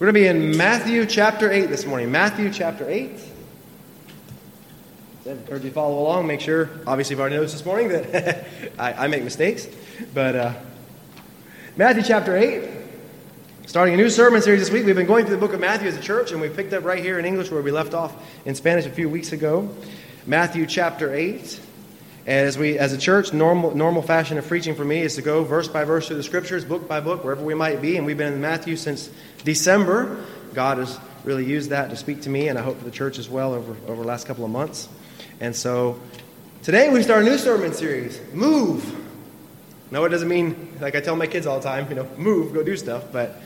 We're 0.00 0.10
going 0.10 0.14
to 0.14 0.20
be 0.20 0.48
in 0.48 0.56
Matthew 0.56 1.04
chapter 1.04 1.52
8 1.52 1.66
this 1.66 1.84
morning. 1.84 2.10
Matthew 2.10 2.50
chapter 2.50 2.88
8. 2.88 3.10
I 5.26 5.28
encourage 5.28 5.62
you 5.62 5.70
follow 5.72 5.98
along. 5.98 6.26
Make 6.26 6.40
sure, 6.40 6.70
obviously, 6.86 7.12
you've 7.12 7.20
already 7.20 7.36
noticed 7.36 7.56
this 7.56 7.66
morning 7.66 7.88
that 7.88 8.46
I, 8.78 8.94
I, 8.94 9.08
make 9.08 9.22
mistakes. 9.24 9.68
But 10.14 10.36
uh, 10.36 10.54
Matthew 11.76 12.02
chapter 12.02 12.34
8, 12.34 12.66
starting 13.66 13.92
a 13.92 13.96
new 13.98 14.08
sermon 14.08 14.40
series 14.40 14.60
this 14.60 14.70
week. 14.70 14.86
We've 14.86 14.96
been 14.96 15.06
going 15.06 15.26
through 15.26 15.36
the 15.36 15.40
book 15.40 15.52
of 15.52 15.60
Matthew 15.60 15.88
as 15.88 15.98
a 15.98 16.00
church, 16.00 16.32
and 16.32 16.40
we 16.40 16.48
picked 16.48 16.72
up 16.72 16.82
right 16.82 17.04
here 17.04 17.18
in 17.18 17.26
English 17.26 17.50
where 17.50 17.60
we 17.60 17.70
left 17.70 17.92
off 17.92 18.14
in 18.46 18.54
Spanish 18.54 18.86
a 18.86 18.90
few 18.90 19.10
weeks 19.10 19.32
ago. 19.32 19.68
Matthew 20.24 20.64
chapter 20.64 21.12
8. 21.14 21.60
And 22.26 22.46
as 22.46 22.58
we, 22.58 22.78
as 22.78 22.92
a 22.92 22.98
church, 22.98 23.32
normal, 23.32 23.74
normal 23.74 24.02
fashion 24.02 24.36
of 24.38 24.46
preaching 24.46 24.74
for 24.74 24.84
me 24.84 25.00
is 25.00 25.14
to 25.16 25.22
go 25.22 25.42
verse 25.42 25.68
by 25.68 25.84
verse 25.84 26.06
through 26.06 26.16
the 26.16 26.22
scriptures, 26.22 26.64
book 26.64 26.86
by 26.86 27.00
book, 27.00 27.24
wherever 27.24 27.42
we 27.42 27.54
might 27.54 27.80
be. 27.80 27.96
And 27.96 28.04
we've 28.04 28.18
been 28.18 28.34
in 28.34 28.40
Matthew 28.40 28.76
since 28.76 29.10
December. 29.44 30.24
God 30.52 30.78
has 30.78 30.98
really 31.24 31.44
used 31.44 31.70
that 31.70 31.90
to 31.90 31.96
speak 31.96 32.22
to 32.22 32.30
me, 32.30 32.48
and 32.48 32.58
I 32.58 32.62
hope 32.62 32.78
for 32.78 32.84
the 32.84 32.90
church 32.90 33.18
as 33.18 33.28
well 33.28 33.54
over, 33.54 33.76
over 33.90 34.02
the 34.02 34.08
last 34.08 34.26
couple 34.26 34.44
of 34.44 34.50
months. 34.50 34.88
And 35.40 35.56
so 35.56 35.98
today 36.62 36.90
we 36.90 37.02
start 37.02 37.22
a 37.22 37.24
new 37.24 37.38
sermon 37.38 37.72
series 37.72 38.20
Move. 38.32 38.96
No, 39.90 40.04
it 40.04 40.10
doesn't 40.10 40.28
mean, 40.28 40.76
like 40.80 40.94
I 40.94 41.00
tell 41.00 41.16
my 41.16 41.26
kids 41.26 41.46
all 41.46 41.58
the 41.58 41.64
time, 41.64 41.88
you 41.88 41.96
know, 41.96 42.08
move, 42.16 42.54
go 42.54 42.62
do 42.62 42.76
stuff, 42.76 43.04
but 43.10 43.42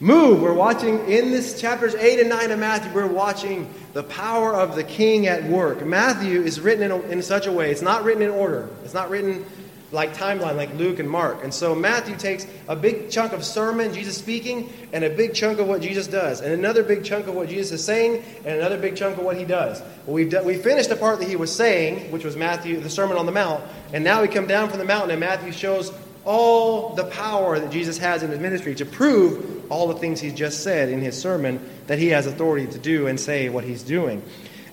move. 0.00 0.40
We're 0.40 0.54
watching 0.54 0.98
in 1.08 1.30
this 1.30 1.60
chapters 1.60 1.94
8 1.94 2.20
and 2.20 2.28
9 2.28 2.50
of 2.50 2.58
Matthew, 2.58 2.92
we're 2.92 3.06
watching 3.06 3.72
the 3.94 4.04
power 4.04 4.54
of 4.54 4.76
the 4.76 4.84
king 4.84 5.26
at 5.26 5.44
work. 5.44 5.84
Matthew 5.84 6.42
is 6.42 6.60
written 6.60 6.84
in, 6.84 6.90
a, 6.90 7.00
in 7.08 7.22
such 7.22 7.46
a 7.46 7.52
way, 7.52 7.70
it's 7.70 7.82
not 7.82 8.04
written 8.04 8.22
in 8.22 8.30
order. 8.30 8.68
It's 8.84 8.94
not 8.94 9.10
written 9.10 9.44
like 9.90 10.14
timeline 10.14 10.56
like 10.56 10.74
Luke 10.74 10.98
and 10.98 11.08
Mark. 11.08 11.42
And 11.42 11.52
so 11.52 11.74
Matthew 11.74 12.14
takes 12.16 12.46
a 12.68 12.76
big 12.76 13.10
chunk 13.10 13.32
of 13.32 13.42
sermon, 13.42 13.94
Jesus 13.94 14.18
speaking, 14.18 14.70
and 14.92 15.02
a 15.02 15.10
big 15.10 15.34
chunk 15.34 15.58
of 15.58 15.66
what 15.66 15.80
Jesus 15.80 16.06
does, 16.06 16.42
and 16.42 16.52
another 16.52 16.82
big 16.82 17.04
chunk 17.04 17.26
of 17.26 17.34
what 17.34 17.48
Jesus 17.48 17.72
is 17.72 17.84
saying, 17.84 18.22
and 18.44 18.58
another 18.58 18.78
big 18.78 18.96
chunk 18.96 19.16
of 19.16 19.24
what 19.24 19.36
he 19.36 19.46
does. 19.46 19.80
Well, 20.06 20.14
we've 20.14 20.44
we 20.44 20.56
finished 20.56 20.90
the 20.90 20.96
part 20.96 21.18
that 21.20 21.28
he 21.28 21.36
was 21.36 21.54
saying, 21.54 22.12
which 22.12 22.24
was 22.24 22.36
Matthew, 22.36 22.80
the 22.80 22.90
Sermon 22.90 23.16
on 23.16 23.26
the 23.26 23.32
Mount, 23.32 23.64
and 23.92 24.04
now 24.04 24.20
we 24.20 24.28
come 24.28 24.46
down 24.46 24.68
from 24.68 24.78
the 24.78 24.84
mountain, 24.84 25.10
and 25.10 25.20
Matthew 25.20 25.52
shows 25.52 25.90
all 26.24 26.94
the 26.94 27.04
power 27.04 27.58
that 27.58 27.70
Jesus 27.70 27.96
has 27.96 28.22
in 28.22 28.30
his 28.30 28.38
ministry 28.38 28.74
to 28.74 28.84
prove 28.84 29.57
all 29.70 29.88
the 29.88 29.94
things 29.94 30.20
he's 30.20 30.34
just 30.34 30.62
said 30.62 30.88
in 30.88 31.00
his 31.00 31.18
sermon 31.18 31.68
that 31.86 31.98
he 31.98 32.08
has 32.08 32.26
authority 32.26 32.66
to 32.66 32.78
do 32.78 33.06
and 33.06 33.18
say 33.18 33.48
what 33.48 33.64
he's 33.64 33.82
doing. 33.82 34.22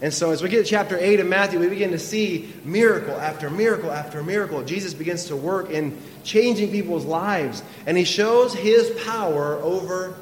And 0.02 0.14
so, 0.14 0.32
as 0.32 0.44
we 0.44 0.50
get 0.50 0.58
to 0.58 0.70
chapter 0.70 0.98
8 0.98 1.22
of 1.22 1.28
Matthew, 1.28 1.60
we 1.60 1.70
begin 1.70 1.92
to 1.92 2.00
see 2.00 2.54
miracle 2.66 3.16
after 3.16 3.50
miracle 3.50 3.92
after 3.92 4.22
miracle. 4.22 4.62
Jesus 4.64 4.94
begins 4.94 5.26
to 5.26 5.36
work 5.36 5.70
in 5.70 5.98
changing 6.24 6.72
people's 6.72 7.06
lives, 7.06 7.64
and 7.86 7.98
he 7.98 8.04
shows 8.04 8.54
his 8.54 8.90
power 9.06 9.56
over 9.62 10.16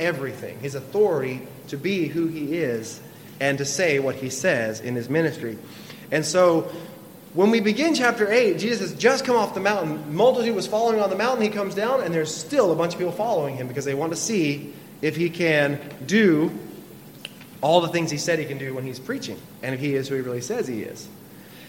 everything, 0.00 0.58
his 0.58 0.74
authority 0.74 1.46
to 1.68 1.76
be 1.76 2.08
who 2.08 2.26
he 2.26 2.56
is 2.58 3.00
and 3.40 3.58
to 3.58 3.64
say 3.64 3.98
what 3.98 4.16
he 4.16 4.28
says 4.28 4.80
in 4.80 4.94
his 4.94 5.08
ministry. 5.08 5.56
And 6.10 6.24
so, 6.24 6.70
when 7.34 7.50
we 7.50 7.60
begin 7.60 7.94
chapter 7.94 8.30
8, 8.30 8.58
Jesus 8.58 8.80
has 8.80 8.98
just 8.98 9.24
come 9.24 9.36
off 9.36 9.54
the 9.54 9.60
mountain. 9.60 10.14
Multitude 10.14 10.54
was 10.54 10.66
following 10.66 11.00
on 11.00 11.08
the 11.08 11.16
mountain. 11.16 11.42
He 11.42 11.48
comes 11.48 11.74
down, 11.74 12.02
and 12.02 12.12
there's 12.12 12.34
still 12.34 12.72
a 12.72 12.76
bunch 12.76 12.92
of 12.92 12.98
people 12.98 13.12
following 13.12 13.56
him 13.56 13.68
because 13.68 13.86
they 13.86 13.94
want 13.94 14.12
to 14.12 14.18
see 14.18 14.74
if 15.00 15.16
he 15.16 15.30
can 15.30 15.80
do 16.04 16.50
all 17.62 17.80
the 17.80 17.88
things 17.88 18.10
he 18.10 18.18
said 18.18 18.38
he 18.38 18.44
can 18.44 18.58
do 18.58 18.74
when 18.74 18.84
he's 18.84 18.98
preaching, 18.98 19.40
and 19.62 19.74
if 19.74 19.80
he 19.80 19.94
is 19.94 20.08
who 20.08 20.16
he 20.16 20.20
really 20.20 20.40
says 20.40 20.66
he 20.66 20.82
is. 20.82 21.08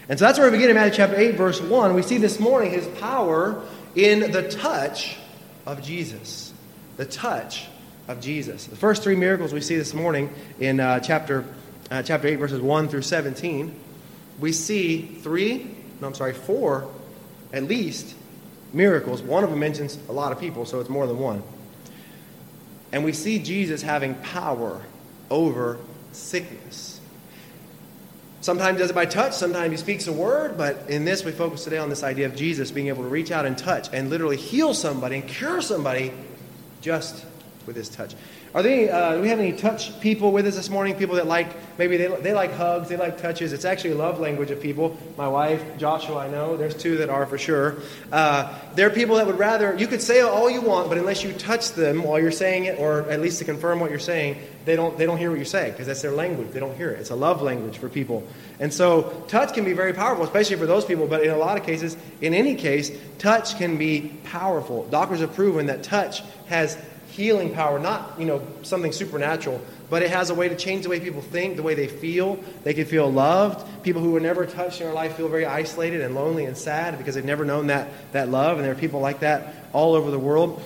And 0.08 0.18
so 0.18 0.26
that's 0.26 0.38
where 0.38 0.50
we 0.50 0.58
begin 0.58 0.68
in 0.68 0.76
Matthew 0.76 0.96
chapter 0.96 1.16
8, 1.16 1.34
verse 1.36 1.62
1. 1.62 1.94
We 1.94 2.02
see 2.02 2.18
this 2.18 2.38
morning 2.38 2.70
his 2.72 2.86
power 2.98 3.64
in 3.94 4.32
the 4.32 4.48
touch 4.50 5.16
of 5.64 5.82
Jesus. 5.82 6.52
The 6.98 7.06
touch 7.06 7.68
of 8.06 8.20
Jesus. 8.20 8.66
The 8.66 8.76
first 8.76 9.02
three 9.02 9.16
miracles 9.16 9.54
we 9.54 9.62
see 9.62 9.76
this 9.76 9.94
morning 9.94 10.30
in 10.60 10.78
uh, 10.78 11.00
chapter, 11.00 11.46
uh, 11.90 12.02
chapter 12.02 12.28
8, 12.28 12.36
verses 12.36 12.60
1 12.60 12.88
through 12.88 13.02
17, 13.02 13.74
we 14.40 14.52
see 14.52 15.02
three, 15.02 15.70
no, 16.00 16.08
I'm 16.08 16.14
sorry, 16.14 16.32
four 16.32 16.90
at 17.52 17.64
least 17.64 18.14
miracles. 18.72 19.22
One 19.22 19.44
of 19.44 19.50
them 19.50 19.60
mentions 19.60 19.98
a 20.08 20.12
lot 20.12 20.32
of 20.32 20.40
people, 20.40 20.66
so 20.66 20.80
it's 20.80 20.90
more 20.90 21.06
than 21.06 21.18
one. 21.18 21.42
And 22.92 23.04
we 23.04 23.12
see 23.12 23.38
Jesus 23.38 23.82
having 23.82 24.14
power 24.16 24.82
over 25.30 25.78
sickness. 26.12 27.00
Sometimes 28.40 28.76
he 28.76 28.82
does 28.82 28.90
it 28.90 28.94
by 28.94 29.06
touch, 29.06 29.32
sometimes 29.32 29.70
he 29.70 29.76
speaks 29.78 30.06
a 30.06 30.12
word, 30.12 30.58
but 30.58 30.90
in 30.90 31.04
this 31.06 31.24
we 31.24 31.32
focus 31.32 31.64
today 31.64 31.78
on 31.78 31.88
this 31.88 32.02
idea 32.02 32.26
of 32.26 32.36
Jesus 32.36 32.70
being 32.70 32.88
able 32.88 33.02
to 33.02 33.08
reach 33.08 33.30
out 33.30 33.46
and 33.46 33.56
touch 33.56 33.88
and 33.92 34.10
literally 34.10 34.36
heal 34.36 34.74
somebody 34.74 35.16
and 35.16 35.26
cure 35.26 35.62
somebody 35.62 36.12
just 36.82 37.24
with 37.66 37.76
his 37.76 37.88
touch. 37.88 38.14
Are 38.54 38.62
they, 38.62 38.88
uh, 38.88 39.16
do 39.16 39.22
we 39.22 39.28
have 39.28 39.40
any 39.40 39.52
touch 39.52 39.98
people 40.00 40.30
with 40.32 40.46
us 40.46 40.54
this 40.54 40.70
morning? 40.70 40.94
People 40.94 41.16
that 41.16 41.26
like, 41.26 41.48
maybe 41.78 41.96
they, 41.96 42.06
they 42.06 42.32
like 42.32 42.52
hugs, 42.52 42.88
they 42.88 42.96
like 42.96 43.20
touches. 43.20 43.52
It's 43.52 43.64
actually 43.64 43.90
a 43.90 43.96
love 43.96 44.20
language 44.20 44.50
of 44.50 44.60
people. 44.60 44.96
My 45.16 45.28
wife, 45.28 45.62
Joshua, 45.76 46.18
I 46.18 46.28
know. 46.28 46.56
There's 46.56 46.74
two 46.74 46.98
that 46.98 47.10
are 47.10 47.26
for 47.26 47.38
sure. 47.38 47.78
Uh, 48.12 48.56
there 48.74 48.86
are 48.86 48.90
people 48.90 49.16
that 49.16 49.26
would 49.26 49.38
rather, 49.38 49.74
you 49.76 49.86
could 49.86 50.02
say 50.02 50.20
all 50.20 50.48
you 50.48 50.60
want, 50.60 50.88
but 50.88 50.98
unless 50.98 51.24
you 51.24 51.32
touch 51.32 51.72
them 51.72 52.02
while 52.04 52.20
you're 52.20 52.30
saying 52.30 52.66
it, 52.66 52.78
or 52.78 53.02
at 53.10 53.20
least 53.20 53.38
to 53.38 53.44
confirm 53.44 53.80
what 53.80 53.90
you're 53.90 53.98
saying, 53.98 54.36
they 54.64 54.76
don't, 54.76 54.96
they 54.96 55.04
don't 55.04 55.18
hear 55.18 55.30
what 55.30 55.36
you're 55.36 55.44
saying 55.44 55.72
because 55.72 55.86
that's 55.86 56.00
their 56.02 56.12
language. 56.12 56.50
They 56.52 56.60
don't 56.60 56.76
hear 56.76 56.90
it. 56.90 57.00
It's 57.00 57.10
a 57.10 57.16
love 57.16 57.42
language 57.42 57.78
for 57.78 57.88
people. 57.88 58.26
And 58.60 58.72
so 58.72 59.24
touch 59.28 59.52
can 59.52 59.64
be 59.64 59.72
very 59.72 59.92
powerful, 59.92 60.24
especially 60.24 60.56
for 60.56 60.66
those 60.66 60.84
people, 60.84 61.06
but 61.06 61.22
in 61.22 61.30
a 61.30 61.36
lot 61.36 61.58
of 61.58 61.66
cases, 61.66 61.96
in 62.20 62.34
any 62.34 62.54
case, 62.54 62.90
touch 63.18 63.58
can 63.58 63.76
be 63.76 64.12
powerful. 64.24 64.84
Doctors 64.84 65.20
have 65.20 65.34
proven 65.34 65.66
that 65.66 65.82
touch 65.82 66.22
has 66.46 66.78
healing 67.14 67.54
power, 67.54 67.78
not, 67.78 68.18
you 68.18 68.24
know, 68.24 68.44
something 68.62 68.90
supernatural, 68.90 69.60
but 69.88 70.02
it 70.02 70.10
has 70.10 70.30
a 70.30 70.34
way 70.34 70.48
to 70.48 70.56
change 70.56 70.82
the 70.82 70.88
way 70.88 70.98
people 70.98 71.22
think, 71.22 71.54
the 71.54 71.62
way 71.62 71.74
they 71.74 71.86
feel. 71.86 72.42
They 72.64 72.74
can 72.74 72.86
feel 72.86 73.10
loved. 73.10 73.84
People 73.84 74.02
who 74.02 74.10
were 74.10 74.20
never 74.20 74.46
touched 74.46 74.80
in 74.80 74.86
their 74.86 74.94
life 74.94 75.16
feel 75.16 75.28
very 75.28 75.46
isolated 75.46 76.00
and 76.00 76.16
lonely 76.16 76.44
and 76.44 76.56
sad 76.56 76.98
because 76.98 77.14
they've 77.14 77.24
never 77.24 77.44
known 77.44 77.68
that, 77.68 77.88
that 78.12 78.30
love, 78.30 78.56
and 78.56 78.64
there 78.64 78.72
are 78.72 78.78
people 78.78 78.98
like 78.98 79.20
that 79.20 79.54
all 79.72 79.94
over 79.94 80.10
the 80.10 80.18
world. 80.18 80.60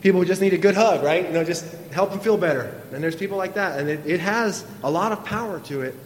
People 0.00 0.20
who 0.20 0.26
just 0.26 0.40
need 0.40 0.52
a 0.52 0.58
good 0.58 0.76
hug, 0.76 1.02
right? 1.02 1.26
You 1.26 1.32
know, 1.32 1.42
just 1.42 1.64
help 1.90 2.10
them 2.10 2.20
feel 2.20 2.36
better. 2.36 2.80
And 2.92 3.02
there's 3.02 3.16
people 3.16 3.36
like 3.36 3.54
that. 3.54 3.80
And 3.80 3.88
it, 3.88 4.06
it 4.06 4.20
has 4.20 4.64
a 4.84 4.90
lot 4.90 5.10
of 5.10 5.24
power 5.24 5.58
to 5.60 5.80
it 5.80 5.96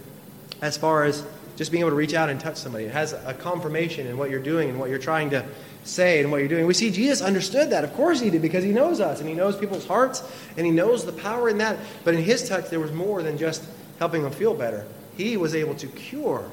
as 0.62 0.79
far 0.79 1.05
as 1.05 1.23
just 1.58 1.72
being 1.72 1.80
able 1.80 1.91
to 1.91 1.96
reach 1.96 2.14
out 2.14 2.30
and 2.30 2.41
touch 2.41 2.56
somebody. 2.56 2.84
It 2.84 2.92
has 2.92 3.12
a 3.12 3.34
confirmation 3.34 4.06
in 4.06 4.16
what 4.16 4.30
you're 4.30 4.38
doing 4.38 4.70
and 4.70 4.78
what 4.78 4.91
you're 4.91 4.98
trying 5.00 5.30
to 5.30 5.44
say 5.82 6.20
and 6.20 6.30
what 6.30 6.38
you're 6.38 6.48
doing. 6.48 6.66
We 6.66 6.74
see 6.74 6.92
Jesus 6.92 7.20
understood 7.20 7.70
that. 7.70 7.82
Of 7.82 7.92
course 7.94 8.20
he 8.20 8.30
did, 8.30 8.42
because 8.42 8.62
he 8.62 8.70
knows 8.70 9.00
us 9.00 9.19
and 9.19 9.28
he 9.28 9.34
knows 9.34 9.56
people's 9.56 9.84
hearts 9.84 10.22
and 10.56 10.64
he 10.64 10.70
knows 10.70 11.04
the 11.04 11.12
power 11.12 11.48
in 11.48 11.58
that. 11.58 11.76
But 12.04 12.14
in 12.14 12.22
his 12.22 12.48
touch, 12.48 12.70
there 12.70 12.78
was 12.78 12.92
more 12.92 13.24
than 13.24 13.36
just 13.36 13.64
helping 13.98 14.22
them 14.22 14.30
feel 14.30 14.54
better. 14.54 14.86
He 15.16 15.36
was 15.36 15.52
able 15.56 15.74
to 15.74 15.88
cure 15.88 16.48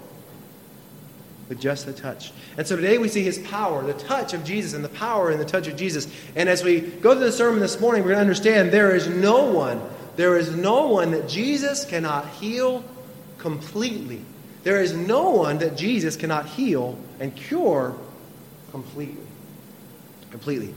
with 1.50 1.60
just 1.60 1.86
the 1.86 1.94
touch. 1.94 2.32
And 2.58 2.66
so 2.66 2.76
today 2.76 2.98
we 2.98 3.08
see 3.08 3.22
his 3.22 3.38
power, 3.38 3.84
the 3.84 3.94
touch 3.94 4.34
of 4.34 4.44
Jesus, 4.44 4.74
and 4.74 4.84
the 4.84 4.90
power 4.90 5.30
in 5.30 5.38
the 5.38 5.46
touch 5.46 5.68
of 5.68 5.76
Jesus. 5.76 6.08
And 6.36 6.50
as 6.50 6.64
we 6.64 6.82
go 6.82 7.14
through 7.14 7.26
the 7.26 7.32
sermon 7.32 7.60
this 7.60 7.80
morning, 7.80 8.02
we're 8.02 8.10
going 8.10 8.18
to 8.18 8.22
understand 8.22 8.72
there 8.72 8.96
is 8.96 9.08
no 9.08 9.52
one, 9.52 9.80
there 10.16 10.36
is 10.36 10.56
no 10.56 10.88
one 10.88 11.12
that 11.12 11.30
Jesus 11.30 11.86
cannot 11.86 12.28
heal 12.30 12.84
completely. 13.38 14.24
There 14.66 14.82
is 14.82 14.96
no 14.96 15.30
one 15.30 15.60
that 15.60 15.78
Jesus 15.78 16.16
cannot 16.16 16.48
heal 16.48 16.98
and 17.20 17.36
cure 17.36 17.96
completely. 18.72 19.22
Completely. 20.32 20.74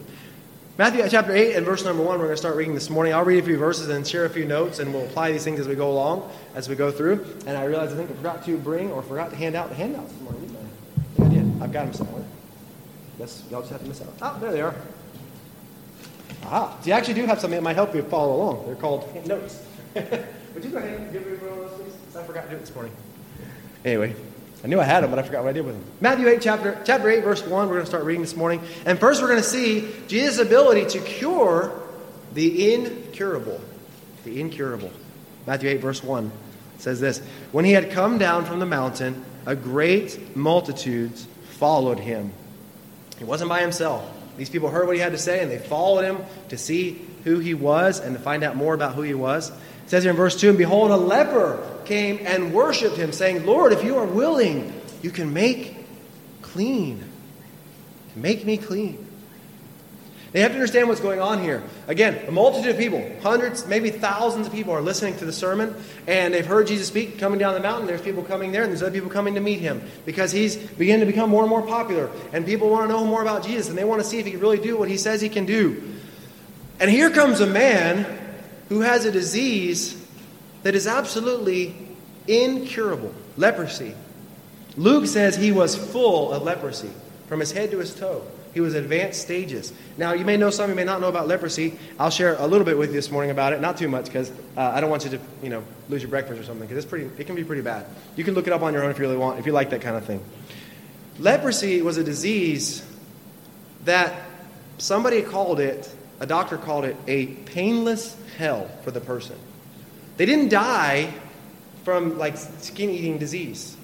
Matthew 0.76 1.09
chapter 1.09 1.34
8 1.34 1.56
and 1.56 1.65
verse 1.65 1.82
number 1.87 2.03
1, 2.03 2.19
we're 2.19 2.26
going 2.26 2.34
to 2.34 2.37
start 2.37 2.54
reading 2.54 2.75
this 2.75 2.91
morning. 2.91 3.15
I'll 3.15 3.25
read 3.25 3.43
a 3.43 3.47
few 3.47 3.56
verses 3.56 3.88
and 3.88 4.06
share 4.06 4.26
a 4.26 4.31
few 4.31 4.44
notes, 4.44 4.78
and 4.78 4.93
we'll 4.93 5.06
apply 5.06 5.32
these 5.32 5.43
things 5.43 5.59
as 5.59 5.66
we 5.66 5.75
go 5.75 5.91
along, 5.91 6.31
as 6.54 6.69
we 6.69 6.75
go 6.75 6.91
through. 6.91 7.25
And 7.47 7.56
I 7.56 7.65
realize 7.65 7.91
I 7.91 7.97
think 7.97 8.10
I 8.10 8.15
forgot 8.15 8.44
to 8.44 8.59
bring 8.59 8.93
or 8.93 9.03
forgot 9.03 9.31
to 9.31 9.37
hand 9.37 9.56
out 9.56 9.71
the 9.71 9.75
handouts 9.75 10.12
this 10.12 10.20
morning. 10.20 10.55
Yeah, 11.19 11.25
I 11.25 11.28
did. 11.31 11.62
I've 11.62 11.72
got 11.72 11.87
them 11.87 11.94
somewhere. 11.94 12.25
Yes, 13.19 13.43
y'all 13.50 13.62
just 13.62 13.72
have 13.72 13.81
to 13.81 13.88
miss 13.88 14.03
out. 14.03 14.12
Oh, 14.20 14.38
there 14.38 14.53
they 14.53 14.60
are. 14.60 14.75
Ah, 16.44 16.76
so 16.78 16.88
you 16.88 16.93
actually 16.93 17.15
do 17.15 17.25
have 17.25 17.41
something 17.41 17.56
that 17.56 17.65
might 17.65 17.75
help 17.75 17.94
you 17.94 18.03
follow 18.03 18.37
along. 18.37 18.66
They're 18.66 18.76
called 18.76 19.26
notes. 19.26 19.65
Would 19.94 20.62
you 20.62 20.70
go 20.73 20.76
ahead 20.76 21.00
and 21.00 21.11
give 21.11 21.26
me 21.26 21.38
one 21.38 21.64
of 21.64 21.70
those, 21.70 21.81
please? 21.81 22.17
I 22.17 22.23
forgot 22.23 22.44
to 22.44 22.50
do 22.50 22.56
it 22.56 22.61
this 22.61 22.75
morning. 22.75 22.93
Anyway, 23.84 24.14
I 24.64 24.66
knew 24.66 24.80
I 24.80 24.84
had 24.84 25.02
them, 25.02 25.10
but 25.10 25.19
I 25.19 25.22
forgot 25.22 25.44
what 25.44 25.50
I 25.50 25.52
did 25.52 25.64
with 25.64 25.75
them. 25.75 25.84
Matthew 26.00 26.28
8, 26.28 26.42
chapter, 26.42 26.80
chapter 26.84 27.08
8, 27.08 27.22
verse 27.22 27.46
1, 27.46 27.69
we're 27.69 27.75
going 27.75 27.84
to 27.84 27.86
start 27.86 28.04
reading 28.04 28.22
this 28.22 28.36
morning. 28.36 28.60
And 28.84 28.98
first, 28.98 29.22
we're 29.22 29.28
going 29.28 29.40
to 29.40 29.48
see 29.48 29.88
Jesus' 30.08 30.38
ability 30.38 30.86
to 30.98 31.00
cure 31.00 31.80
the 32.34 32.75
incurable. 32.75 33.60
The 34.25 34.40
incurable. 34.40 34.90
Matthew 35.46 35.70
8, 35.70 35.80
verse 35.80 36.02
1 36.02 36.32
says 36.78 37.00
this 37.00 37.20
When 37.52 37.64
he 37.64 37.72
had 37.72 37.92
come 37.92 38.19
down 38.19 38.44
from 38.44 38.58
the 38.58 38.66
mountain, 38.66 39.25
a 39.46 39.54
great 39.54 40.36
multitudes 40.36 41.26
followed 41.50 42.00
him. 42.00 42.32
He 43.19 43.24
wasn't 43.24 43.50
by 43.50 43.60
himself. 43.60 44.08
These 44.36 44.50
people 44.50 44.70
heard 44.70 44.86
what 44.86 44.94
he 44.94 45.02
had 45.02 45.12
to 45.12 45.19
say, 45.19 45.42
and 45.42 45.50
they 45.50 45.58
followed 45.58 46.02
him 46.02 46.19
to 46.48 46.58
see 46.58 47.00
who 47.24 47.38
he 47.38 47.54
was 47.54 47.98
and 47.98 48.16
to 48.16 48.22
find 48.22 48.44
out 48.44 48.56
more 48.56 48.74
about 48.74 48.94
who 48.94 49.02
he 49.02 49.14
was. 49.14 49.50
It 49.50 49.90
says 49.90 50.04
here 50.04 50.10
in 50.10 50.16
verse 50.16 50.38
2 50.40 50.50
And 50.50 50.58
behold, 50.58 50.90
a 50.90 50.96
leper 50.96 51.77
came 51.88 52.20
and 52.25 52.55
worshiped 52.55 52.96
him, 52.96 53.11
saying, 53.12 53.44
Lord, 53.44 53.73
if 53.73 53.82
you 53.82 53.96
are 53.96 54.06
willing, 54.06 54.73
you 55.02 55.11
can 55.11 55.32
make 55.32 55.75
clean. 56.43 57.02
Make 58.14 58.44
me 58.44 58.56
clean. 58.56 59.06
They 60.31 60.40
have 60.40 60.50
to 60.50 60.56
understand 60.56 60.88
what's 60.88 61.00
going 61.00 61.20
on 61.20 61.43
here. 61.43 61.62
Again, 61.87 62.26
a 62.29 62.31
multitude 62.31 62.73
of 62.73 62.76
people, 62.76 63.02
hundreds, 63.23 63.67
maybe 63.67 63.90
thousands 63.90 64.46
of 64.46 64.52
people 64.52 64.75
are 64.75 64.82
listening 64.82 65.17
to 65.17 65.25
the 65.25 65.32
sermon, 65.32 65.75
and 66.06 66.35
they've 66.35 66.44
heard 66.44 66.67
Jesus 66.67 66.87
speak 66.87 67.19
coming 67.19 67.38
down 67.38 67.55
the 67.55 67.61
mountain. 67.61 67.87
There's 67.87 68.02
people 68.02 68.23
coming 68.23 68.52
there, 68.52 68.62
and 68.62 68.70
there's 68.70 68.82
other 68.82 68.93
people 68.93 69.08
coming 69.08 69.34
to 69.34 69.41
meet 69.41 69.61
him 69.61 69.81
because 70.05 70.31
he's 70.31 70.56
beginning 70.56 71.06
to 71.06 71.11
become 71.11 71.31
more 71.31 71.43
and 71.43 71.50
more 71.50 71.62
popular. 71.62 72.11
And 72.34 72.44
people 72.44 72.69
want 72.69 72.88
to 72.88 72.93
know 72.94 73.06
more 73.06 73.23
about 73.23 73.43
Jesus, 73.43 73.70
and 73.70 73.79
they 73.79 73.84
want 73.84 74.02
to 74.02 74.06
see 74.06 74.19
if 74.19 74.26
he 74.26 74.32
can 74.32 74.41
really 74.41 74.58
do 74.58 74.76
what 74.76 74.91
he 74.91 74.99
says 74.99 75.23
he 75.23 75.31
can 75.31 75.46
do. 75.46 75.82
And 76.79 76.91
here 76.91 77.11
comes 77.11 77.41
a 77.41 77.46
man 77.46 78.06
who 78.69 78.81
has 78.82 79.06
a 79.06 79.11
disease 79.11 79.97
that 80.62 80.75
is 80.75 80.87
absolutely 80.87 81.75
incurable 82.26 83.14
leprosy. 83.37 83.94
Luke 84.76 85.06
says 85.06 85.37
he 85.37 85.52
was 85.52 85.76
full 85.76 86.32
of 86.32 86.43
leprosy 86.43 86.90
from 87.26 87.40
his 87.40 87.52
head 87.52 87.70
to 87.70 87.78
his 87.78 87.94
toe. 87.94 88.22
He 88.55 88.60
was 88.60 88.75
advanced 88.75 89.20
stages. 89.20 89.72
Now, 89.99 90.14
you 90.14 90.25
may 90.25 90.37
know 90.37 90.50
some, 90.50 90.70
you 90.70 90.76
may 90.76 90.84
not 90.84 91.00
know 91.00 91.08
about 91.08 91.28
leprosy. 91.28 91.78
I'll 91.99 92.10
share 92.10 92.34
a 92.37 92.46
little 92.46 92.64
bit 92.64 92.78
with 92.78 92.90
you 92.90 92.94
this 92.94 93.10
morning 93.10 93.31
about 93.31 93.52
it, 93.52 93.60
not 93.60 93.76
too 93.76 93.88
much, 93.88 94.06
because 94.06 94.31
uh, 94.56 94.72
I 94.75 94.81
don't 94.81 94.90
want 94.90 95.05
you 95.05 95.10
to, 95.10 95.20
you 95.43 95.50
know, 95.50 95.62
lose 95.88 96.02
your 96.02 96.10
breakfast 96.10 96.40
or 96.40 96.44
something, 96.44 96.66
because 96.66 96.82
it's 96.82 96.90
pretty, 96.90 97.10
it 97.19 97.26
can 97.26 97.37
be 97.37 97.44
pretty 97.44 97.62
bad. 97.62 97.87
You 98.16 98.25
can 98.25 98.34
look 98.34 98.46
it 98.46 98.52
up 98.52 98.62
on 98.62 98.72
your 98.72 98.84
own 98.84 98.90
if 98.90 98.99
you 98.99 99.02
really 99.02 99.16
want, 99.16 99.38
if 99.38 99.46
you 99.46 99.52
like 99.52 99.70
that 99.70 99.82
kind 99.82 99.96
of 99.96 100.05
thing. 100.05 100.25
Leprosy 101.19 101.82
was 101.82 101.99
a 101.99 102.05
disease 102.05 102.84
that 103.84 104.22
somebody 104.78 105.22
called 105.22 105.60
it, 105.60 105.93
a 106.20 106.26
doctor 106.26 106.56
called 106.56 106.84
it, 106.84 106.96
a 107.06 107.26
painless 107.26 108.16
hell 108.38 108.69
for 108.82 108.90
the 108.90 109.00
person. 109.00 109.37
They 110.19 110.26
didn't 110.26 110.49
die 110.50 111.15
from 111.85 112.19
like 112.19 112.37
skin 112.37 112.91
eating 112.91 113.19
disease. 113.19 113.76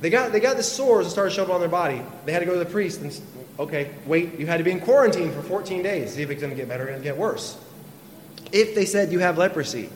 They 0.00 0.10
got, 0.10 0.30
they 0.30 0.38
got 0.38 0.56
the 0.56 0.62
sores 0.62 1.06
and 1.06 1.12
started 1.12 1.32
showing 1.32 1.50
up 1.50 1.54
on 1.54 1.60
their 1.60 1.68
body. 1.68 2.00
They 2.24 2.32
had 2.32 2.38
to 2.38 2.44
go 2.46 2.52
to 2.52 2.58
the 2.58 2.70
priest 2.70 3.00
and, 3.00 3.20
okay, 3.58 3.90
wait, 4.06 4.38
you 4.38 4.46
had 4.46 4.58
to 4.58 4.64
be 4.64 4.70
in 4.70 4.80
quarantine 4.80 5.32
for 5.32 5.42
14 5.42 5.82
days. 5.82 6.14
See 6.14 6.22
if 6.22 6.30
it's 6.30 6.40
going 6.40 6.52
to 6.52 6.56
get 6.56 6.68
better 6.68 6.86
and 6.86 7.02
get 7.02 7.16
worse. 7.16 7.58
If 8.52 8.76
they 8.76 8.84
said 8.84 9.10
you 9.10 9.18
have 9.18 9.36
leprosy, 9.36 9.90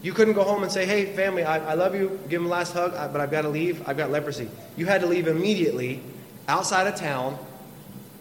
you 0.00 0.12
couldn't 0.12 0.34
go 0.34 0.44
home 0.44 0.62
and 0.62 0.70
say, 0.70 0.86
hey, 0.86 1.06
family, 1.06 1.42
I, 1.42 1.72
I 1.72 1.74
love 1.74 1.94
you, 1.96 2.20
give 2.28 2.40
them 2.40 2.46
a 2.46 2.48
last 2.48 2.72
hug, 2.72 2.92
but 3.12 3.20
I've 3.20 3.32
got 3.32 3.42
to 3.42 3.48
leave. 3.48 3.86
I've 3.88 3.96
got 3.96 4.10
leprosy. 4.10 4.48
You 4.76 4.86
had 4.86 5.00
to 5.00 5.08
leave 5.08 5.26
immediately 5.26 6.00
outside 6.46 6.86
of 6.86 6.94
town. 6.94 7.36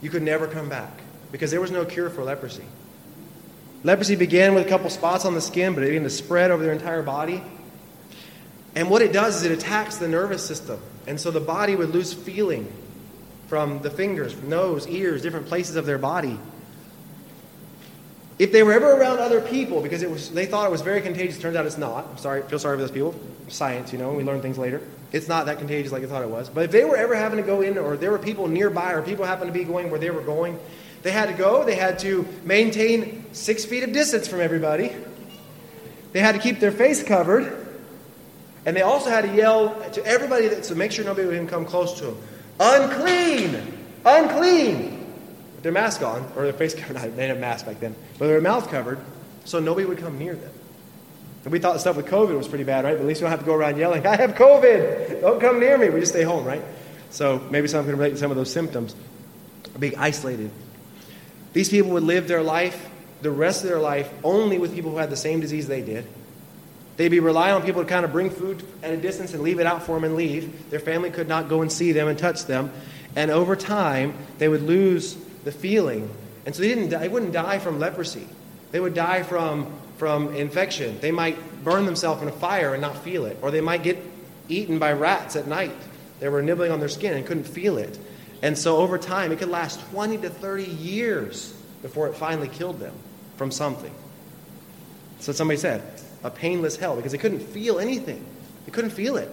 You 0.02 0.10
could 0.10 0.24
never 0.24 0.48
come 0.48 0.70
back 0.70 0.92
because 1.32 1.52
there 1.52 1.62
was 1.62 1.72
no 1.72 1.86
cure 1.86 2.10
for 2.10 2.24
leprosy. 2.24 2.66
Leprosy 3.84 4.16
began 4.16 4.54
with 4.54 4.66
a 4.66 4.70
couple 4.70 4.90
spots 4.90 5.26
on 5.26 5.34
the 5.34 5.42
skin, 5.42 5.74
but 5.74 5.84
it 5.84 5.88
began 5.88 6.04
to 6.04 6.10
spread 6.10 6.52
over 6.52 6.62
their 6.62 6.74
entire 6.74 7.02
body. 7.02 7.44
And 8.76 8.90
what 8.90 9.02
it 9.02 9.12
does 9.12 9.38
is 9.38 9.44
it 9.44 9.52
attacks 9.52 9.98
the 9.98 10.08
nervous 10.08 10.46
system. 10.46 10.80
And 11.08 11.20
so 11.20 11.32
the 11.32 11.40
body 11.40 11.76
would 11.76 11.90
lose 11.90 12.14
feeling 12.14 12.72
from 13.48 13.82
the 13.82 13.90
fingers, 13.90 14.36
nose, 14.44 14.88
ears, 14.88 15.22
different 15.22 15.48
places 15.48 15.76
of 15.76 15.86
their 15.86 15.98
body. 15.98 16.40
If 18.40 18.52
they 18.52 18.64
were 18.64 18.72
ever 18.72 18.94
around 18.94 19.20
other 19.20 19.42
people, 19.42 19.82
because 19.82 20.02
it 20.02 20.10
was, 20.10 20.32
they 20.32 20.46
thought 20.46 20.66
it 20.66 20.72
was 20.72 20.82
very 20.82 21.02
contagious, 21.02 21.38
turns 21.38 21.56
out 21.56 21.66
it's 21.66 21.78
not. 21.78 22.08
I'm 22.08 22.18
sorry, 22.18 22.44
feel 22.44 22.60
sorry 22.60 22.78
for 22.78 22.82
those 22.82 22.92
people. 22.92 23.14
Science, 23.50 23.92
you 23.92 24.00
know, 24.00 24.14
we 24.14 24.24
learn 24.24 24.42
things 24.42 24.58
later. 24.58 24.82
It's 25.12 25.28
not 25.28 25.48
that 25.48 25.58
contagious 25.58 25.92
like 25.92 26.02
they 26.02 26.08
thought 26.08 26.24
it 26.24 26.30
was. 26.30 26.50
But 26.50 26.64
if 26.66 26.72
they 26.72 26.86
were 26.86 26.96
ever 26.96 27.14
having 27.14 27.38
to 27.38 27.44
go 27.44 27.62
in, 27.62 27.78
or 27.78 27.98
there 27.98 28.12
were 28.12 28.18
people 28.18 28.48
nearby, 28.48 28.94
or 28.94 29.02
people 29.02 29.26
happened 29.26 29.54
to 29.54 29.60
be 29.60 29.66
going 29.66 29.92
where 29.92 30.00
they 30.00 30.12
were 30.12 30.22
going, 30.22 30.58
they 31.04 31.12
had 31.12 31.28
to 31.28 31.34
go. 31.34 31.64
They 31.64 31.76
had 31.76 32.00
to 32.00 32.28
maintain 32.44 33.26
six 33.34 33.66
feet 33.66 33.84
of 33.84 33.92
distance 33.92 34.28
from 34.28 34.42
everybody. 34.42 34.96
They 36.12 36.20
had 36.20 36.36
to 36.36 36.42
keep 36.42 36.60
their 36.60 36.72
face 36.72 37.04
covered. 37.04 37.58
And 38.66 38.76
they 38.76 38.82
also 38.82 39.10
had 39.10 39.24
to 39.24 39.34
yell 39.34 39.74
to 39.92 40.06
everybody 40.06 40.48
that, 40.50 40.64
to 40.64 40.76
make 40.76 40.92
sure 40.92 41.04
nobody 41.04 41.26
would 41.26 41.36
even 41.36 41.48
come 41.48 41.66
close 41.66 41.98
to 42.00 42.06
them. 42.06 42.18
Unclean! 42.60 43.56
Unclean! 44.06 45.00
With 45.56 45.64
their 45.64 45.72
mask 45.72 46.04
on, 46.04 46.32
or 46.36 46.44
their 46.44 46.54
face 46.54 46.76
covered. 46.76 46.98
they 46.98 47.08
didn't 47.08 47.30
have 47.30 47.40
masks 47.40 47.68
back 47.68 47.80
then, 47.80 47.96
but 48.20 48.28
their 48.28 48.42
mouth 48.42 48.70
covered, 48.70 49.00
so 49.46 49.60
nobody 49.60 49.88
would 49.88 49.98
come 49.98 50.20
near 50.20 50.36
them. 50.36 50.52
And 51.44 51.52
we 51.52 51.58
thought 51.58 51.74
the 51.74 51.80
stuff 51.80 51.96
with 51.96 52.06
COVID 52.06 52.38
was 52.38 52.48
pretty 52.48 52.64
bad, 52.64 52.86
right? 52.86 52.94
But 52.94 53.02
at 53.02 53.08
least 53.08 53.22
we 53.22 53.24
don't 53.24 53.32
have 53.32 53.40
to 53.40 53.46
go 53.46 53.56
around 53.56 53.78
yelling, 53.78 54.06
I 54.06 54.16
have 54.16 54.36
COVID! 54.36 55.22
Don't 55.22 55.42
come 55.42 55.60
near 55.60 55.76
me. 55.78 55.90
We 55.90 56.00
just 56.00 56.12
stay 56.12 56.22
home, 56.22 56.46
right? 56.46 56.62
So 57.10 57.40
maybe 57.50 57.68
some 57.68 57.84
can 57.86 57.98
relate 57.98 58.12
to 58.12 58.18
some 58.18 58.30
of 58.30 58.38
those 58.38 58.52
symptoms. 58.52 58.96
Being 59.80 59.98
isolated. 59.98 60.52
These 61.54 61.70
people 61.70 61.92
would 61.92 62.04
live 62.04 62.28
their 62.28 62.44
life, 62.44 62.90
the 63.22 63.32
rest 63.32 63.64
of 63.64 63.70
their 63.70 63.80
life, 63.80 64.12
only 64.24 64.58
with 64.58 64.74
people 64.74 64.92
who 64.92 64.98
had 64.98 65.10
the 65.10 65.18
same 65.18 65.40
disease 65.40 65.68
they 65.68 65.82
did 65.82 66.08
They'd 67.02 67.10
be 67.10 67.20
relying 67.20 67.56
on 67.56 67.64
people 67.64 67.82
to 67.82 67.90
kind 67.90 68.06
of 68.06 68.12
bring 68.12 68.30
food 68.30 68.64
at 68.84 68.92
a 68.92 68.98
distance 68.98 69.34
and 69.34 69.42
leave 69.42 69.60
it 69.60 69.66
out 69.66 69.82
for 69.82 69.96
them 69.96 70.04
and 70.04 70.16
leave. 70.16 70.70
Their 70.70 70.80
family 70.80 71.10
could 71.10 71.28
not 71.28 71.50
go 71.50 71.64
and 71.64 71.72
see 71.72 71.94
them 71.94 72.08
and 72.08 72.16
touch 72.16 72.46
them. 72.46 72.72
And 73.16 73.32
over 73.32 73.56
time, 73.56 74.14
they 74.38 74.48
would 74.48 74.62
lose 74.62 75.16
the 75.44 75.52
feeling. 75.52 76.10
And 76.46 76.54
so 76.54 76.62
they, 76.62 76.68
didn't, 76.68 76.90
they 76.90 77.08
wouldn't 77.08 77.34
die 77.34 77.58
from 77.58 77.80
leprosy. 77.80 78.28
They 78.72 78.80
would 78.80 78.94
die 78.94 79.24
from, 79.24 79.74
from 79.98 80.36
infection. 80.36 81.00
They 81.00 81.10
might 81.12 81.64
burn 81.64 81.86
themselves 81.86 82.22
in 82.22 82.28
a 82.28 82.32
fire 82.32 82.74
and 82.74 82.82
not 82.82 82.98
feel 82.98 83.26
it. 83.26 83.38
Or 83.42 83.50
they 83.50 83.62
might 83.62 83.82
get 83.82 83.98
eaten 84.48 84.78
by 84.78 84.94
rats 84.94 85.36
at 85.36 85.48
night. 85.48 85.76
They 86.20 86.30
were 86.30 86.44
nibbling 86.44 86.72
on 86.72 86.80
their 86.80 86.88
skin 86.88 87.14
and 87.14 87.26
couldn't 87.26 87.46
feel 87.46 87.80
it. 87.80 87.98
And 88.42 88.58
so 88.58 88.78
over 88.78 88.98
time, 88.98 89.32
it 89.32 89.40
could 89.40 89.50
last 89.50 89.80
20 89.92 90.18
to 90.20 90.30
30 90.30 90.64
years 90.64 91.54
before 91.82 92.08
it 92.08 92.16
finally 92.16 92.48
killed 92.48 92.80
them 92.80 92.94
from 93.38 93.52
something. 93.52 93.94
So 95.20 95.32
somebody 95.32 95.60
said, 95.60 95.84
a 96.24 96.32
painless 96.32 96.76
hell 96.76 96.96
because 96.96 97.12
they 97.12 97.18
couldn't 97.18 97.42
feel 97.42 97.80
anything. 97.80 98.26
They 98.66 98.72
couldn't 98.72 98.92
feel 98.92 99.18
it. 99.18 99.30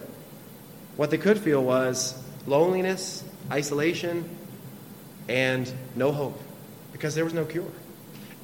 What 0.95 1.11
they 1.11 1.17
could 1.17 1.39
feel 1.39 1.63
was 1.63 2.21
loneliness, 2.45 3.23
isolation, 3.51 4.29
and 5.27 5.71
no 5.95 6.11
hope 6.11 6.39
because 6.91 7.15
there 7.15 7.23
was 7.23 7.33
no 7.33 7.45
cure. 7.45 7.71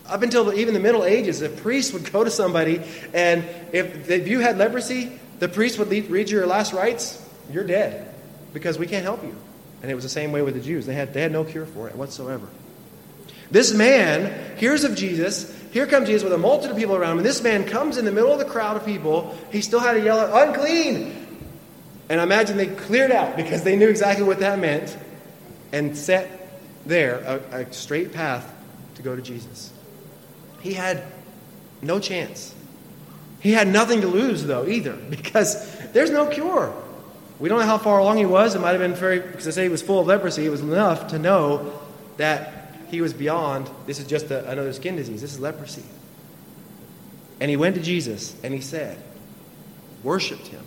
Up 0.07 0.21
until 0.21 0.53
even 0.53 0.73
the 0.73 0.79
Middle 0.79 1.03
Ages, 1.03 1.41
a 1.41 1.49
priest 1.49 1.93
would 1.93 2.11
go 2.11 2.23
to 2.23 2.31
somebody, 2.31 2.81
and 3.13 3.43
if, 3.71 4.09
if 4.09 4.27
you 4.27 4.39
had 4.39 4.57
leprosy, 4.57 5.19
the 5.39 5.49
priest 5.49 5.77
would 5.79 5.89
read 5.89 6.29
your 6.29 6.45
last 6.47 6.73
rites, 6.73 7.21
you're 7.51 7.63
dead 7.63 8.13
because 8.53 8.79
we 8.79 8.87
can't 8.87 9.03
help 9.03 9.23
you. 9.23 9.35
And 9.85 9.91
it 9.91 9.93
was 9.93 10.03
the 10.03 10.09
same 10.09 10.31
way 10.31 10.41
with 10.41 10.55
the 10.55 10.59
Jews. 10.59 10.87
They 10.87 10.95
had, 10.95 11.13
they 11.13 11.21
had 11.21 11.31
no 11.31 11.43
cure 11.43 11.67
for 11.67 11.87
it 11.87 11.95
whatsoever. 11.95 12.47
This 13.51 13.71
man 13.71 14.57
hears 14.57 14.83
of 14.83 14.95
Jesus. 14.95 15.55
Here 15.71 15.85
comes 15.85 16.07
Jesus 16.07 16.23
with 16.23 16.33
a 16.33 16.39
multitude 16.39 16.71
of 16.71 16.77
people 16.79 16.95
around 16.95 17.11
him. 17.11 17.17
And 17.19 17.25
this 17.27 17.43
man 17.43 17.65
comes 17.65 17.97
in 17.97 18.03
the 18.03 18.11
middle 18.11 18.31
of 18.31 18.39
the 18.39 18.45
crowd 18.45 18.77
of 18.77 18.83
people. 18.83 19.37
He 19.51 19.61
still 19.61 19.79
had 19.79 19.93
to 19.93 20.01
yell 20.01 20.19
out, 20.19 20.47
unclean. 20.47 21.37
And 22.09 22.19
I 22.19 22.23
imagine 22.23 22.57
they 22.57 22.65
cleared 22.65 23.11
out 23.11 23.35
because 23.35 23.61
they 23.61 23.75
knew 23.75 23.87
exactly 23.87 24.25
what 24.25 24.39
that 24.39 24.57
meant 24.57 24.97
and 25.71 25.95
set 25.95 26.59
there 26.83 27.19
a, 27.51 27.57
a 27.57 27.71
straight 27.71 28.11
path 28.11 28.51
to 28.95 29.03
go 29.03 29.15
to 29.15 29.21
Jesus. 29.21 29.71
He 30.61 30.73
had 30.73 31.03
no 31.83 31.99
chance. 31.99 32.55
He 33.39 33.51
had 33.51 33.67
nothing 33.67 34.01
to 34.01 34.07
lose, 34.07 34.45
though, 34.45 34.67
either, 34.67 34.93
because 35.11 35.77
there's 35.91 36.09
no 36.09 36.25
cure. 36.25 36.73
We 37.39 37.49
don't 37.49 37.59
know 37.59 37.65
how 37.65 37.77
far 37.77 37.99
along 37.99 38.17
he 38.17 38.25
was. 38.25 38.55
It 38.55 38.59
might 38.59 38.71
have 38.71 38.79
been 38.79 38.93
very, 38.93 39.19
because 39.19 39.45
they 39.45 39.51
say 39.51 39.63
he 39.63 39.69
was 39.69 39.81
full 39.81 39.99
of 39.99 40.07
leprosy, 40.07 40.45
it 40.45 40.49
was 40.49 40.61
enough 40.61 41.07
to 41.09 41.19
know 41.19 41.79
that 42.17 42.73
he 42.89 43.01
was 43.01 43.13
beyond, 43.13 43.69
this 43.85 43.99
is 43.99 44.07
just 44.07 44.31
a, 44.31 44.49
another 44.49 44.71
skin 44.71 44.95
disease, 44.95 45.21
this 45.21 45.33
is 45.33 45.39
leprosy. 45.39 45.83
And 47.39 47.49
he 47.49 47.57
went 47.57 47.75
to 47.75 47.81
Jesus 47.81 48.35
and 48.43 48.53
he 48.53 48.61
said, 48.61 48.97
worshiped 50.03 50.47
him. 50.47 50.63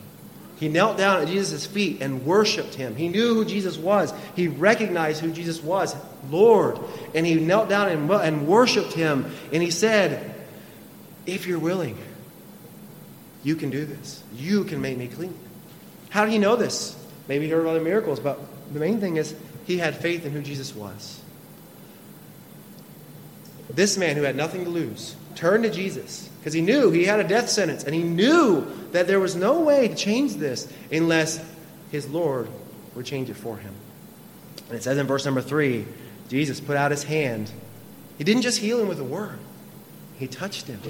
He 0.59 0.69
knelt 0.69 0.99
down 0.99 1.23
at 1.23 1.29
Jesus' 1.29 1.65
feet 1.65 2.03
and 2.03 2.27
worshiped 2.27 2.75
him. 2.75 2.97
He 2.97 3.09
knew 3.09 3.35
who 3.35 3.45
Jesus 3.45 3.79
was. 3.79 4.13
He 4.35 4.49
recognized 4.49 5.21
who 5.21 5.31
Jesus 5.31 5.63
was, 5.63 5.95
Lord. 6.31 6.79
And 7.15 7.25
he 7.25 7.37
knelt 7.37 7.69
down 7.69 7.89
and, 7.89 8.11
and 8.11 8.49
worshiped 8.49 8.93
him. 8.93 9.31
And 9.53 9.63
he 9.63 9.71
said, 9.71 10.35
If 11.27 11.47
you're 11.47 11.61
willing, 11.61 11.97
you 13.45 13.55
can 13.55 13.71
do 13.71 13.85
this. 13.87 14.25
You 14.35 14.65
can 14.65 14.81
make 14.81 14.99
me 14.99 15.07
clean. 15.07 15.33
How 16.11 16.25
did 16.25 16.33
he 16.33 16.39
know 16.39 16.57
this? 16.57 16.97
Maybe 17.29 17.47
he 17.47 17.51
heard 17.51 17.61
of 17.61 17.67
other 17.67 17.81
miracles, 17.81 18.21
but 18.21 18.39
the 18.73 18.81
main 18.81 19.01
thing 19.01 19.17
is 19.17 19.35
he 19.67 19.79
had 19.79 19.97
faith 19.97 20.25
in 20.25 20.33
who 20.33 20.43
Jesus 20.43 20.75
was. 20.75 21.21
This 23.71 23.99
man 23.99 24.17
who 24.17 24.23
had 24.23 24.35
nothing 24.35 24.65
to 24.65 24.71
lose 24.71 25.15
turned 25.35 25.65
to 25.65 25.71
Jesus 25.71 26.29
because 26.39 26.53
he 26.53 26.61
knew 26.63 26.91
he 26.91 27.05
had 27.05 27.21
a 27.21 27.25
death 27.29 27.49
sentence 27.49 27.85
and 27.85 27.95
he 27.95 28.03
knew 28.03 28.67
that 28.93 29.07
there 29.07 29.21
was 29.21 29.37
no 29.37 29.61
way 29.61 29.89
to 29.89 29.95
change 29.95 30.35
this 30.35 30.73
unless 30.91 31.45
his 31.91 32.09
Lord 32.09 32.49
would 32.95 33.07
change 33.07 33.31
it 33.31 33.35
for 33.35 33.57
him. 33.57 33.75
And 34.69 34.77
it 34.77 34.83
says 34.83 34.99
in 34.99 35.07
verse 35.07 35.25
number 35.25 35.43
three 35.43 35.87
Jesus 36.29 36.61
put 36.61 36.77
out 36.77 36.91
his 36.91 37.05
hand. 37.05 37.51
He 38.17 38.25
didn't 38.25 38.43
just 38.43 38.59
heal 38.59 38.81
him 38.81 38.89
with 38.89 39.01
a 39.01 39.05
word, 39.05 39.39
he 40.19 40.27
touched 40.27 40.67
him. 40.67 40.81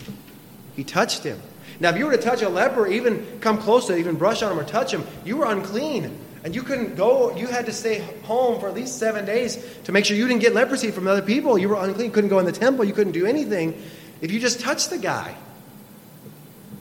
He 0.77 0.85
touched 0.85 1.25
him. 1.25 1.41
Now, 1.81 1.91
if 1.91 1.97
you 1.97 2.07
were 2.07 2.13
to 2.13 2.23
touch 2.23 2.43
a 2.43 2.49
leper, 2.49 2.87
even 2.87 3.41
come 3.41 3.59
close 3.59 3.87
to 3.87 3.95
it, 3.95 3.99
even 4.01 4.17
brush 4.17 4.43
on 4.43 4.53
him 4.53 4.59
or 4.59 4.65
touch 4.65 4.93
him, 4.93 5.05
you 5.25 5.37
were 5.37 5.47
unclean. 5.47 6.19
And 6.45 6.55
you 6.55 6.63
couldn't 6.63 6.95
go, 6.95 7.37
you 7.37 7.47
had 7.47 7.67
to 7.67 7.73
stay 7.73 7.99
home 8.23 8.61
for 8.61 8.69
at 8.69 8.75
least 8.75 8.99
seven 8.99 9.25
days 9.25 9.65
to 9.85 9.93
make 9.93 10.05
sure 10.05 10.17
you 10.17 10.27
didn't 10.29 10.41
get 10.41 10.55
leprosy 10.55 10.91
from 10.91 11.09
other 11.09 11.23
people. 11.23 11.59
You 11.59 11.69
were 11.69 11.83
unclean, 11.83 12.11
couldn't 12.11 12.31
go 12.31 12.39
in 12.39 12.47
the 12.47 12.53
temple, 12.53 12.85
you 12.85 12.93
couldn't 12.93 13.13
do 13.13 13.27
anything 13.27 13.81
if 14.21 14.33
you 14.33 14.41
just 14.41 14.61
touched 14.61 14.91
the 14.91 14.99
guy. 14.99 15.35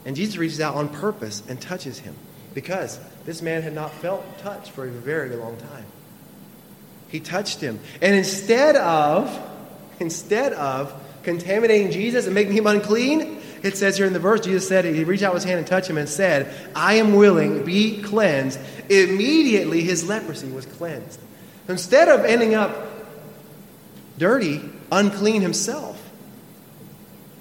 And 0.04 0.16
Jesus 0.16 0.36
reaches 0.36 0.60
out 0.60 0.74
on 0.74 0.88
purpose 0.88 1.42
and 1.48 1.60
touches 1.60 1.98
him 1.98 2.14
because 2.54 2.98
this 3.26 3.42
man 3.42 3.62
had 3.62 3.74
not 3.74 3.92
felt 3.94 4.38
touch 4.38 4.70
for 4.70 4.86
a 4.86 4.90
very 4.90 5.36
long 5.36 5.56
time. 5.56 5.84
He 7.08 7.20
touched 7.20 7.60
him. 7.60 7.80
And 8.00 8.14
instead 8.14 8.76
of 8.76 9.38
instead 10.00 10.52
of 10.52 10.94
contaminating 11.24 11.90
Jesus 11.90 12.26
and 12.26 12.34
making 12.34 12.54
him 12.54 12.66
unclean, 12.66 13.40
it 13.62 13.76
says 13.76 13.96
here 13.96 14.06
in 14.06 14.12
the 14.12 14.18
verse, 14.18 14.40
Jesus 14.40 14.68
said, 14.68 14.84
He 14.84 15.04
reached 15.04 15.22
out 15.22 15.34
his 15.34 15.44
hand 15.44 15.58
and 15.58 15.66
touched 15.66 15.90
him 15.90 15.98
and 15.98 16.08
said, 16.08 16.52
I 16.74 16.94
am 16.94 17.14
willing, 17.14 17.64
be 17.64 18.02
cleansed. 18.02 18.58
Immediately 18.88 19.82
his 19.82 20.08
leprosy 20.08 20.48
was 20.48 20.66
cleansed. 20.66 21.20
Instead 21.68 22.08
of 22.08 22.24
ending 22.24 22.54
up 22.54 22.88
dirty, 24.16 24.62
unclean 24.90 25.42
himself, 25.42 26.02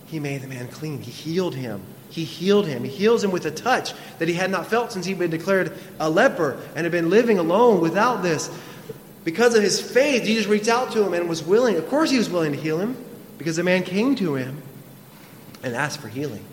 he 0.08 0.20
made 0.20 0.42
the 0.42 0.48
man 0.48 0.68
clean. 0.70 1.02
He 1.02 1.12
healed 1.12 1.56
him. 1.56 1.82
He 2.10 2.24
healed 2.24 2.66
him. 2.66 2.84
He 2.84 2.90
heals 2.90 3.24
him 3.24 3.32
with 3.32 3.46
a 3.46 3.52
touch 3.52 3.94
that 4.20 4.28
he 4.28 4.34
had 4.34 4.50
not 4.50 4.68
felt 4.68 4.92
since 4.92 5.06
he'd 5.06 5.20
been 5.20 5.30
declared 5.30 5.78
a 6.00 6.10
leper 6.10 6.58
and 6.76 6.86
had 6.86 6.92
been 6.92 7.10
living 7.10 7.38
alone 7.38 7.82
without 7.82 8.24
this. 8.24 8.50
Because 9.24 9.56
of 9.56 9.62
his 9.62 9.80
faith, 9.82 10.24
Jesus 10.24 10.48
reached 10.48 10.70
out 10.70 10.94
to 10.94 11.04
him 11.04 11.14
and 11.14 11.28
was 11.28 11.44
willing. 11.44 11.76
Of 11.76 11.90
course, 11.90 12.10
he 12.10 12.18
was 12.18 12.30
willing 12.30 12.54
to 12.54 12.60
heal 12.60 12.80
him 12.80 12.96
because 13.38 13.58
the 13.58 13.64
man 13.64 13.84
came 13.84 14.16
to 14.16 14.36
him 14.36 14.62
and 15.64 15.76
ask 15.76 16.00
for 16.00 16.08
healing. 16.08 16.44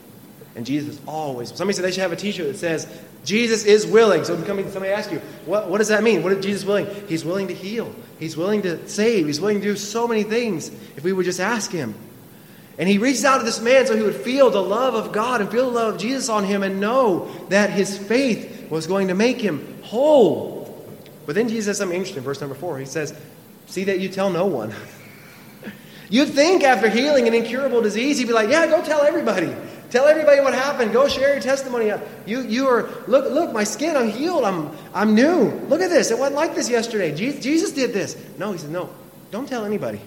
And 0.57 0.65
Jesus 0.65 1.01
always. 1.07 1.49
Somebody 1.49 1.75
said 1.77 1.85
they 1.85 1.91
should 1.91 2.03
have 2.03 2.13
a 2.13 2.17
T-shirt 2.17 2.47
that 2.47 2.59
says 2.59 2.87
Jesus 3.25 3.65
is 3.65 3.87
willing. 3.87 4.25
So 4.25 4.37
somebody 4.45 4.89
asks 4.89 5.13
you, 5.13 5.19
what, 5.47 5.69
what 5.69 5.79
does 5.79 5.89
that 5.89 6.03
mean? 6.03 6.23
What 6.23 6.33
is 6.33 6.45
Jesus 6.45 6.65
willing? 6.65 6.87
He's 7.09 7.25
willing 7.25 7.49
to 7.49 7.55
heal. 7.55 7.95
He's 8.19 8.37
willing 8.37 8.63
to 8.63 8.87
save. 8.89 9.27
He's 9.27 9.41
willing 9.41 9.61
to 9.61 9.65
do 9.65 9.77
so 9.77 10.07
many 10.07 10.23
things 10.23 10.69
if 10.97 11.03
we 11.03 11.13
would 11.13 11.25
just 11.25 11.41
ask 11.41 11.73
him. 11.73 11.95
And 12.79 12.89
he 12.89 12.99
reaches 12.99 13.25
out 13.25 13.39
to 13.39 13.45
this 13.45 13.61
man 13.61 13.87
so 13.87 13.97
he 13.97 14.03
would 14.03 14.17
feel 14.17 14.51
the 14.51 14.63
love 14.63 14.95
of 14.95 15.13
God 15.13 15.41
and 15.41 15.51
feel 15.51 15.71
the 15.71 15.77
love 15.77 15.95
of 15.95 16.01
Jesus 16.01 16.29
on 16.29 16.45
him 16.45 16.63
and 16.63 16.81
know 16.81 17.31
that 17.49 17.71
his 17.71 17.97
faith 17.97 18.69
was 18.71 18.87
going 18.87 19.09
to 19.09 19.15
make 19.15 19.41
him 19.41 19.83
whole. 19.83 20.65
But 21.27 21.35
then 21.35 21.49
Jesus 21.49 21.67
says 21.67 21.79
something 21.79 21.97
interesting 21.97 22.23
verse 22.23 22.41
number 22.41 22.57
four. 22.57 22.79
He 22.79 22.85
says, 22.85 23.15
See 23.67 23.85
that 23.85 24.01
you 24.01 24.09
tell 24.09 24.31
no 24.31 24.47
one. 24.47 24.75
You'd 26.11 26.31
think 26.31 26.63
after 26.63 26.89
healing 26.89 27.27
an 27.27 27.35
incurable 27.35 27.81
disease, 27.81 28.19
he'd 28.19 28.27
be 28.27 28.33
like, 28.33 28.51
Yeah, 28.51 28.67
go 28.67 28.83
tell 28.85 29.03
everybody. 29.03 29.55
Tell 29.91 30.09
everybody 30.09 30.41
what 30.41 30.55
happened. 30.55 30.93
Go 30.93 31.07
share 31.07 31.35
your 31.35 31.41
testimony. 31.41 31.93
Uh, 31.93 32.01
you, 32.27 32.41
you 32.41 32.67
are, 32.67 32.89
look, 33.07 33.31
look, 33.31 33.53
my 33.53 33.63
skin, 33.63 33.97
I'm 33.97 34.09
healed. 34.09 34.45
I'm, 34.45 34.77
I'm 34.93 35.15
new. 35.15 35.53
Look 35.69 35.81
at 35.81 35.89
this. 35.89 36.11
It 36.11 36.19
wasn't 36.19 36.35
like 36.35 36.57
this 36.57 36.69
yesterday. 36.69 37.15
Jesus, 37.15 37.41
Jesus 37.41 37.71
did 37.71 37.93
this. 37.93 38.17
No, 38.37 38.51
he 38.51 38.59
said, 38.59 38.71
No, 38.71 38.91
don't 39.31 39.49
tell 39.49 39.65
anybody. 39.65 40.01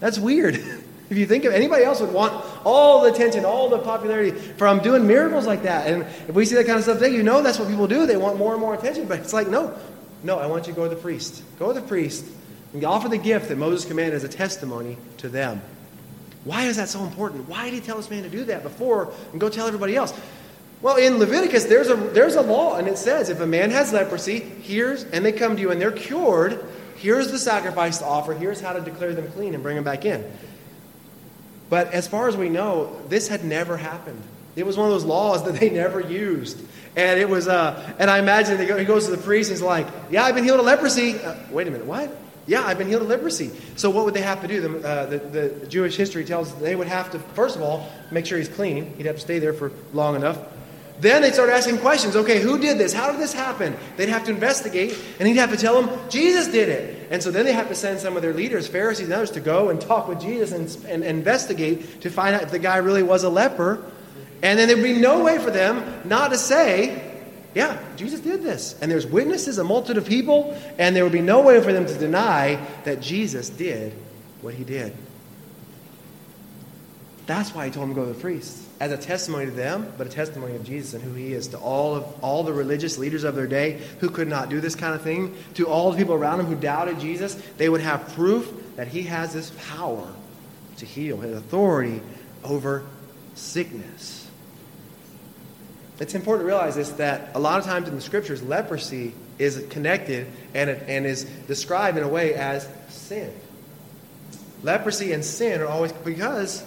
That's 0.00 0.18
weird. 0.18 0.54
if 1.10 1.18
you 1.18 1.26
think 1.26 1.44
of 1.44 1.52
anybody 1.52 1.84
else 1.84 2.00
would 2.00 2.12
want 2.12 2.32
all 2.64 3.02
the 3.02 3.12
attention, 3.12 3.44
all 3.44 3.68
the 3.68 3.78
popularity 3.78 4.30
from 4.30 4.78
doing 4.78 5.06
miracles 5.06 5.46
like 5.46 5.64
that. 5.64 5.86
And 5.86 6.04
if 6.26 6.34
we 6.34 6.46
see 6.46 6.54
that 6.54 6.64
kind 6.64 6.78
of 6.78 6.84
stuff 6.84 6.98
today, 6.98 7.14
you 7.14 7.22
know 7.22 7.42
that's 7.42 7.58
what 7.58 7.68
people 7.68 7.88
do. 7.88 8.06
They 8.06 8.16
want 8.16 8.38
more 8.38 8.52
and 8.52 8.60
more 8.60 8.74
attention. 8.74 9.06
But 9.06 9.20
it's 9.20 9.34
like, 9.34 9.48
no, 9.48 9.78
no, 10.22 10.38
I 10.38 10.46
want 10.46 10.66
you 10.66 10.72
to 10.72 10.76
go 10.76 10.88
to 10.88 10.94
the 10.94 11.00
priest. 11.00 11.42
Go 11.58 11.74
to 11.74 11.78
the 11.78 11.86
priest 11.86 12.24
and 12.72 12.84
offer 12.84 13.08
the 13.08 13.18
gift 13.18 13.48
that 13.48 13.58
Moses 13.58 13.84
commanded 13.84 14.14
as 14.14 14.24
a 14.24 14.28
testimony 14.28 14.96
to 15.18 15.28
them. 15.28 15.60
Why 16.44 16.64
is 16.64 16.76
that 16.76 16.88
so 16.88 17.02
important? 17.02 17.48
Why 17.48 17.64
did 17.64 17.74
he 17.74 17.80
tell 17.80 17.96
this 17.96 18.10
man 18.10 18.22
to 18.22 18.28
do 18.28 18.44
that 18.44 18.62
before 18.62 19.12
and 19.32 19.40
go 19.40 19.48
tell 19.48 19.66
everybody 19.66 19.96
else? 19.96 20.18
Well, 20.80 20.96
in 20.96 21.18
Leviticus, 21.18 21.64
there's 21.64 21.88
a, 21.88 21.96
there's 21.96 22.36
a 22.36 22.40
law, 22.40 22.76
and 22.76 22.86
it 22.86 22.98
says 22.98 23.30
if 23.30 23.40
a 23.40 23.46
man 23.46 23.70
has 23.70 23.92
leprosy, 23.92 24.38
here's, 24.38 25.02
and 25.04 25.24
they 25.24 25.32
come 25.32 25.56
to 25.56 25.60
you 25.60 25.70
and 25.72 25.80
they're 25.80 25.90
cured, 25.90 26.64
here's 26.96 27.32
the 27.32 27.38
sacrifice 27.38 27.98
to 27.98 28.04
offer, 28.04 28.32
here's 28.32 28.60
how 28.60 28.72
to 28.72 28.80
declare 28.80 29.12
them 29.12 29.30
clean 29.32 29.54
and 29.54 29.62
bring 29.62 29.74
them 29.74 29.84
back 29.84 30.04
in. 30.04 30.24
But 31.68 31.92
as 31.92 32.06
far 32.06 32.28
as 32.28 32.36
we 32.36 32.48
know, 32.48 32.96
this 33.08 33.28
had 33.28 33.44
never 33.44 33.76
happened. 33.76 34.22
It 34.54 34.64
was 34.64 34.76
one 34.76 34.86
of 34.86 34.92
those 34.92 35.04
laws 35.04 35.44
that 35.44 35.54
they 35.54 35.70
never 35.70 36.00
used. 36.00 36.60
And 36.96 37.20
it 37.20 37.28
was, 37.28 37.48
uh, 37.48 37.94
and 37.98 38.10
I 38.10 38.18
imagine 38.18 38.58
he 38.58 38.84
goes 38.84 39.06
to 39.06 39.10
the 39.10 39.22
priest 39.22 39.50
and 39.50 39.58
he's 39.58 39.62
like, 39.62 39.86
Yeah, 40.10 40.24
I've 40.24 40.34
been 40.34 40.44
healed 40.44 40.60
of 40.60 40.66
leprosy. 40.66 41.18
Uh, 41.18 41.36
wait 41.50 41.68
a 41.68 41.70
minute, 41.70 41.86
what? 41.86 42.16
Yeah, 42.48 42.64
I've 42.64 42.78
been 42.78 42.88
healed 42.88 43.02
of 43.02 43.08
leprosy. 43.08 43.50
So 43.76 43.90
what 43.90 44.06
would 44.06 44.14
they 44.14 44.22
have 44.22 44.40
to 44.40 44.48
do? 44.48 44.60
The, 44.62 44.88
uh, 44.88 45.06
the, 45.06 45.18
the, 45.18 45.66
Jewish 45.66 45.96
history 45.96 46.24
tells 46.24 46.54
they 46.54 46.74
would 46.74 46.88
have 46.88 47.10
to, 47.10 47.18
first 47.18 47.56
of 47.56 47.62
all, 47.62 47.86
make 48.10 48.24
sure 48.24 48.38
he's 48.38 48.48
clean. 48.48 48.94
He'd 48.96 49.04
have 49.04 49.16
to 49.16 49.20
stay 49.20 49.38
there 49.38 49.52
for 49.52 49.70
long 49.92 50.16
enough. 50.16 50.38
Then 50.98 51.20
they'd 51.20 51.34
start 51.34 51.50
asking 51.50 51.78
questions. 51.78 52.16
Okay, 52.16 52.40
who 52.40 52.58
did 52.58 52.78
this? 52.78 52.94
How 52.94 53.12
did 53.12 53.20
this 53.20 53.34
happen? 53.34 53.76
They'd 53.98 54.08
have 54.08 54.24
to 54.24 54.30
investigate, 54.30 54.98
and 55.18 55.28
he'd 55.28 55.36
have 55.36 55.50
to 55.50 55.58
tell 55.58 55.80
them 55.80 56.08
Jesus 56.08 56.48
did 56.48 56.70
it. 56.70 57.08
And 57.10 57.22
so 57.22 57.30
then 57.30 57.44
they 57.44 57.52
have 57.52 57.68
to 57.68 57.74
send 57.74 58.00
some 58.00 58.16
of 58.16 58.22
their 58.22 58.32
leaders, 58.32 58.66
Pharisees 58.66 59.06
and 59.06 59.12
others, 59.12 59.30
to 59.32 59.40
go 59.40 59.68
and 59.68 59.78
talk 59.78 60.08
with 60.08 60.18
Jesus 60.18 60.50
and, 60.50 60.86
and 60.86 61.04
investigate 61.04 62.00
to 62.00 62.10
find 62.10 62.34
out 62.34 62.42
if 62.42 62.50
the 62.50 62.58
guy 62.58 62.78
really 62.78 63.02
was 63.02 63.24
a 63.24 63.28
leper. 63.28 63.84
And 64.42 64.58
then 64.58 64.68
there'd 64.68 64.82
be 64.82 64.94
no 64.94 65.22
way 65.22 65.38
for 65.38 65.50
them 65.50 65.84
not 66.08 66.30
to 66.30 66.38
say, 66.38 67.17
yeah, 67.54 67.78
Jesus 67.96 68.20
did 68.20 68.42
this. 68.42 68.78
And 68.80 68.90
there's 68.90 69.06
witnesses, 69.06 69.58
a 69.58 69.64
multitude 69.64 69.96
of 69.96 70.06
people, 70.06 70.56
and 70.78 70.94
there 70.94 71.04
would 71.04 71.12
be 71.12 71.20
no 71.20 71.42
way 71.42 71.62
for 71.62 71.72
them 71.72 71.86
to 71.86 71.94
deny 71.98 72.64
that 72.84 73.00
Jesus 73.00 73.48
did 73.48 73.92
what 74.42 74.54
he 74.54 74.64
did. 74.64 74.94
That's 77.26 77.54
why 77.54 77.66
he 77.66 77.70
told 77.70 77.88
them 77.88 77.94
to 77.94 78.00
go 78.00 78.06
to 78.06 78.14
the 78.14 78.20
priests. 78.20 78.66
As 78.80 78.90
a 78.90 78.96
testimony 78.96 79.44
to 79.44 79.50
them, 79.50 79.92
but 79.98 80.06
a 80.06 80.10
testimony 80.10 80.56
of 80.56 80.64
Jesus 80.64 80.94
and 80.94 81.02
who 81.02 81.12
he 81.12 81.34
is 81.34 81.48
to 81.48 81.58
all 81.58 81.94
of 81.94 82.24
all 82.24 82.42
the 82.42 82.54
religious 82.54 82.96
leaders 82.96 83.22
of 83.22 83.34
their 83.34 83.46
day 83.46 83.82
who 84.00 84.08
could 84.08 84.28
not 84.28 84.48
do 84.48 84.62
this 84.62 84.74
kind 84.74 84.94
of 84.94 85.02
thing, 85.02 85.36
to 85.54 85.66
all 85.66 85.90
the 85.90 85.98
people 85.98 86.14
around 86.14 86.40
him 86.40 86.46
who 86.46 86.54
doubted 86.54 86.98
Jesus, 87.00 87.34
they 87.58 87.68
would 87.68 87.82
have 87.82 88.14
proof 88.14 88.50
that 88.76 88.88
he 88.88 89.02
has 89.02 89.34
this 89.34 89.52
power 89.68 90.06
to 90.78 90.86
heal, 90.86 91.18
his 91.18 91.36
authority 91.36 92.00
over 92.44 92.86
sickness. 93.34 94.17
It's 96.00 96.14
important 96.14 96.44
to 96.44 96.46
realize 96.46 96.76
this 96.76 96.90
that 96.92 97.30
a 97.34 97.40
lot 97.40 97.58
of 97.58 97.64
times 97.64 97.88
in 97.88 97.94
the 97.94 98.00
scriptures, 98.00 98.42
leprosy 98.42 99.14
is 99.38 99.64
connected 99.70 100.28
and, 100.54 100.70
and 100.70 101.06
is 101.06 101.24
described 101.24 101.98
in 101.98 102.04
a 102.04 102.08
way 102.08 102.34
as 102.34 102.68
sin. 102.88 103.32
Leprosy 104.62 105.12
and 105.12 105.24
sin 105.24 105.60
are 105.60 105.66
always 105.66 105.92
because 105.92 106.64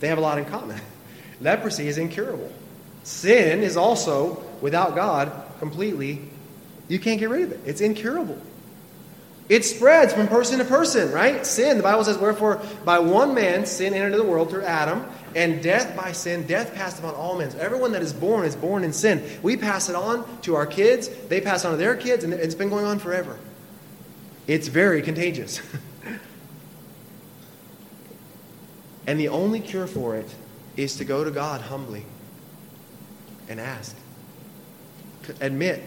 they 0.00 0.08
have 0.08 0.18
a 0.18 0.20
lot 0.20 0.38
in 0.38 0.44
common. 0.44 0.80
Leprosy 1.40 1.88
is 1.88 1.98
incurable. 1.98 2.52
Sin 3.04 3.62
is 3.62 3.76
also, 3.76 4.42
without 4.60 4.94
God, 4.94 5.32
completely, 5.58 6.20
you 6.88 6.98
can't 6.98 7.20
get 7.20 7.28
rid 7.28 7.42
of 7.42 7.52
it. 7.52 7.60
It's 7.64 7.80
incurable. 7.80 8.38
It 9.48 9.64
spreads 9.64 10.12
from 10.12 10.28
person 10.28 10.58
to 10.58 10.64
person, 10.64 11.10
right? 11.10 11.46
Sin, 11.46 11.78
the 11.78 11.82
Bible 11.82 12.04
says, 12.04 12.18
wherefore 12.18 12.60
by 12.84 12.98
one 12.98 13.34
man 13.34 13.64
sin 13.64 13.94
entered 13.94 14.08
into 14.08 14.18
the 14.18 14.24
world 14.24 14.50
through 14.50 14.64
Adam, 14.64 15.06
and 15.34 15.62
death 15.62 15.96
by 15.96 16.12
sin, 16.12 16.46
death 16.46 16.74
passed 16.74 16.98
upon 16.98 17.14
all 17.14 17.38
men. 17.38 17.50
So 17.50 17.58
everyone 17.58 17.92
that 17.92 18.02
is 18.02 18.12
born 18.12 18.44
is 18.44 18.56
born 18.56 18.84
in 18.84 18.92
sin. 18.92 19.22
We 19.42 19.56
pass 19.56 19.88
it 19.88 19.94
on 19.94 20.40
to 20.42 20.54
our 20.54 20.66
kids, 20.66 21.08
they 21.28 21.40
pass 21.40 21.64
on 21.64 21.72
to 21.72 21.76
their 21.76 21.96
kids, 21.96 22.24
and 22.24 22.32
it's 22.32 22.54
been 22.54 22.68
going 22.68 22.84
on 22.84 22.98
forever. 22.98 23.38
It's 24.46 24.68
very 24.68 25.02
contagious. 25.02 25.60
and 29.06 29.20
the 29.20 29.28
only 29.28 29.60
cure 29.60 29.86
for 29.86 30.16
it 30.16 30.34
is 30.76 30.96
to 30.96 31.04
go 31.04 31.24
to 31.24 31.30
God 31.30 31.60
humbly 31.60 32.04
and 33.48 33.60
ask. 33.60 33.96
Admit 35.40 35.82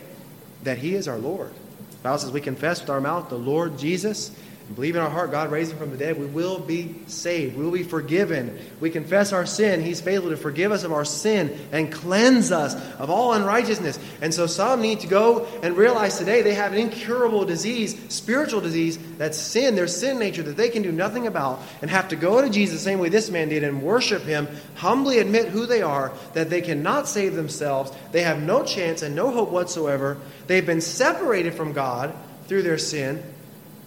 that 0.64 0.78
He 0.78 0.96
is 0.96 1.08
our 1.08 1.18
Lord. 1.18 1.52
The 1.92 1.98
Bible 2.04 2.20
says 2.20 2.32
we 2.32 2.42
confess 2.42 2.82
with 2.82 2.90
our 2.90 3.02
mouth 3.02 3.30
the 3.30 3.38
Lord 3.38 3.78
Jesus 3.78 4.32
believe 4.76 4.96
in 4.96 5.02
our 5.02 5.10
heart 5.10 5.32
God 5.32 5.52
raised 5.52 5.72
him 5.72 5.80
from 5.80 5.92
the 5.92 5.98
dead, 5.98 6.20
we 6.20 6.26
will 6.28 6.60
be 6.60 6.96
saved. 7.08 7.58
We 7.58 7.64
will 7.64 7.72
be 7.72 7.84
forgiven. 7.84 8.60
We 8.80 8.90
confess 8.90 9.34
our 9.34 9.46
sin. 9.46 9.82
He's 9.82 10.00
faithful 10.00 10.30
to 10.30 10.38
forgive 10.38 10.72
us 10.72 10.84
of 10.84 10.94
our 10.94 11.04
sin 11.04 11.58
and 11.72 11.92
cleanse 11.92 12.52
us 12.52 12.76
of 13.00 13.10
all 13.10 13.34
unrighteousness. 13.34 14.00
And 14.22 14.34
so 14.34 14.48
some 14.48 14.82
need 14.82 15.02
to 15.02 15.08
go 15.08 15.46
and 15.64 15.76
realize 15.76 16.18
today 16.18 16.42
they 16.42 16.54
have 16.54 16.74
an 16.74 16.78
incurable 16.78 17.44
disease, 17.44 18.00
spiritual 18.14 18.62
disease, 18.62 18.98
that's 19.18 19.38
sin, 19.38 19.76
their 19.76 19.88
sin 19.88 20.20
nature 20.20 20.44
that 20.44 20.58
they 20.58 20.70
can 20.70 20.84
do 20.84 20.92
nothing 20.92 21.28
about, 21.28 21.60
and 21.82 21.90
have 21.90 22.10
to 22.10 22.16
go 22.16 22.42
to 22.42 22.50
Jesus 22.50 22.78
the 22.78 22.84
same 22.84 23.00
way 23.00 23.10
this 23.10 23.30
man 23.30 23.50
did 23.50 23.64
and 23.64 23.82
worship 23.82 24.24
him, 24.24 24.48
humbly 24.76 25.20
admit 25.20 25.50
who 25.50 25.66
they 25.66 25.82
are, 25.82 26.14
that 26.34 26.50
they 26.50 26.62
cannot 26.62 27.08
save 27.08 27.36
themselves. 27.36 27.92
They 28.12 28.24
have 28.24 28.42
no 28.42 28.64
chance 28.64 29.02
and 29.02 29.16
no 29.16 29.32
hope 29.32 29.50
whatsoever. 29.50 30.18
They've 30.48 30.66
been 30.66 30.82
separated 30.82 31.56
from 31.56 31.74
God 31.74 32.14
through 32.48 32.62
their 32.62 32.78
sin 32.78 33.24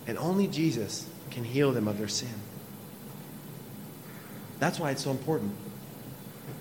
and 0.06 0.18
only 0.18 0.46
Jesus 0.46 1.08
can 1.30 1.44
heal 1.44 1.72
them 1.72 1.88
of 1.88 1.98
their 1.98 2.08
sin. 2.08 2.34
That's 4.58 4.78
why 4.78 4.90
it's 4.90 5.02
so 5.02 5.10
important. 5.10 5.52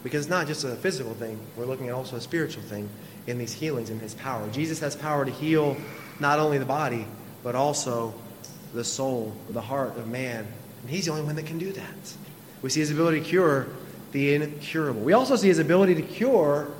Because 0.03 0.21
it's 0.25 0.29
not 0.29 0.47
just 0.47 0.63
a 0.63 0.75
physical 0.75 1.13
thing, 1.13 1.39
we're 1.55 1.65
looking 1.65 1.87
at 1.87 1.93
also 1.93 2.17
a 2.17 2.21
spiritual 2.21 2.63
thing 2.63 2.89
in 3.27 3.37
these 3.37 3.53
healings 3.53 3.89
and 3.89 4.01
his 4.01 4.13
power. 4.15 4.49
Jesus 4.49 4.79
has 4.79 4.95
power 4.95 5.23
to 5.23 5.31
heal 5.31 5.77
not 6.19 6.39
only 6.39 6.57
the 6.57 6.65
body, 6.65 7.05
but 7.43 7.55
also 7.55 8.13
the 8.73 8.83
soul, 8.83 9.33
the 9.49 9.61
heart 9.61 9.97
of 9.97 10.07
man. 10.07 10.45
And 10.81 10.89
he's 10.89 11.05
the 11.05 11.11
only 11.11 11.23
one 11.23 11.35
that 11.35 11.45
can 11.45 11.57
do 11.57 11.71
that. 11.71 12.13
We 12.61 12.69
see 12.69 12.79
his 12.79 12.91
ability 12.91 13.21
to 13.21 13.25
cure 13.25 13.67
the 14.11 14.35
incurable. 14.35 15.01
We 15.01 15.13
also 15.13 15.35
see 15.35 15.47
his 15.47 15.59
ability 15.59 15.95
to 15.95 16.01
cure 16.01 16.71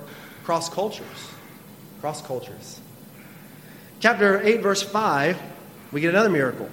cross 0.44 0.70
cultures. 0.70 1.08
Cross 2.02 2.24
cultures. 2.24 2.82
Chapter 4.00 4.42
8, 4.42 4.62
verse 4.62 4.82
5 4.82 5.38
we 5.94 6.02
get 6.02 6.10
another 6.10 6.30
miracle. 6.30 6.70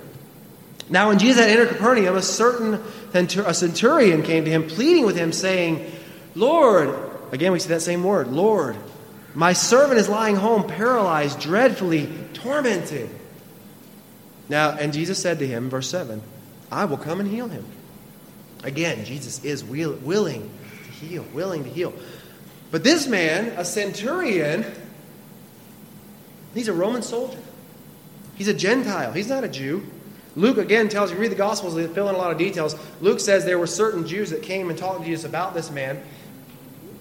Now, 0.89 1.09
when 1.09 1.19
Jesus 1.21 1.41
had 1.41 1.51
entered 1.51 1.69
Capernaum, 1.69 2.17
a 2.17 2.23
certain 2.23 2.83
a 3.15 3.55
centurion 3.55 4.23
came 4.23 4.45
to 4.45 4.51
him, 4.51 4.67
pleading 4.67 5.05
with 5.05 5.17
him, 5.17 5.33
saying, 5.33 5.91
Lord, 6.35 6.97
again 7.33 7.53
we 7.53 7.61
see 7.61 7.69
that 7.69 7.83
same 7.83 8.03
word, 8.03 8.29
Lord, 8.29 8.77
my 9.35 9.53
servant 9.53 9.99
is 10.01 10.09
lying 10.09 10.37
home, 10.37 10.67
paralyzed, 10.67 11.39
dreadfully 11.41 12.09
tormented. 12.35 13.09
Now, 14.49 14.71
and 14.71 14.93
Jesus 14.93 15.21
said 15.21 15.39
to 15.39 15.47
him, 15.47 15.71
verse 15.71 15.89
7, 15.89 16.21
I 16.73 16.87
will 16.87 16.97
come 16.97 17.21
and 17.21 17.31
heal 17.31 17.47
him. 17.47 17.65
Again, 18.65 19.05
Jesus 19.05 19.45
is 19.45 19.63
willing 19.63 20.51
to 20.85 20.91
heal, 20.91 21.25
willing 21.33 21.63
to 21.65 21.71
heal. 21.71 21.95
But 22.73 22.83
this 22.83 23.07
man, 23.07 23.59
a 23.59 23.65
centurion, 23.65 24.65
he's 26.55 26.69
a 26.69 26.73
Roman 26.73 27.03
soldier. 27.03 27.39
He's 28.41 28.49
a 28.49 28.55
Gentile. 28.55 29.13
He's 29.13 29.29
not 29.29 29.45
a 29.45 29.49
Jew. 29.49 29.87
Luke 30.35 30.57
again 30.57 30.89
tells 30.89 31.13
you, 31.13 31.19
read 31.19 31.31
the 31.31 31.35
Gospels, 31.35 31.75
they 31.75 31.87
fill 31.87 32.09
in 32.09 32.15
a 32.15 32.19
lot 32.19 32.33
of 32.33 32.39
details. 32.39 32.75
Luke 33.03 33.21
says 33.21 33.45
there 33.45 33.59
were 33.59 33.67
certain 33.67 34.07
Jews 34.07 34.31
that 34.31 34.43
came 34.43 34.71
and 34.71 34.79
talked 34.79 35.01
to 35.01 35.05
Jesus 35.05 35.27
about 35.27 35.53
this 35.53 35.71
man 35.71 36.03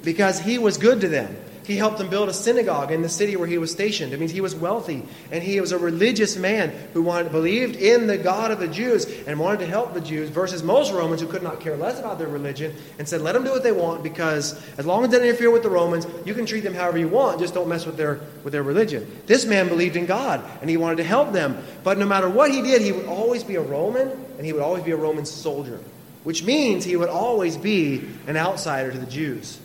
because 0.04 0.42
he 0.42 0.58
was 0.58 0.78
good 0.78 1.00
to 1.00 1.08
them. 1.08 1.34
He 1.70 1.78
helped 1.78 2.00
them 2.00 2.10
build 2.10 2.30
a 2.30 2.34
synagogue 2.34 2.92
in 2.92 3.04
the 3.04 3.10
city 3.10 3.36
where 3.36 3.48
he 3.48 3.60
was 3.60 3.70
stationed. 3.70 4.12
It 4.12 4.20
means 4.20 4.32
he 4.32 4.42
was 4.42 4.56
wealthy 4.56 5.04
and 5.32 5.44
he 5.44 5.62
was 5.62 5.72
a 5.72 5.78
religious 5.78 6.36
man 6.36 6.72
who 6.94 7.04
wanted, 7.04 7.32
believed 7.32 7.76
in 7.76 8.08
the 8.08 8.18
God 8.18 8.50
of 8.50 8.60
the 8.60 8.68
Jews 8.68 9.06
and 9.28 9.40
wanted 9.40 9.60
to 9.60 9.66
help 9.68 9.94
the 9.94 10.02
Jews 10.02 10.30
versus 10.32 10.64
most 10.64 10.92
Romans 10.92 11.22
who 11.22 11.28
could 11.28 11.44
not 11.44 11.60
care 11.60 11.78
less 11.78 12.00
about 12.00 12.18
their 12.18 12.28
religion 12.28 12.74
and 12.98 13.08
said, 13.08 13.22
let 13.22 13.34
them 13.34 13.44
do 13.44 13.52
what 13.52 13.62
they 13.62 13.72
want 13.72 14.02
because 14.02 14.60
as 14.80 14.88
long 14.88 15.04
as 15.04 15.12
they 15.12 15.20
don't 15.20 15.28
interfere 15.28 15.52
with 15.52 15.62
the 15.62 15.70
Romans, 15.70 16.08
you 16.26 16.34
can 16.34 16.48
treat 16.48 16.62
them 16.62 16.74
however 16.74 16.98
you 16.98 17.08
want, 17.08 17.40
just 17.40 17.54
don't 17.54 17.70
mess 17.70 17.86
with 17.86 17.98
their, 17.98 18.20
with 18.44 18.52
their 18.52 18.64
religion. 18.64 19.06
This 19.28 19.46
man 19.46 19.68
believed 19.68 19.96
in 19.96 20.08
God 20.08 20.44
and 20.62 20.72
he 20.72 20.78
wanted 20.78 20.96
to 20.96 21.04
help 21.04 21.34
them. 21.34 21.64
But 21.84 22.00
no 22.00 22.08
matter 22.08 22.28
what 22.28 22.50
he 22.50 22.64
did, 22.64 22.82
he 22.82 22.94
would 22.94 23.06
always 23.06 23.44
be 23.44 23.58
a 23.58 23.62
Roman 23.62 24.10
and 24.10 24.44
he 24.44 24.54
would 24.54 24.64
always 24.64 24.84
be 24.84 24.90
a 24.90 24.98
Roman 24.98 25.24
soldier, 25.24 25.80
which 26.24 26.44
means 26.44 26.84
he 26.84 26.96
would 26.96 27.10
always 27.10 27.58
be 27.58 28.10
an 28.26 28.38
outsider 28.38 28.92
to 28.92 28.98
the 28.98 29.06
Jews. 29.06 29.60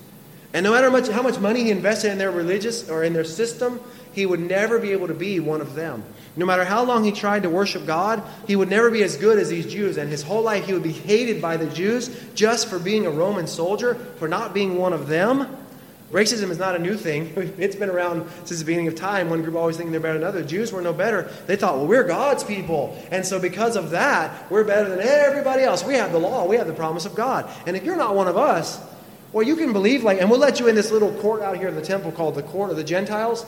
And 0.55 0.63
no 0.63 0.71
matter 0.71 0.89
much, 0.89 1.09
how 1.09 1.23
much 1.23 1.41
money 1.41 1.65
he 1.65 1.71
invested 1.73 2.13
in 2.13 2.19
their 2.19 2.31
religious 2.31 2.89
or 2.89 3.03
in 3.03 3.13
their 3.13 3.25
system, 3.25 3.81
he 4.13 4.25
would 4.25 4.39
never 4.39 4.79
be 4.79 4.93
able 4.93 5.09
to 5.09 5.15
be 5.15 5.41
one 5.41 5.61
of 5.61 5.75
them. 5.75 6.05
No 6.37 6.47
matter 6.47 6.65
how 6.65 6.85
long 6.85 7.03
he 7.03 7.11
tried 7.11 7.43
to 7.43 7.51
worship 7.51 7.87
God, 7.87 8.23
he 8.47 8.55
would 8.55 8.71
never 8.71 8.89
be 8.89 9.03
as 9.03 9.17
good 9.17 9.39
as 9.39 9.49
these 9.49 9.67
Jews. 9.67 9.97
And 9.97 10.09
his 10.09 10.23
whole 10.23 10.43
life 10.43 10.67
he 10.67 10.73
would 10.73 10.85
be 10.85 10.93
hated 10.93 11.43
by 11.43 11.57
the 11.57 11.67
Jews 11.67 12.09
just 12.35 12.69
for 12.69 12.79
being 12.79 13.05
a 13.05 13.11
Roman 13.11 13.49
soldier, 13.49 13.97
for 14.17 14.29
not 14.29 14.55
being 14.55 14.79
one 14.79 14.93
of 14.93 15.09
them. 15.09 15.57
Racism 16.13 16.51
is 16.51 16.59
not 16.59 16.77
a 16.77 16.79
new 16.79 16.97
thing. 16.97 17.33
It's 17.59 17.75
been 17.75 17.91
around 17.91 18.31
since 18.45 18.61
the 18.61 18.65
beginning 18.65 18.87
of 18.87 18.95
time. 18.95 19.31
One 19.31 19.43
group 19.43 19.57
always 19.57 19.77
thinking 19.77 19.91
they're 19.91 20.01
better 20.01 20.21
than 20.21 20.23
another. 20.23 20.45
Jews 20.45 20.71
were 20.71 20.83
no 20.83 20.93
better. 20.93 21.29
They 21.49 21.57
thought, 21.57 21.77
well, 21.77 21.89
we're 21.89 22.05
God's 22.05 22.45
people. 22.45 22.97
And 23.11 23.27
so 23.27 23.41
because 23.41 23.75
of 23.75 23.91
that, 23.91 24.49
we're 24.53 24.63
better 24.63 24.89
than 24.89 25.01
everybody 25.01 25.65
else. 25.65 25.83
We 25.83 25.95
have 25.95 26.13
the 26.13 26.21
law. 26.21 26.47
We 26.47 26.57
have 26.57 26.69
the 26.69 26.75
promise 26.75 27.07
of 27.07 27.17
God. 27.17 27.51
And 27.67 27.77
if 27.77 27.83
you're 27.83 27.97
not 27.97 28.15
one 28.15 28.29
of 28.29 28.37
us, 28.37 28.81
well, 29.35 29.45
you 29.45 29.57
can 29.57 29.73
believe 29.73 30.05
like, 30.05 30.21
and 30.21 30.31
we'll 30.31 30.39
let 30.39 30.61
you 30.61 30.69
in 30.69 30.77
this 30.77 30.93
little 30.93 31.13
court 31.15 31.43
out 31.43 31.57
here 31.57 31.67
in 31.67 31.75
the 31.75 31.83
temple 31.83 32.13
called 32.13 32.37
the 32.37 32.43
Court 32.45 32.71
of 32.71 32.77
the 32.77 32.85
Gentiles. 32.85 33.45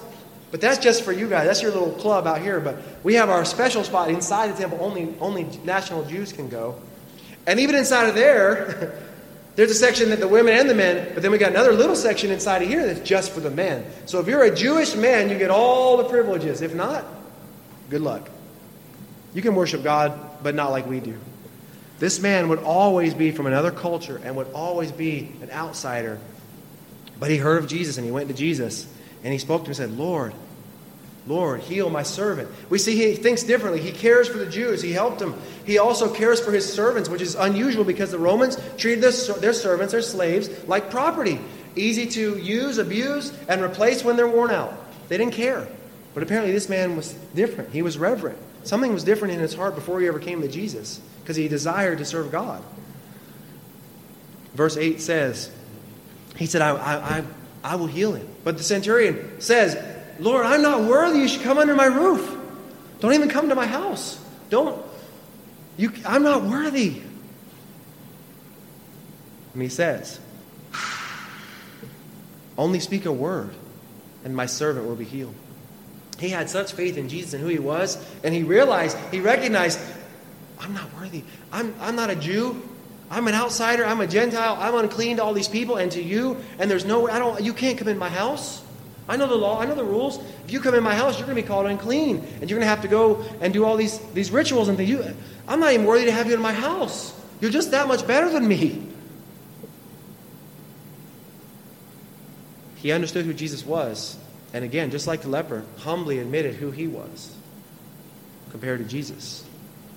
But 0.50 0.60
that's 0.60 0.78
just 0.78 1.04
for 1.04 1.12
you 1.12 1.28
guys. 1.28 1.46
That's 1.46 1.62
your 1.62 1.70
little 1.70 1.92
club 1.92 2.26
out 2.26 2.40
here. 2.40 2.58
But 2.58 2.78
we 3.04 3.14
have 3.14 3.30
our 3.30 3.44
special 3.44 3.84
spot 3.84 4.10
inside 4.10 4.52
the 4.52 4.58
temple. 4.58 4.78
Only, 4.80 5.14
only 5.20 5.44
national 5.64 6.04
Jews 6.04 6.32
can 6.32 6.48
go. 6.48 6.80
And 7.46 7.60
even 7.60 7.76
inside 7.76 8.08
of 8.08 8.16
there, 8.16 9.00
there's 9.54 9.70
a 9.70 9.74
section 9.74 10.10
that 10.10 10.18
the 10.18 10.26
women 10.26 10.54
and 10.54 10.68
the 10.68 10.74
men, 10.74 11.12
but 11.14 11.22
then 11.22 11.30
we 11.30 11.38
got 11.38 11.52
another 11.52 11.72
little 11.72 11.94
section 11.94 12.32
inside 12.32 12.62
of 12.62 12.68
here 12.68 12.84
that's 12.84 13.08
just 13.08 13.30
for 13.30 13.38
the 13.38 13.50
men. 13.50 13.86
So 14.06 14.18
if 14.18 14.26
you're 14.26 14.42
a 14.42 14.54
Jewish 14.54 14.96
man, 14.96 15.30
you 15.30 15.38
get 15.38 15.50
all 15.50 15.98
the 15.98 16.04
privileges. 16.08 16.62
If 16.62 16.74
not, 16.74 17.04
good 17.90 18.00
luck. 18.00 18.28
You 19.34 19.42
can 19.42 19.54
worship 19.54 19.84
God, 19.84 20.18
but 20.42 20.56
not 20.56 20.72
like 20.72 20.88
we 20.88 20.98
do. 20.98 21.16
This 21.98 22.20
man 22.20 22.48
would 22.48 22.58
always 22.58 23.14
be 23.14 23.30
from 23.30 23.46
another 23.46 23.70
culture 23.70 24.20
and 24.22 24.36
would 24.36 24.52
always 24.52 24.92
be 24.92 25.32
an 25.40 25.50
outsider. 25.50 26.18
But 27.18 27.30
he 27.30 27.38
heard 27.38 27.62
of 27.62 27.68
Jesus 27.68 27.96
and 27.96 28.04
he 28.04 28.12
went 28.12 28.28
to 28.28 28.34
Jesus 28.34 28.86
and 29.24 29.32
he 29.32 29.38
spoke 29.38 29.62
to 29.62 29.64
him 29.64 29.68
and 29.68 29.76
said, 29.76 29.90
Lord, 29.92 30.34
Lord, 31.26 31.60
heal 31.60 31.90
my 31.90 32.02
servant. 32.02 32.48
We 32.70 32.78
see 32.78 32.94
he 32.96 33.14
thinks 33.14 33.42
differently. 33.42 33.80
He 33.80 33.90
cares 33.90 34.28
for 34.28 34.38
the 34.38 34.46
Jews. 34.46 34.82
He 34.82 34.92
helped 34.92 35.18
them. 35.18 35.34
He 35.64 35.78
also 35.78 36.12
cares 36.12 36.38
for 36.38 36.52
his 36.52 36.70
servants, 36.70 37.08
which 37.08 37.22
is 37.22 37.34
unusual 37.34 37.84
because 37.84 38.10
the 38.10 38.18
Romans 38.18 38.58
treated 38.76 39.02
their, 39.02 39.34
their 39.38 39.52
servants, 39.52 39.92
their 39.92 40.02
slaves, 40.02 40.48
like 40.68 40.90
property. 40.90 41.40
Easy 41.74 42.06
to 42.06 42.38
use, 42.38 42.78
abuse, 42.78 43.36
and 43.48 43.60
replace 43.60 44.04
when 44.04 44.16
they're 44.16 44.28
worn 44.28 44.50
out. 44.50 44.72
They 45.08 45.18
didn't 45.18 45.34
care. 45.34 45.66
But 46.14 46.22
apparently 46.22 46.52
this 46.52 46.68
man 46.68 46.96
was 46.96 47.12
different. 47.34 47.72
He 47.72 47.82
was 47.82 47.98
reverent. 47.98 48.38
Something 48.62 48.92
was 48.92 49.02
different 49.02 49.34
in 49.34 49.40
his 49.40 49.54
heart 49.54 49.74
before 49.74 50.00
he 50.00 50.06
ever 50.06 50.18
came 50.18 50.42
to 50.42 50.48
Jesus 50.48 51.00
because 51.26 51.34
he 51.34 51.48
desired 51.48 51.98
to 51.98 52.04
serve 52.04 52.30
God. 52.30 52.62
Verse 54.54 54.76
8 54.76 55.00
says, 55.00 55.50
He 56.36 56.46
said, 56.46 56.62
I, 56.62 56.70
I, 56.76 57.18
I, 57.18 57.24
I 57.64 57.74
will 57.74 57.88
heal 57.88 58.12
him. 58.12 58.28
But 58.44 58.58
the 58.58 58.62
centurion 58.62 59.40
says, 59.40 59.76
Lord, 60.20 60.46
I'm 60.46 60.62
not 60.62 60.82
worthy. 60.82 61.18
You 61.18 61.26
should 61.26 61.42
come 61.42 61.58
under 61.58 61.74
my 61.74 61.86
roof. 61.86 62.32
Don't 63.00 63.12
even 63.12 63.28
come 63.28 63.48
to 63.48 63.56
my 63.56 63.66
house. 63.66 64.24
Don't. 64.50 64.80
You, 65.76 65.92
I'm 66.06 66.22
not 66.22 66.44
worthy. 66.44 67.02
And 69.52 69.62
he 69.62 69.68
says, 69.68 70.20
Only 72.56 72.78
speak 72.78 73.04
a 73.04 73.12
word, 73.12 73.50
and 74.24 74.36
my 74.36 74.46
servant 74.46 74.86
will 74.86 74.94
be 74.94 75.04
healed. 75.04 75.34
He 76.20 76.28
had 76.28 76.48
such 76.48 76.72
faith 76.72 76.96
in 76.96 77.08
Jesus 77.08 77.34
and 77.34 77.42
who 77.42 77.48
he 77.48 77.58
was, 77.58 77.98
and 78.22 78.32
he 78.32 78.44
realized, 78.44 78.96
he 79.10 79.18
recognized, 79.20 79.80
I'm 80.60 80.72
not 80.72 80.92
worthy. 80.94 81.22
I'm, 81.52 81.74
I'm 81.80 81.96
not 81.96 82.10
a 82.10 82.16
Jew. 82.16 82.62
I'm 83.10 83.28
an 83.28 83.34
outsider. 83.34 83.84
I'm 83.84 84.00
a 84.00 84.06
Gentile. 84.06 84.56
I'm 84.58 84.74
unclean 84.74 85.16
to 85.18 85.24
all 85.24 85.32
these 85.32 85.48
people 85.48 85.76
and 85.76 85.92
to 85.92 86.02
you. 86.02 86.36
And 86.58 86.70
there's 86.70 86.84
no, 86.84 87.00
way, 87.00 87.12
I 87.12 87.18
don't, 87.18 87.40
you 87.42 87.52
can't 87.52 87.78
come 87.78 87.88
in 87.88 87.98
my 87.98 88.08
house. 88.08 88.62
I 89.08 89.16
know 89.16 89.28
the 89.28 89.36
law. 89.36 89.60
I 89.60 89.66
know 89.66 89.74
the 89.74 89.84
rules. 89.84 90.18
If 90.44 90.52
you 90.52 90.60
come 90.60 90.74
in 90.74 90.82
my 90.82 90.94
house, 90.94 91.18
you're 91.18 91.26
going 91.26 91.36
to 91.36 91.42
be 91.42 91.46
called 91.46 91.66
unclean. 91.66 92.18
And 92.40 92.50
you're 92.50 92.58
going 92.58 92.62
to 92.62 92.66
have 92.66 92.82
to 92.82 92.88
go 92.88 93.24
and 93.40 93.52
do 93.52 93.64
all 93.64 93.76
these, 93.76 93.98
these 94.14 94.30
rituals 94.30 94.68
and 94.68 94.76
things. 94.76 94.90
You, 94.90 95.04
I'm 95.46 95.60
not 95.60 95.72
even 95.72 95.86
worthy 95.86 96.06
to 96.06 96.12
have 96.12 96.26
you 96.26 96.34
in 96.34 96.42
my 96.42 96.52
house. 96.52 97.14
You're 97.40 97.52
just 97.52 97.70
that 97.70 97.86
much 97.86 98.06
better 98.06 98.28
than 98.30 98.48
me. 98.48 98.86
He 102.76 102.92
understood 102.92 103.24
who 103.24 103.34
Jesus 103.34 103.64
was. 103.64 104.16
And 104.52 104.64
again, 104.64 104.90
just 104.90 105.06
like 105.06 105.22
the 105.22 105.28
leper, 105.28 105.64
humbly 105.78 106.18
admitted 106.18 106.54
who 106.54 106.70
he 106.70 106.86
was 106.86 107.34
compared 108.50 108.78
to 108.78 108.84
Jesus. 108.84 109.45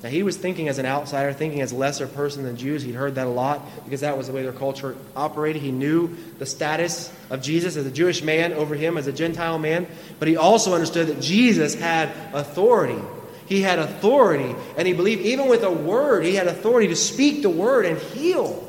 Now, 0.02 0.08
he 0.10 0.24
was 0.24 0.38
thinking 0.38 0.70
as 0.70 0.78
an 0.78 0.86
outsider, 0.86 1.34
thinking 1.34 1.60
as 1.60 1.74
a 1.74 1.76
lesser 1.76 2.08
person 2.08 2.44
than 2.44 2.56
Jews. 2.56 2.84
He'd 2.84 2.96
heard 2.96 3.16
that 3.16 3.28
a 3.28 3.30
lot 3.30 3.66
because 3.84 4.00
that 4.00 4.18
was 4.18 4.28
the 4.28 4.34
way 4.34 4.44
their 4.44 4.54
culture 4.54 4.96
operated. 5.14 5.62
He 5.62 5.72
knew 5.72 6.16
the 6.38 6.46
status 6.46 7.14
of 7.30 7.42
Jesus 7.42 7.76
as 7.76 7.86
a 7.86 7.92
Jewish 7.92 8.24
man 8.24 8.54
over 8.54 8.76
him 8.76 8.98
as 8.98 9.08
a 9.08 9.12
Gentile 9.12 9.60
man. 9.60 9.88
But 10.18 10.30
he 10.30 10.38
also 10.38 10.74
understood 10.74 11.08
that 11.08 11.20
Jesus 11.20 11.76
had 11.76 12.12
authority. 12.34 13.02
He 13.48 13.62
had 13.62 13.80
authority, 13.80 14.56
and 14.78 14.88
he 14.88 14.94
believed 14.94 15.24
even 15.24 15.50
with 15.50 15.64
a 15.64 15.72
word, 15.72 16.24
he 16.24 16.36
had 16.36 16.48
authority 16.48 16.88
to 16.90 16.96
speak 16.96 17.42
the 17.42 17.50
word 17.50 17.86
and 17.86 17.98
heal. 17.98 18.66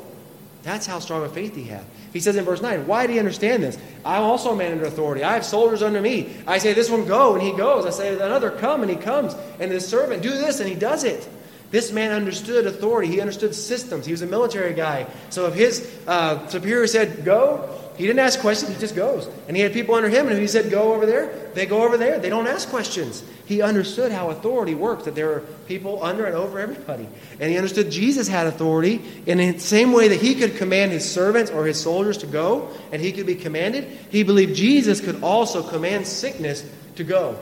That's 0.63 0.85
how 0.85 0.99
strong 0.99 1.23
a 1.23 1.29
faith 1.29 1.55
he 1.55 1.63
had. 1.63 1.85
He 2.13 2.19
says 2.19 2.35
in 2.35 2.43
verse 2.43 2.61
9, 2.61 2.87
Why 2.87 3.07
do 3.07 3.13
you 3.13 3.19
understand 3.19 3.63
this? 3.63 3.77
I'm 4.03 4.23
also 4.23 4.51
a 4.51 4.55
man 4.55 4.73
under 4.73 4.85
authority. 4.85 5.23
I 5.23 5.33
have 5.33 5.45
soldiers 5.45 5.81
under 5.81 6.01
me. 6.01 6.35
I 6.45 6.57
say, 6.57 6.73
This 6.73 6.89
one 6.89 7.05
go, 7.05 7.33
and 7.33 7.41
he 7.41 7.51
goes. 7.53 7.85
I 7.85 7.89
say, 7.91 8.13
Another 8.13 8.51
come, 8.51 8.81
and 8.81 8.89
he 8.89 8.97
comes. 8.97 9.33
And 9.59 9.71
this 9.71 9.87
servant, 9.87 10.21
do 10.21 10.31
this, 10.31 10.59
and 10.59 10.67
he 10.67 10.75
does 10.75 11.03
it. 11.03 11.27
This 11.71 11.93
man 11.93 12.11
understood 12.11 12.67
authority. 12.67 13.07
He 13.07 13.21
understood 13.21 13.55
systems. 13.55 14.05
He 14.05 14.11
was 14.11 14.21
a 14.21 14.27
military 14.27 14.73
guy. 14.73 15.07
So 15.29 15.47
if 15.47 15.53
his 15.53 15.89
uh, 16.05 16.45
superior 16.47 16.85
said, 16.87 17.23
Go, 17.23 17.80
he 17.97 18.07
didn't 18.07 18.19
ask 18.19 18.39
questions, 18.39 18.73
he 18.73 18.79
just 18.79 18.95
goes. 18.95 19.27
And 19.47 19.55
he 19.55 19.61
had 19.61 19.73
people 19.73 19.95
under 19.95 20.09
him, 20.09 20.27
and 20.27 20.39
he 20.39 20.47
said, 20.47 20.71
Go 20.71 20.93
over 20.93 21.05
there, 21.05 21.49
they 21.53 21.65
go 21.65 21.83
over 21.83 21.97
there. 21.97 22.19
They 22.19 22.29
don't 22.29 22.47
ask 22.47 22.69
questions. 22.69 23.23
He 23.45 23.61
understood 23.61 24.11
how 24.11 24.29
authority 24.29 24.75
works, 24.75 25.03
that 25.05 25.15
there 25.15 25.33
are 25.33 25.39
people 25.67 26.03
under 26.03 26.25
and 26.25 26.35
over 26.35 26.57
everybody. 26.57 27.07
And 27.39 27.51
he 27.51 27.57
understood 27.57 27.91
Jesus 27.91 28.27
had 28.27 28.47
authority 28.47 29.01
in 29.25 29.39
the 29.39 29.59
same 29.59 29.91
way 29.91 30.07
that 30.07 30.21
he 30.21 30.35
could 30.35 30.55
command 30.55 30.91
his 30.91 31.09
servants 31.09 31.51
or 31.51 31.65
his 31.65 31.79
soldiers 31.79 32.17
to 32.19 32.27
go, 32.27 32.69
and 32.91 33.01
he 33.01 33.11
could 33.11 33.25
be 33.25 33.35
commanded. 33.35 33.85
He 34.09 34.23
believed 34.23 34.55
Jesus 34.55 35.01
could 35.01 35.21
also 35.21 35.61
command 35.61 36.07
sickness 36.07 36.63
to 36.95 37.03
go 37.03 37.37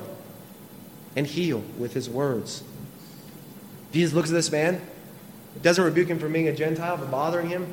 and 1.15 1.27
heal 1.27 1.63
with 1.77 1.93
his 1.93 2.09
words. 2.09 2.63
Jesus 3.91 4.13
looks 4.13 4.29
at 4.29 4.33
this 4.33 4.51
man, 4.51 4.81
doesn't 5.61 5.83
rebuke 5.83 6.07
him 6.07 6.19
for 6.19 6.29
being 6.29 6.47
a 6.47 6.55
Gentile, 6.55 6.97
for 6.97 7.05
bothering 7.05 7.49
him, 7.49 7.71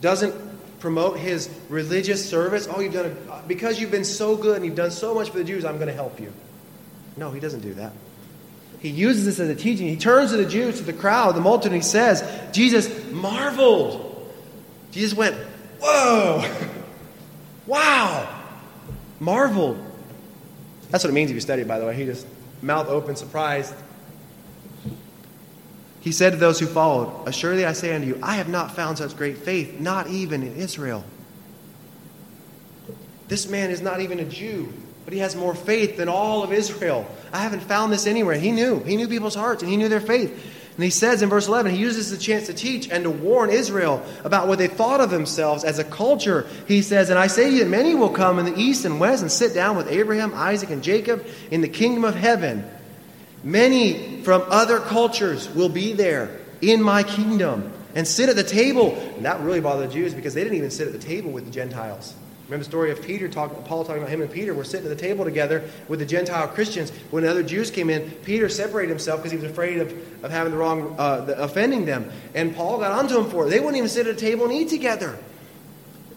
doesn't 0.00 0.51
promote 0.82 1.16
his 1.16 1.48
religious 1.68 2.28
service. 2.28 2.68
Oh, 2.68 2.80
you've 2.80 2.92
done 2.92 3.06
it 3.06 3.48
because 3.48 3.80
you've 3.80 3.92
been 3.92 4.04
so 4.04 4.36
good 4.36 4.56
and 4.56 4.66
you've 4.66 4.74
done 4.74 4.90
so 4.90 5.14
much 5.14 5.30
for 5.30 5.38
the 5.38 5.44
Jews, 5.44 5.64
I'm 5.64 5.76
going 5.76 5.86
to 5.86 5.94
help 5.94 6.20
you. 6.20 6.32
No, 7.16 7.30
he 7.30 7.38
doesn't 7.38 7.60
do 7.60 7.74
that. 7.74 7.92
He 8.80 8.88
uses 8.88 9.24
this 9.24 9.38
as 9.38 9.48
a 9.48 9.54
teaching. 9.54 9.86
He 9.86 9.96
turns 9.96 10.32
to 10.32 10.36
the 10.36 10.44
Jews, 10.44 10.78
to 10.78 10.82
the 10.82 10.92
crowd, 10.92 11.36
the 11.36 11.40
multitude, 11.40 11.72
and 11.72 11.82
he 11.82 11.88
says, 11.88 12.28
Jesus 12.52 13.12
marveled. 13.12 14.32
Jesus 14.90 15.16
went, 15.16 15.36
Whoa! 15.80 16.44
Wow! 17.64 18.28
Marveled. 19.20 19.78
That's 20.90 21.04
what 21.04 21.10
it 21.10 21.14
means 21.14 21.30
if 21.30 21.36
you 21.36 21.40
study 21.40 21.62
it, 21.62 21.68
by 21.68 21.78
the 21.78 21.86
way. 21.86 21.94
He 21.94 22.04
just 22.04 22.26
mouth 22.60 22.88
open, 22.88 23.14
surprised. 23.14 23.72
He 26.02 26.10
said 26.10 26.30
to 26.30 26.36
those 26.36 26.58
who 26.58 26.66
followed, 26.66 27.28
Assuredly 27.28 27.64
I 27.64 27.72
say 27.72 27.94
unto 27.94 28.08
you, 28.08 28.18
I 28.22 28.34
have 28.34 28.48
not 28.48 28.74
found 28.74 28.98
such 28.98 29.16
great 29.16 29.38
faith, 29.38 29.78
not 29.78 30.08
even 30.08 30.42
in 30.42 30.56
Israel. 30.56 31.04
This 33.28 33.48
man 33.48 33.70
is 33.70 33.80
not 33.80 34.00
even 34.00 34.18
a 34.18 34.24
Jew, 34.24 34.72
but 35.04 35.14
he 35.14 35.20
has 35.20 35.36
more 35.36 35.54
faith 35.54 35.96
than 35.96 36.08
all 36.08 36.42
of 36.42 36.52
Israel. 36.52 37.06
I 37.32 37.38
haven't 37.38 37.62
found 37.62 37.92
this 37.92 38.08
anywhere. 38.08 38.34
He 38.34 38.50
knew. 38.50 38.80
He 38.80 38.96
knew 38.96 39.06
people's 39.06 39.36
hearts 39.36 39.62
and 39.62 39.70
he 39.70 39.76
knew 39.76 39.88
their 39.88 40.00
faith. 40.00 40.30
And 40.74 40.82
he 40.82 40.90
says 40.90 41.22
in 41.22 41.28
verse 41.28 41.46
11, 41.46 41.72
he 41.72 41.78
uses 41.78 42.10
the 42.10 42.16
chance 42.16 42.46
to 42.46 42.54
teach 42.54 42.90
and 42.90 43.04
to 43.04 43.10
warn 43.10 43.50
Israel 43.50 44.04
about 44.24 44.48
what 44.48 44.58
they 44.58 44.66
thought 44.66 45.00
of 45.00 45.10
themselves 45.10 45.62
as 45.62 45.78
a 45.78 45.84
culture. 45.84 46.48
He 46.66 46.82
says, 46.82 47.10
And 47.10 47.18
I 47.18 47.28
say 47.28 47.48
to 47.48 47.56
you 47.56 47.64
that 47.64 47.70
many 47.70 47.94
will 47.94 48.10
come 48.10 48.40
in 48.40 48.46
the 48.46 48.58
east 48.58 48.84
and 48.84 48.98
west 48.98 49.22
and 49.22 49.30
sit 49.30 49.54
down 49.54 49.76
with 49.76 49.86
Abraham, 49.88 50.34
Isaac, 50.34 50.70
and 50.70 50.82
Jacob 50.82 51.24
in 51.52 51.60
the 51.60 51.68
kingdom 51.68 52.04
of 52.04 52.16
heaven. 52.16 52.68
Many 53.44 54.22
from 54.22 54.42
other 54.48 54.80
cultures 54.80 55.48
will 55.50 55.68
be 55.68 55.92
there 55.92 56.38
in 56.60 56.82
my 56.82 57.02
kingdom 57.02 57.72
and 57.94 58.06
sit 58.06 58.28
at 58.28 58.36
the 58.36 58.44
table. 58.44 58.96
And 59.16 59.24
that 59.24 59.40
really 59.40 59.60
bothered 59.60 59.90
the 59.90 59.94
Jews 59.94 60.14
because 60.14 60.34
they 60.34 60.42
didn't 60.42 60.58
even 60.58 60.70
sit 60.70 60.86
at 60.86 60.92
the 60.92 60.98
table 60.98 61.30
with 61.30 61.44
the 61.44 61.50
Gentiles. 61.50 62.14
Remember 62.46 62.64
the 62.64 62.70
story 62.70 62.90
of 62.90 63.00
Peter 63.00 63.28
talking, 63.28 63.62
Paul 63.62 63.84
talking 63.84 64.02
about 64.02 64.10
him 64.10 64.20
and 64.20 64.30
Peter 64.30 64.52
were 64.52 64.64
sitting 64.64 64.86
at 64.86 64.94
the 64.94 65.02
table 65.02 65.24
together 65.24 65.62
with 65.88 66.00
the 66.00 66.06
Gentile 66.06 66.46
Christians. 66.48 66.90
When 67.10 67.24
other 67.24 67.42
Jews 67.42 67.70
came 67.70 67.88
in, 67.88 68.10
Peter 68.24 68.48
separated 68.48 68.90
himself 68.90 69.20
because 69.20 69.32
he 69.32 69.38
was 69.38 69.50
afraid 69.50 69.78
of, 69.78 70.24
of 70.24 70.30
having 70.30 70.52
the 70.52 70.58
wrong, 70.58 70.94
uh, 70.98 71.22
the, 71.22 71.42
offending 71.42 71.86
them. 71.86 72.10
And 72.34 72.54
Paul 72.54 72.78
got 72.78 72.92
onto 72.92 73.18
him 73.18 73.30
for 73.30 73.46
it. 73.46 73.50
They 73.50 73.58
wouldn't 73.58 73.76
even 73.76 73.88
sit 73.88 74.06
at 74.06 74.16
a 74.16 74.18
table 74.18 74.44
and 74.44 74.52
eat 74.52 74.68
together. 74.68 75.18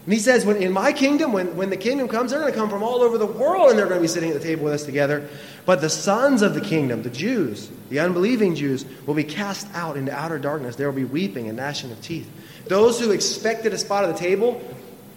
And 0.04 0.12
he 0.12 0.20
says, 0.20 0.44
when, 0.44 0.58
in 0.58 0.72
my 0.72 0.92
kingdom, 0.92 1.32
when, 1.32 1.56
when 1.56 1.70
the 1.70 1.76
kingdom 1.76 2.06
comes, 2.06 2.30
they're 2.30 2.40
going 2.40 2.52
to 2.52 2.58
come 2.58 2.70
from 2.70 2.82
all 2.82 3.02
over 3.02 3.18
the 3.18 3.26
world 3.26 3.70
and 3.70 3.78
they're 3.78 3.88
going 3.88 3.98
to 3.98 4.02
be 4.02 4.08
sitting 4.08 4.30
at 4.30 4.38
the 4.38 4.44
table 4.44 4.64
with 4.64 4.74
us 4.74 4.84
together. 4.84 5.28
But 5.66 5.80
the 5.80 5.90
sons 5.90 6.42
of 6.42 6.54
the 6.54 6.60
kingdom, 6.60 7.02
the 7.02 7.10
Jews, 7.10 7.68
the 7.90 7.98
unbelieving 7.98 8.54
Jews, 8.54 8.86
will 9.04 9.14
be 9.14 9.24
cast 9.24 9.66
out 9.74 9.96
into 9.96 10.12
outer 10.12 10.38
darkness. 10.38 10.76
There 10.76 10.88
will 10.88 10.96
be 10.96 11.04
weeping 11.04 11.48
and 11.48 11.56
gnashing 11.56 11.90
of 11.90 12.00
teeth. 12.00 12.30
Those 12.68 13.00
who 13.00 13.10
expected 13.10 13.72
a 13.72 13.78
spot 13.78 14.04
at 14.04 14.14
the 14.14 14.18
table, 14.18 14.62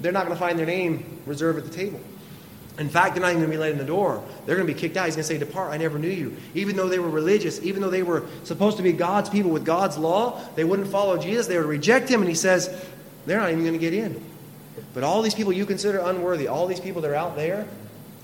they're 0.01 0.11
not 0.11 0.25
going 0.25 0.35
to 0.35 0.39
find 0.39 0.57
their 0.57 0.65
name 0.65 1.21
reserved 1.27 1.59
at 1.59 1.65
the 1.65 1.73
table. 1.73 1.99
In 2.79 2.89
fact, 2.89 3.13
they're 3.13 3.21
not 3.21 3.29
even 3.29 3.41
going 3.41 3.51
to 3.51 3.57
be 3.57 3.61
let 3.61 3.71
in 3.71 3.77
the 3.77 3.83
door. 3.83 4.23
They're 4.45 4.55
going 4.55 4.67
to 4.67 4.73
be 4.73 4.79
kicked 4.79 4.97
out. 4.97 5.05
He's 5.05 5.15
going 5.15 5.23
to 5.23 5.27
say, 5.27 5.37
Depart, 5.37 5.71
I 5.71 5.77
never 5.77 5.99
knew 5.99 6.09
you. 6.09 6.35
Even 6.55 6.75
though 6.77 6.87
they 6.87 6.97
were 6.97 7.09
religious, 7.09 7.61
even 7.61 7.81
though 7.81 7.89
they 7.89 8.03
were 8.03 8.25
supposed 8.43 8.77
to 8.77 8.83
be 8.83 8.91
God's 8.93 9.29
people 9.29 9.51
with 9.51 9.65
God's 9.65 9.97
law, 9.97 10.41
they 10.55 10.63
wouldn't 10.63 10.87
follow 10.87 11.17
Jesus. 11.17 11.45
They 11.45 11.57
would 11.57 11.67
reject 11.67 12.09
him. 12.09 12.21
And 12.21 12.29
he 12.29 12.35
says, 12.35 12.73
They're 13.27 13.39
not 13.39 13.51
even 13.51 13.63
going 13.63 13.73
to 13.73 13.79
get 13.79 13.93
in. 13.93 14.23
But 14.95 15.03
all 15.03 15.21
these 15.21 15.35
people 15.35 15.53
you 15.53 15.67
consider 15.67 15.99
unworthy, 15.99 16.47
all 16.47 16.65
these 16.65 16.79
people 16.79 17.01
that 17.01 17.11
are 17.11 17.15
out 17.15 17.35
there, 17.35 17.67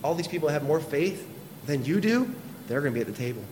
all 0.03 0.15
these 0.15 0.27
people 0.27 0.47
that 0.47 0.53
have 0.53 0.63
more 0.63 0.79
faith 0.79 1.33
than 1.65 1.85
you 1.85 2.01
do, 2.01 2.33
they're 2.67 2.81
going 2.81 2.93
to 2.93 2.95
be 2.95 3.01
at 3.01 3.07
the 3.07 3.13
table. 3.13 3.43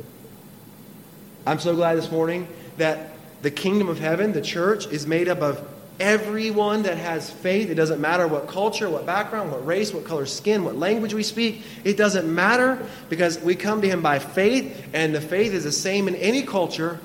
I'm 1.45 1.59
so 1.59 1.75
glad 1.75 1.95
this 1.95 2.11
morning 2.11 2.47
that 2.77 3.11
the 3.41 3.51
kingdom 3.51 3.89
of 3.89 3.99
heaven, 3.99 4.31
the 4.31 4.41
church, 4.41 4.87
is 4.87 5.05
made 5.05 5.27
up 5.27 5.41
of 5.41 5.67
everyone 5.99 6.83
that 6.83 6.97
has 6.97 7.29
faith. 7.29 7.69
It 7.69 7.75
doesn't 7.75 7.99
matter 7.99 8.27
what 8.27 8.47
culture, 8.47 8.89
what 8.89 9.05
background, 9.05 9.51
what 9.51 9.65
race, 9.65 9.93
what 9.93 10.05
color 10.05 10.25
skin, 10.25 10.63
what 10.63 10.75
language 10.75 11.13
we 11.13 11.23
speak. 11.23 11.63
It 11.83 11.97
doesn't 11.97 12.33
matter 12.33 12.85
because 13.09 13.39
we 13.39 13.55
come 13.55 13.81
to 13.81 13.89
Him 13.89 14.01
by 14.01 14.19
faith, 14.19 14.87
and 14.93 15.13
the 15.13 15.21
faith 15.21 15.53
is 15.53 15.63
the 15.65 15.71
same 15.71 16.07
in 16.07 16.15
any 16.15 16.43
culture. 16.43 16.99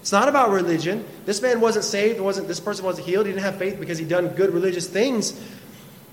It's 0.00 0.12
not 0.12 0.28
about 0.28 0.50
religion. 0.50 1.04
This 1.26 1.40
man 1.42 1.60
wasn't 1.60 1.84
saved, 1.84 2.20
wasn't 2.20 2.48
this 2.48 2.58
person 2.58 2.84
wasn't 2.84 3.06
healed. 3.06 3.26
He 3.26 3.32
didn't 3.32 3.44
have 3.44 3.58
faith 3.58 3.78
because 3.78 3.98
he'd 3.98 4.08
done 4.08 4.28
good 4.28 4.52
religious 4.52 4.88
things. 4.88 5.40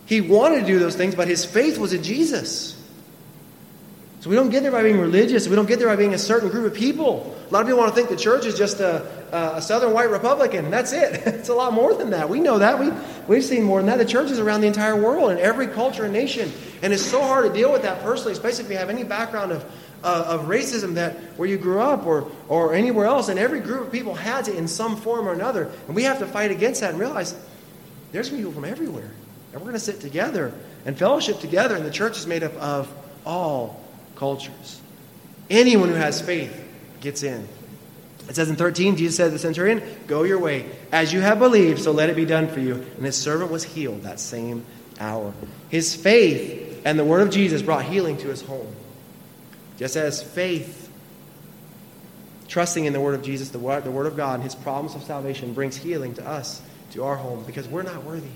He 0.05 0.21
wanted 0.21 0.61
to 0.61 0.65
do 0.67 0.79
those 0.79 0.95
things, 0.95 1.15
but 1.15 1.27
his 1.27 1.45
faith 1.45 1.77
was 1.77 1.93
in 1.93 2.03
Jesus. 2.03 2.78
So 4.21 4.29
we 4.29 4.35
don't 4.35 4.49
get 4.49 4.63
there 4.63 4.71
by 4.71 4.83
being 4.83 4.99
religious. 4.99 5.47
We 5.47 5.55
don't 5.55 5.65
get 5.65 5.79
there 5.79 5.87
by 5.87 5.95
being 5.95 6.13
a 6.13 6.17
certain 6.17 6.49
group 6.49 6.69
of 6.69 6.77
people. 6.77 7.37
A 7.49 7.53
lot 7.53 7.61
of 7.61 7.67
people 7.67 7.79
want 7.79 7.91
to 7.91 7.95
think 7.95 8.09
the 8.09 8.17
church 8.17 8.45
is 8.45 8.57
just 8.57 8.81
a, 8.81 9.07
a 9.31 9.61
Southern 9.61 9.93
white 9.93 10.09
Republican, 10.09 10.65
and 10.65 10.73
that's 10.73 10.91
it. 10.91 11.13
it's 11.25 11.47
a 11.47 11.53
lot 11.53 11.71
more 11.71 11.93
than 11.93 12.09
that. 12.09 12.29
We 12.29 12.41
know 12.41 12.59
that. 12.59 12.77
We, 12.77 12.91
we've 13.29 13.45
seen 13.45 13.63
more 13.63 13.79
than 13.79 13.85
that. 13.87 13.97
The 13.97 14.05
church 14.05 14.29
is 14.29 14.37
around 14.37 14.59
the 14.59 14.67
entire 14.67 15.01
world, 15.01 15.31
in 15.31 15.37
every 15.37 15.67
culture 15.67 16.03
and 16.03 16.11
nation. 16.11 16.51
And 16.81 16.91
it's 16.91 17.05
so 17.05 17.21
hard 17.21 17.45
to 17.45 17.53
deal 17.53 17.71
with 17.71 17.83
that 17.83 18.01
personally, 18.01 18.33
especially 18.33 18.65
if 18.65 18.71
you 18.71 18.77
have 18.77 18.89
any 18.89 19.05
background 19.05 19.53
of, 19.53 19.63
uh, 20.03 20.25
of 20.27 20.47
racism 20.47 20.95
that 20.95 21.15
where 21.37 21.47
you 21.47 21.57
grew 21.57 21.79
up 21.79 22.05
or, 22.05 22.29
or 22.49 22.73
anywhere 22.73 23.05
else. 23.05 23.29
And 23.29 23.39
every 23.39 23.61
group 23.61 23.87
of 23.87 23.91
people 23.91 24.15
has 24.15 24.49
it 24.49 24.55
in 24.55 24.67
some 24.67 24.97
form 24.97 25.29
or 25.29 25.33
another. 25.33 25.71
And 25.87 25.95
we 25.95 26.03
have 26.03 26.19
to 26.19 26.27
fight 26.27 26.51
against 26.51 26.81
that 26.81 26.89
and 26.89 26.99
realize 26.99 27.39
there's 28.11 28.29
people 28.29 28.51
from 28.51 28.65
everywhere. 28.65 29.11
And 29.53 29.61
we're 29.61 29.67
going 29.67 29.73
to 29.75 29.79
sit 29.79 30.01
together 30.01 30.53
and 30.85 30.97
fellowship 30.97 31.39
together. 31.39 31.77
And 31.77 31.85
the 31.85 31.91
church 31.91 32.17
is 32.17 32.27
made 32.27 32.43
up 32.43 32.53
of 32.55 32.93
all 33.25 33.81
cultures. 34.19 34.81
Anyone 35.49 35.89
who 35.89 35.95
has 35.95 36.21
faith 36.21 36.53
gets 37.01 37.23
in. 37.23 37.47
It 38.27 38.35
says 38.35 38.49
in 38.49 38.55
13, 38.55 38.97
Jesus 38.97 39.15
said 39.15 39.25
to 39.25 39.31
the 39.31 39.39
centurion, 39.39 39.81
Go 40.05 40.21
your 40.23 40.37
way. 40.37 40.69
As 40.91 41.11
you 41.11 41.21
have 41.21 41.39
believed, 41.39 41.81
so 41.81 41.91
let 41.91 42.09
it 42.09 42.15
be 42.15 42.25
done 42.25 42.47
for 42.47 42.59
you. 42.59 42.75
And 42.75 43.05
his 43.05 43.15
servant 43.15 43.49
was 43.49 43.63
healed 43.63 44.03
that 44.03 44.19
same 44.19 44.65
hour. 44.99 45.33
His 45.69 45.95
faith 45.95 46.81
and 46.85 46.99
the 46.99 47.05
word 47.05 47.21
of 47.21 47.31
Jesus 47.31 47.63
brought 47.63 47.85
healing 47.85 48.17
to 48.17 48.27
his 48.27 48.41
home. 48.41 48.75
Just 49.77 49.95
as 49.95 50.21
faith, 50.21 50.91
trusting 52.47 52.85
in 52.85 52.93
the 52.93 52.99
word 52.99 53.15
of 53.15 53.23
Jesus, 53.23 53.49
the 53.49 53.59
word, 53.59 53.83
the 53.83 53.91
word 53.91 54.05
of 54.05 54.17
God, 54.17 54.35
and 54.35 54.43
his 54.43 54.53
promise 54.53 54.93
of 54.93 55.03
salvation 55.03 55.53
brings 55.53 55.77
healing 55.77 56.13
to 56.15 56.27
us, 56.27 56.61
to 56.91 57.05
our 57.05 57.15
home, 57.15 57.43
because 57.45 57.67
we're 57.67 57.83
not 57.83 58.03
worthy. 58.03 58.27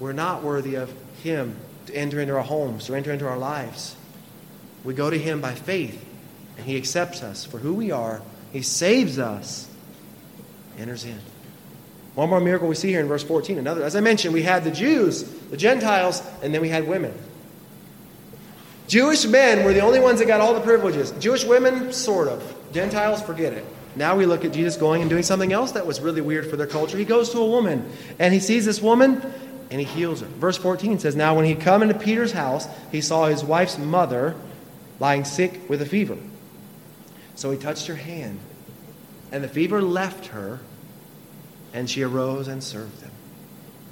We're 0.00 0.12
not 0.12 0.42
worthy 0.42 0.74
of 0.74 0.92
him 1.22 1.56
to 1.86 1.94
enter 1.94 2.20
into 2.20 2.34
our 2.34 2.42
homes, 2.42 2.86
to 2.86 2.94
enter 2.94 3.12
into 3.12 3.26
our 3.26 3.38
lives. 3.38 3.96
We 4.86 4.94
go 4.94 5.10
to 5.10 5.18
Him 5.18 5.40
by 5.40 5.54
faith, 5.54 6.02
and 6.56 6.64
He 6.64 6.76
accepts 6.76 7.22
us 7.24 7.44
for 7.44 7.58
who 7.58 7.74
we 7.74 7.90
are. 7.90 8.22
He 8.52 8.62
saves 8.62 9.18
us, 9.18 9.68
enters 10.78 11.04
in. 11.04 11.18
One 12.14 12.30
more 12.30 12.40
miracle 12.40 12.68
we 12.68 12.76
see 12.76 12.90
here 12.90 13.00
in 13.00 13.08
verse 13.08 13.24
14. 13.24 13.58
Another, 13.58 13.82
as 13.82 13.96
I 13.96 14.00
mentioned, 14.00 14.32
we 14.32 14.42
had 14.42 14.62
the 14.62 14.70
Jews, 14.70 15.24
the 15.50 15.56
Gentiles, 15.56 16.22
and 16.40 16.54
then 16.54 16.62
we 16.62 16.68
had 16.68 16.86
women. 16.86 17.12
Jewish 18.86 19.26
men 19.26 19.64
were 19.64 19.72
the 19.72 19.80
only 19.80 19.98
ones 19.98 20.20
that 20.20 20.26
got 20.26 20.40
all 20.40 20.54
the 20.54 20.60
privileges. 20.60 21.10
Jewish 21.18 21.44
women, 21.44 21.92
sort 21.92 22.28
of. 22.28 22.56
Gentiles, 22.72 23.20
forget 23.20 23.52
it. 23.52 23.64
Now 23.96 24.14
we 24.16 24.24
look 24.24 24.44
at 24.44 24.52
Jesus 24.52 24.76
going 24.76 25.00
and 25.00 25.10
doing 25.10 25.24
something 25.24 25.52
else 25.52 25.72
that 25.72 25.84
was 25.84 26.00
really 26.00 26.20
weird 26.20 26.48
for 26.48 26.56
their 26.56 26.68
culture. 26.68 26.96
He 26.96 27.04
goes 27.04 27.30
to 27.30 27.40
a 27.40 27.46
woman, 27.46 27.90
and 28.20 28.32
he 28.32 28.38
sees 28.38 28.64
this 28.64 28.80
woman, 28.80 29.20
and 29.70 29.80
he 29.80 29.84
heals 29.84 30.20
her. 30.20 30.26
Verse 30.26 30.56
14 30.56 31.00
says, 31.00 31.16
Now 31.16 31.34
when 31.34 31.44
he 31.44 31.56
come 31.56 31.82
into 31.82 31.94
Peter's 31.94 32.30
house, 32.30 32.68
he 32.92 33.00
saw 33.00 33.26
his 33.26 33.42
wife's 33.42 33.78
mother 33.78 34.36
lying 34.98 35.24
sick 35.24 35.68
with 35.68 35.82
a 35.82 35.86
fever. 35.86 36.16
So 37.34 37.50
he 37.50 37.58
touched 37.58 37.86
her 37.86 37.94
hand, 37.94 38.38
and 39.30 39.44
the 39.44 39.48
fever 39.48 39.82
left 39.82 40.26
her, 40.26 40.60
and 41.72 41.88
she 41.88 42.02
arose 42.02 42.48
and 42.48 42.62
served 42.62 43.00
them. 43.00 43.10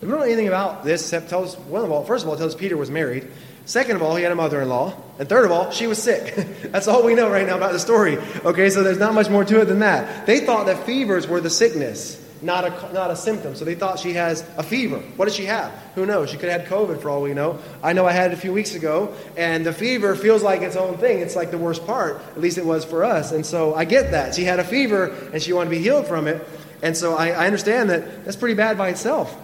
We 0.01 0.09
don't 0.09 0.19
know 0.19 0.25
anything 0.25 0.49
about 0.49 0.85
this 0.85 1.03
except 1.03 1.29
tells 1.29 1.57
well 1.59 1.85
of 1.85 1.91
all, 1.91 2.05
first 2.05 2.25
of 2.25 2.31
all, 2.31 2.37
tells 2.37 2.55
Peter 2.55 2.77
was 2.77 2.91
married. 2.91 3.29
Second 3.67 3.97
of 3.97 4.03
all, 4.03 4.15
he 4.17 4.23
had 4.23 4.33
a 4.33 4.35
mother-in-law. 4.35 4.95
And 5.19 5.29
third 5.29 5.47
of 5.47 5.51
all, 5.51 5.71
she 5.71 5.87
was 5.87 6.03
sick. 6.03 6.35
That's 6.65 6.87
all 6.87 7.03
we 7.03 7.15
know 7.15 7.31
right 7.31 7.47
now 7.47 7.57
about 7.57 7.73
the 7.73 7.79
story. 7.79 8.19
Okay, 8.19 8.69
so 8.69 8.83
there's 8.83 8.99
not 8.99 9.15
much 9.15 9.31
more 9.31 9.45
to 9.45 9.61
it 9.63 9.67
than 9.67 9.79
that. 9.79 10.27
They 10.27 10.41
thought 10.41 10.67
that 10.67 10.85
fevers 10.85 11.27
were 11.27 11.41
the 11.41 11.49
sickness 11.49 12.21
not 12.45 12.65
a, 12.65 12.93
not 12.93 13.11
a 13.11 13.17
symptom. 13.17 13.57
So 13.57 13.65
they 13.65 13.75
thought 13.75 13.99
she 13.99 14.13
has 14.13 14.47
a 14.57 14.63
fever. 14.63 14.99
What 15.17 15.25
does 15.25 15.35
she 15.35 15.47
have? 15.47 15.73
Who 15.95 16.05
knows? 16.05 16.31
She 16.31 16.37
could 16.37 16.51
have 16.51 16.61
had 16.63 16.71
COVID 16.71 17.01
for 17.01 17.09
all 17.09 17.23
we 17.23 17.33
know. 17.33 17.59
I 17.83 17.93
know 17.95 18.07
I 18.07 18.13
had 18.13 18.31
it 18.31 18.35
a 18.35 18.37
few 18.37 18.53
weeks 18.53 18.75
ago, 18.75 19.15
and 19.37 19.65
the 19.65 19.73
fever 19.73 20.15
feels 20.15 20.43
like 20.43 20.61
its 20.61 20.77
own 20.77 20.99
thing. 20.99 21.21
It's 21.21 21.35
like 21.35 21.51
the 21.51 21.59
worst 21.59 21.87
part. 21.87 22.21
At 22.31 22.41
least 22.41 22.59
it 22.59 22.67
was 22.67 22.85
for 22.85 23.03
us. 23.03 23.33
And 23.33 23.45
so 23.45 23.75
I 23.75 23.85
get 23.87 24.11
that. 24.11 24.35
She 24.35 24.45
had 24.45 24.61
a 24.61 24.65
fever, 24.65 25.07
and 25.33 25.43
she 25.43 25.53
wanted 25.53 25.71
to 25.71 25.77
be 25.77 25.83
healed 25.83 26.07
from 26.07 26.27
it. 26.27 26.47
And 26.83 26.97
so 26.97 27.15
I, 27.15 27.31
I 27.31 27.47
understand 27.47 27.89
that 27.91 28.25
that's 28.25 28.37
pretty 28.37 28.55
bad 28.55 28.77
by 28.77 28.91
itself. 28.91 29.35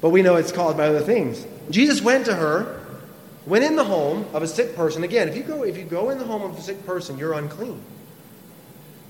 But 0.00 0.10
we 0.10 0.22
know 0.22 0.36
it's 0.36 0.52
caused 0.52 0.78
by 0.78 0.88
other 0.88 1.00
things. 1.00 1.46
Jesus 1.68 2.00
went 2.00 2.24
to 2.24 2.34
her, 2.34 2.80
went 3.46 3.64
in 3.64 3.76
the 3.76 3.84
home 3.84 4.24
of 4.32 4.42
a 4.42 4.46
sick 4.46 4.74
person. 4.74 5.04
Again, 5.04 5.28
if 5.28 5.36
you 5.36 5.42
go, 5.42 5.62
if 5.62 5.76
you 5.76 5.84
go 5.84 6.08
in 6.08 6.18
the 6.18 6.24
home 6.24 6.42
of 6.42 6.58
a 6.58 6.60
sick 6.62 6.86
person, 6.86 7.18
you're 7.18 7.34
unclean. 7.34 7.82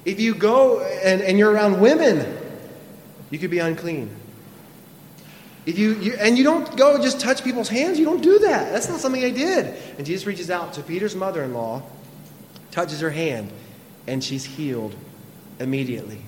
If 0.04 0.18
you 0.18 0.34
go 0.34 0.80
and, 0.80 1.20
and 1.20 1.38
you're 1.38 1.52
around 1.52 1.80
women 1.80 2.39
you 3.30 3.38
could 3.38 3.50
be 3.50 3.58
unclean. 3.58 4.14
If 5.66 5.78
you, 5.78 5.94
you, 5.94 6.14
and 6.14 6.38
you 6.38 6.44
don't 6.44 6.76
go 6.76 7.00
just 7.00 7.20
touch 7.20 7.44
people's 7.44 7.68
hands, 7.68 7.98
you 7.98 8.04
don't 8.04 8.22
do 8.22 8.38
that. 8.40 8.72
That's 8.72 8.88
not 8.88 9.00
something 9.00 9.22
I 9.22 9.30
did. 9.30 9.66
And 9.98 10.06
Jesus 10.06 10.26
reaches 10.26 10.50
out 10.50 10.72
to 10.74 10.82
Peter's 10.82 11.14
mother-in-law, 11.14 11.82
touches 12.70 13.00
her 13.00 13.10
hand, 13.10 13.50
and 14.06 14.24
she's 14.24 14.44
healed 14.44 14.94
immediately. 15.58 16.22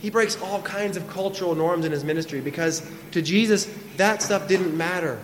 He 0.00 0.10
breaks 0.10 0.40
all 0.42 0.60
kinds 0.62 0.96
of 0.96 1.08
cultural 1.08 1.54
norms 1.54 1.84
in 1.84 1.92
his 1.92 2.04
ministry 2.04 2.40
because 2.40 2.88
to 3.12 3.22
Jesus, 3.22 3.72
that 3.96 4.20
stuff 4.20 4.48
didn't 4.48 4.76
matter. 4.76 5.22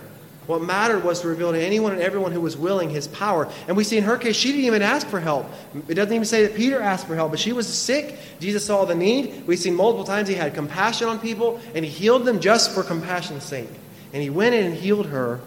What 0.49 0.63
mattered 0.63 1.03
was 1.03 1.21
to 1.21 1.27
reveal 1.27 1.51
to 1.51 1.63
anyone 1.63 1.91
and 1.91 2.01
everyone 2.01 2.31
who 2.31 2.41
was 2.41 2.57
willing 2.57 2.89
his 2.89 3.07
power. 3.07 3.47
And 3.67 3.77
we 3.77 3.83
see 3.83 3.99
in 3.99 4.03
her 4.05 4.17
case, 4.17 4.35
she 4.35 4.47
didn't 4.51 4.65
even 4.65 4.81
ask 4.81 5.05
for 5.05 5.19
help. 5.19 5.47
It 5.87 5.93
doesn't 5.93 6.11
even 6.11 6.25
say 6.25 6.41
that 6.47 6.55
Peter 6.55 6.81
asked 6.81 7.05
for 7.05 7.13
help, 7.13 7.29
but 7.29 7.39
she 7.39 7.53
was 7.53 7.67
sick. 7.67 8.17
Jesus 8.39 8.65
saw 8.65 8.83
the 8.83 8.95
need. 8.95 9.45
We've 9.45 9.59
seen 9.59 9.75
multiple 9.75 10.05
times 10.05 10.27
he 10.27 10.33
had 10.33 10.55
compassion 10.55 11.07
on 11.07 11.19
people, 11.19 11.61
and 11.75 11.85
he 11.85 11.91
healed 11.91 12.25
them 12.25 12.39
just 12.39 12.71
for 12.71 12.81
compassion's 12.81 13.43
sake. 13.43 13.69
And 14.11 14.23
he 14.23 14.31
went 14.31 14.55
in 14.55 14.65
and 14.65 14.73
healed 14.73 15.05
her 15.05 15.39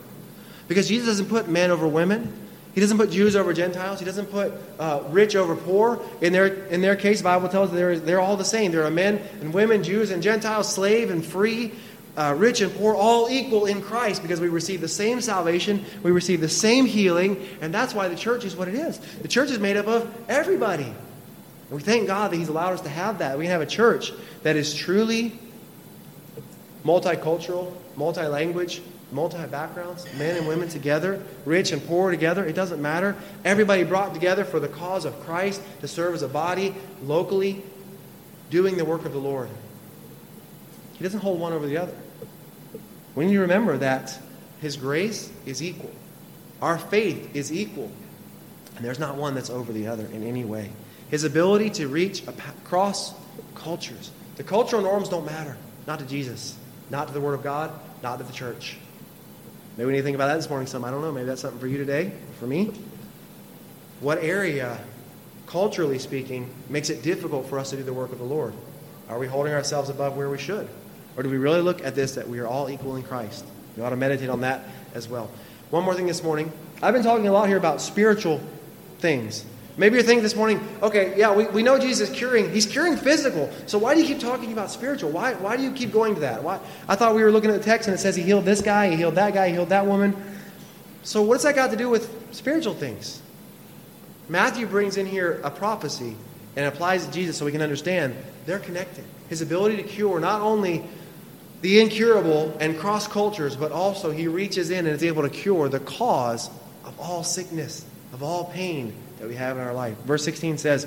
because 0.69 0.87
Jesus 0.87 1.09
doesn't 1.09 1.27
put 1.27 1.49
men 1.49 1.73
over 1.73 1.89
women. 1.89 2.33
He 2.73 2.81
doesn't 2.81 2.97
put 2.97 3.11
Jews 3.11 3.35
over 3.35 3.53
Gentiles. 3.53 3.99
He 3.99 4.05
doesn't 4.05 4.27
put 4.27 4.53
uh, 4.79 5.03
rich 5.09 5.35
over 5.35 5.57
poor. 5.57 6.01
In 6.21 6.33
their, 6.33 6.47
in 6.67 6.81
their 6.81 6.95
case, 6.95 7.23
Bible 7.23 7.49
tells 7.49 7.71
us 7.71 7.75
they're, 7.75 7.99
they're 7.99 8.21
all 8.21 8.37
the 8.37 8.45
same. 8.45 8.71
There 8.71 8.85
are 8.85 8.91
men 8.91 9.21
and 9.41 9.53
women, 9.53 9.83
Jews 9.83 10.13
and 10.13 10.23
Gentiles, 10.23 10.73
slave 10.73 11.11
and 11.11 11.27
free 11.27 11.73
uh, 12.17 12.35
rich 12.37 12.61
and 12.61 12.75
poor, 12.75 12.95
all 12.95 13.31
equal 13.31 13.67
in 13.67 13.81
Christ 13.81 14.23
because 14.23 14.41
we 14.41 14.49
receive 14.49 14.81
the 14.81 14.89
same 14.89 15.21
salvation, 15.21 15.85
we 16.03 16.11
receive 16.11 16.41
the 16.41 16.49
same 16.49 16.85
healing, 16.85 17.47
and 17.61 17.73
that's 17.73 17.95
why 17.95 18.09
the 18.09 18.17
church 18.17 18.45
is 18.45 18.55
what 18.55 18.69
it 18.69 18.75
is. 18.75 18.99
The 18.99 19.29
church 19.29 19.51
is 19.51 19.59
made 19.59 19.77
up 19.77 19.87
of 19.87 20.15
everybody. 20.29 20.85
And 20.85 21.71
we 21.71 21.81
thank 21.81 22.07
God 22.07 22.31
that 22.31 22.37
He's 22.37 22.49
allowed 22.49 22.75
us 22.75 22.83
to 22.83 22.91
have 22.91 23.19
that. 23.19 23.39
We 23.39 23.45
can 23.45 23.53
have 23.53 23.63
a 23.63 23.67
church 23.67 24.13
that 24.43 24.57
is 24.57 24.75
truly 24.75 25.33
multicultural, 26.85 27.73
multi 27.97 28.27
language, 28.27 28.83
multi 29.11 29.47
backgrounds, 29.47 30.07
men 30.19 30.37
and 30.37 30.47
women 30.47 30.69
together, 30.69 31.23
rich 31.47 31.73
and 31.73 31.85
poor 31.87 32.11
together. 32.11 32.45
It 32.45 32.55
doesn't 32.55 32.83
matter. 32.83 33.17
Everybody 33.45 33.85
brought 33.85 34.13
together 34.13 34.45
for 34.45 34.61
the 34.61 34.69
cause 34.69 35.05
of 35.07 35.19
Christ 35.21 35.63
to 35.81 35.89
serve 35.89 36.15
as 36.15 36.23
a 36.23 36.29
body 36.29 36.75
locally, 37.05 37.63
doing 38.51 38.77
the 38.77 38.85
work 38.85 39.07
of 39.07 39.13
the 39.13 39.19
Lord. 39.19 39.49
He 41.03 41.05
doesn't 41.05 41.19
hold 41.19 41.41
one 41.41 41.53
over 41.53 41.67
the 41.67 41.79
other. 41.79 41.97
We 43.17 43.27
need 43.27 43.33
to 43.33 43.41
remember 43.41 43.77
that 43.79 44.17
His 44.61 44.77
grace 44.77 45.33
is 45.45 45.61
equal, 45.61 45.91
our 46.61 46.79
faith 46.79 47.35
is 47.35 47.53
equal, 47.53 47.91
and 48.77 48.85
there's 48.85 49.01
not 49.01 49.17
one 49.17 49.35
that's 49.35 49.51
over 49.51 49.73
the 49.73 49.89
other 49.89 50.07
in 50.07 50.23
any 50.23 50.45
way. 50.45 50.71
His 51.11 51.25
ability 51.25 51.71
to 51.71 51.89
reach 51.89 52.23
across 52.29 53.15
cultures. 53.57 54.13
The 54.37 54.45
cultural 54.45 54.81
norms 54.81 55.09
don't 55.09 55.27
matter, 55.27 55.57
not 55.89 55.99
to 55.99 56.07
Jesus, 56.07 56.57
not 56.89 57.09
to 57.09 57.13
the 57.13 57.21
Word 57.21 57.35
of 57.35 57.43
God, 57.43 57.73
not 58.05 58.19
to 58.19 58.25
the 58.25 58.33
church. 58.33 58.77
Maybe 59.77 59.87
we 59.87 59.95
need 59.95 59.99
to 59.99 60.05
think 60.05 60.15
about 60.15 60.29
that 60.29 60.37
this 60.37 60.49
morning 60.49 60.69
some. 60.69 60.85
I 60.85 60.93
don't 60.93 61.03
know. 61.03 61.11
Maybe 61.11 61.27
that's 61.27 61.41
something 61.41 61.59
for 61.59 61.67
you 61.67 61.79
today, 61.79 62.13
for 62.39 62.47
me. 62.47 62.71
What 63.99 64.23
area, 64.23 64.79
culturally 65.49 65.99
speaking, 65.99 66.49
makes 66.69 66.91
it 66.91 67.03
difficult 67.03 67.49
for 67.49 67.59
us 67.59 67.71
to 67.71 67.77
do 67.77 67.83
the 67.83 67.93
work 67.93 68.13
of 68.13 68.19
the 68.19 68.25
Lord? 68.25 68.55
Are 69.09 69.19
we 69.19 69.27
holding 69.27 69.53
ourselves 69.53 69.91
above 69.91 70.17
where 70.17 70.31
we 70.31 70.39
should? 70.39 70.69
Or 71.17 71.23
do 71.23 71.29
we 71.29 71.37
really 71.37 71.61
look 71.61 71.85
at 71.85 71.95
this 71.95 72.15
that 72.15 72.29
we 72.29 72.39
are 72.39 72.47
all 72.47 72.71
equal 72.71 72.97
in 72.97 73.03
Christ? 73.03 73.45
We 73.77 73.83
ought 73.83 73.91
to 73.91 73.97
meditate 73.97 74.29
on 74.29 74.41
that 74.43 74.65
as 74.95 75.09
well. 75.09 75.31
One 75.71 75.85
more 75.85 75.95
thing 75.95 76.07
this 76.07 76.23
morning. 76.23 76.53
I've 76.83 76.95
been 76.95 77.03
talking 77.03 77.27
a 77.29 77.33
lot 77.33 77.49
here 77.49 77.57
about 77.57 77.81
spiritual 77.81 78.41
things. 78.99 79.45
Maybe 79.77 79.95
you're 79.95 80.05
thinking 80.05 80.23
this 80.23 80.37
morning, 80.37 80.61
okay, 80.83 81.15
yeah, 81.17 81.35
we, 81.35 81.47
we 81.47 81.63
know 81.63 81.79
Jesus 81.79 82.11
is 82.11 82.15
curing. 82.15 82.53
He's 82.53 82.67
curing 82.67 82.97
physical. 82.97 83.51
So 83.67 83.79
why 83.79 83.95
do 83.95 84.03
you 84.03 84.07
keep 84.07 84.21
talking 84.21 84.53
about 84.53 84.71
spiritual? 84.71 85.11
Why, 85.11 85.33
why 85.35 85.57
do 85.57 85.63
you 85.63 85.73
keep 85.73 85.93
going 85.93 86.15
to 86.15 86.21
that? 86.21 86.43
Why? 86.43 86.61
I 86.89 86.95
thought 86.95 87.15
we 87.15 87.23
were 87.23 87.33
looking 87.33 87.51
at 87.51 87.59
the 87.59 87.65
text 87.65 87.89
and 87.89 87.95
it 87.95 87.99
says 87.99 88.15
he 88.15 88.23
healed 88.23 88.45
this 88.45 88.61
guy, 88.61 88.91
he 88.91 88.97
healed 88.97 89.15
that 89.15 89.33
guy, 89.33 89.49
he 89.49 89.55
healed 89.55 89.71
that 89.71 89.87
woman. 89.87 90.15
So 91.05 91.23
what's 91.23 91.45
that 91.45 91.55
got 91.55 91.71
to 91.71 91.77
do 91.77 91.89
with 91.89 92.35
spiritual 92.35 92.75
things? 92.75 93.23
Matthew 94.29 94.67
brings 94.67 94.99
in 94.99 95.07
here 95.07 95.41
a 95.43 95.51
prophecy 95.51 96.17
and 96.55 96.67
applies 96.67 97.07
to 97.07 97.13
Jesus 97.13 97.39
so 97.39 97.47
we 97.47 97.53
can 97.53 97.63
understand 97.63 98.15
they're 98.45 98.59
connected. 98.59 99.05
His 99.31 99.41
ability 99.41 99.77
to 99.79 99.83
cure 99.83 100.21
not 100.21 100.43
only 100.43 100.85
the 101.63 101.81
incurable 101.81 102.57
and 102.61 102.79
cross 102.79 103.07
cultures, 103.07 103.57
but 103.57 103.73
also 103.73 104.11
he 104.11 104.29
reaches 104.29 104.71
in 104.71 104.85
and 104.87 104.95
is 104.95 105.05
able 105.05 105.23
to 105.23 105.31
cure 105.31 105.69
the 105.69 105.81
cause 105.81 106.51
of 106.85 106.99
all 107.01 107.25
sickness, 107.25 107.85
of 108.13 108.23
all 108.23 108.45
pain, 108.47 108.93
that 109.19 109.29
we 109.29 109.37
have 109.37 109.57
in 109.57 109.63
our 109.63 109.73
life. 109.73 109.97
Verse 109.99 110.25
16 110.25 110.59
says, 110.59 110.87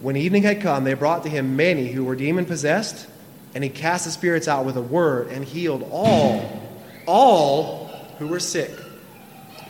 When 0.00 0.16
evening 0.16 0.42
had 0.42 0.60
come, 0.60 0.84
they 0.84 0.92
brought 0.94 1.22
to 1.22 1.30
him 1.30 1.56
many 1.56 1.88
who 1.88 2.04
were 2.04 2.14
demon 2.14 2.44
possessed, 2.44 3.06
and 3.54 3.64
he 3.64 3.70
cast 3.70 4.04
the 4.04 4.10
spirits 4.10 4.46
out 4.46 4.66
with 4.66 4.76
a 4.76 4.82
word 4.82 5.28
and 5.28 5.42
healed 5.42 5.88
all, 5.90 6.62
all 7.06 7.86
who 8.18 8.28
were 8.28 8.40
sick. 8.40 8.70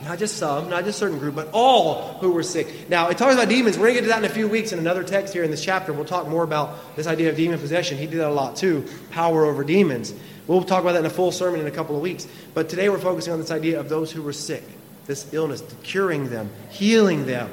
Not 0.05 0.19
just 0.19 0.37
some, 0.37 0.69
not 0.69 0.85
just 0.85 0.99
certain 0.99 1.19
group, 1.19 1.35
but 1.35 1.49
all 1.51 2.13
who 2.19 2.31
were 2.31 2.43
sick. 2.43 2.89
Now, 2.89 3.09
it 3.09 3.17
talks 3.17 3.33
about 3.33 3.49
demons. 3.49 3.77
We're 3.77 3.87
going 3.87 3.95
to 3.95 4.01
get 4.01 4.07
to 4.07 4.13
that 4.13 4.23
in 4.23 4.31
a 4.31 4.33
few 4.33 4.47
weeks 4.47 4.71
in 4.71 4.79
another 4.79 5.03
text 5.03 5.33
here 5.33 5.43
in 5.43 5.51
this 5.51 5.63
chapter. 5.63 5.91
We'll 5.91 6.05
talk 6.05 6.27
more 6.27 6.43
about 6.43 6.95
this 6.95 7.07
idea 7.07 7.29
of 7.29 7.35
demon 7.35 7.59
possession. 7.59 7.97
He 7.97 8.05
did 8.05 8.19
that 8.19 8.29
a 8.29 8.33
lot 8.33 8.55
too 8.55 8.87
power 9.11 9.45
over 9.45 9.63
demons. 9.63 10.13
We'll 10.47 10.63
talk 10.63 10.81
about 10.81 10.93
that 10.93 10.99
in 10.99 11.05
a 11.05 11.09
full 11.09 11.31
sermon 11.31 11.59
in 11.59 11.67
a 11.67 11.71
couple 11.71 11.95
of 11.95 12.01
weeks. 12.01 12.27
But 12.53 12.69
today 12.69 12.87
we're 12.87 12.99
focusing 12.99 13.33
on 13.33 13.39
this 13.39 13.51
idea 13.51 13.79
of 13.79 13.89
those 13.89 14.11
who 14.11 14.21
were 14.21 14.33
sick, 14.33 14.63
this 15.07 15.33
illness, 15.33 15.63
curing 15.83 16.29
them, 16.29 16.51
healing 16.69 17.25
them 17.25 17.49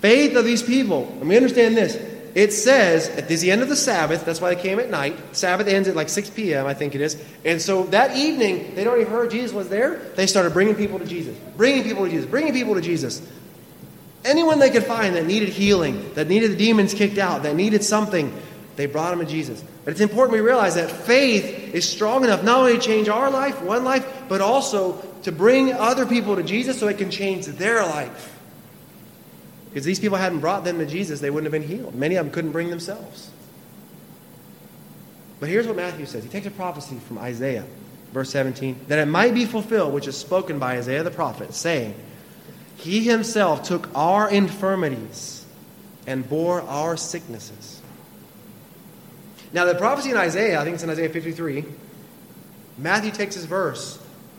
faith 0.00 0.36
of 0.36 0.44
these 0.44 0.62
people. 0.62 1.08
And 1.20 1.28
we 1.28 1.36
understand 1.36 1.76
this. 1.76 1.96
It 2.34 2.52
says 2.52 3.08
at 3.08 3.28
the 3.28 3.50
end 3.50 3.62
of 3.62 3.68
the 3.68 3.76
Sabbath, 3.76 4.24
that's 4.24 4.40
why 4.40 4.54
they 4.54 4.60
came 4.60 4.78
at 4.78 4.90
night. 4.90 5.16
Sabbath 5.36 5.66
ends 5.66 5.88
at 5.88 5.96
like 5.96 6.08
6 6.08 6.30
p.m., 6.30 6.66
I 6.66 6.74
think 6.74 6.94
it 6.94 7.00
is. 7.00 7.22
And 7.44 7.60
so 7.60 7.84
that 7.84 8.16
evening, 8.16 8.74
they'd 8.74 8.86
already 8.86 9.04
heard 9.04 9.30
Jesus 9.30 9.52
was 9.52 9.68
there. 9.68 9.96
They 10.16 10.26
started 10.26 10.52
bringing 10.52 10.74
people 10.74 10.98
to 10.98 11.04
Jesus, 11.04 11.36
bringing 11.56 11.82
people 11.84 12.04
to 12.04 12.10
Jesus, 12.10 12.26
bringing 12.26 12.52
people 12.52 12.74
to 12.74 12.80
Jesus. 12.80 13.22
Anyone 14.24 14.58
they 14.58 14.70
could 14.70 14.84
find 14.84 15.16
that 15.16 15.26
needed 15.26 15.48
healing, 15.48 16.12
that 16.14 16.28
needed 16.28 16.52
the 16.52 16.56
demons 16.56 16.92
kicked 16.94 17.18
out, 17.18 17.44
that 17.44 17.56
needed 17.56 17.82
something, 17.84 18.34
they 18.76 18.86
brought 18.86 19.10
them 19.10 19.20
to 19.20 19.26
Jesus. 19.26 19.64
But 19.84 19.92
it's 19.92 20.00
important 20.00 20.34
we 20.34 20.40
realize 20.40 20.74
that 20.74 20.90
faith 20.90 21.74
is 21.74 21.88
strong 21.88 22.24
enough 22.24 22.44
not 22.44 22.58
only 22.58 22.74
to 22.74 22.80
change 22.80 23.08
our 23.08 23.30
life, 23.30 23.62
one 23.62 23.84
life, 23.84 24.06
but 24.28 24.40
also 24.40 25.00
to 25.22 25.32
bring 25.32 25.72
other 25.72 26.06
people 26.06 26.36
to 26.36 26.42
Jesus 26.42 26.78
so 26.78 26.88
it 26.88 26.98
can 26.98 27.10
change 27.10 27.46
their 27.46 27.82
life. 27.82 28.37
Because 29.68 29.84
these 29.84 30.00
people 30.00 30.16
hadn't 30.16 30.40
brought 30.40 30.64
them 30.64 30.78
to 30.78 30.86
Jesus, 30.86 31.20
they 31.20 31.30
wouldn't 31.30 31.52
have 31.52 31.60
been 31.60 31.68
healed. 31.68 31.94
Many 31.94 32.16
of 32.16 32.26
them 32.26 32.32
couldn't 32.32 32.52
bring 32.52 32.70
themselves. 32.70 33.30
But 35.40 35.48
here's 35.48 35.66
what 35.66 35.76
Matthew 35.76 36.06
says 36.06 36.24
he 36.24 36.30
takes 36.30 36.46
a 36.46 36.50
prophecy 36.50 36.98
from 37.06 37.18
Isaiah, 37.18 37.64
verse 38.12 38.30
17, 38.30 38.86
that 38.88 38.98
it 38.98 39.06
might 39.06 39.34
be 39.34 39.44
fulfilled, 39.44 39.92
which 39.92 40.08
is 40.08 40.16
spoken 40.16 40.58
by 40.58 40.78
Isaiah 40.78 41.02
the 41.02 41.10
prophet, 41.10 41.54
saying, 41.54 41.94
He 42.76 43.04
himself 43.04 43.62
took 43.62 43.88
our 43.94 44.30
infirmities 44.30 45.44
and 46.06 46.28
bore 46.28 46.62
our 46.62 46.96
sicknesses. 46.96 47.80
Now, 49.52 49.64
the 49.64 49.74
prophecy 49.74 50.10
in 50.10 50.16
Isaiah, 50.16 50.60
I 50.60 50.64
think 50.64 50.74
it's 50.74 50.82
in 50.82 50.90
Isaiah 50.90 51.08
53, 51.08 51.64
Matthew 52.78 53.10
takes 53.10 53.34
his 53.34 53.44
verse 53.44 53.98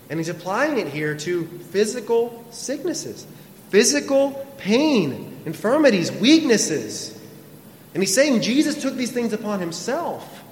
and 0.10 0.20
he's 0.20 0.30
applying 0.30 0.78
it 0.78 0.88
here 0.88 1.16
to 1.16 1.46
physical 1.46 2.44
sicknesses 2.52 3.28
physical 3.70 4.46
pain, 4.58 5.42
infirmities, 5.46 6.12
weaknesses. 6.12 7.16
And 7.94 8.04
he's 8.04 8.14
saying 8.14 8.42
Jesus 8.42 8.82
took 8.82 8.96
these 8.96 9.12
things 9.12 9.34
upon 9.34 9.60
himself. 9.60 10.44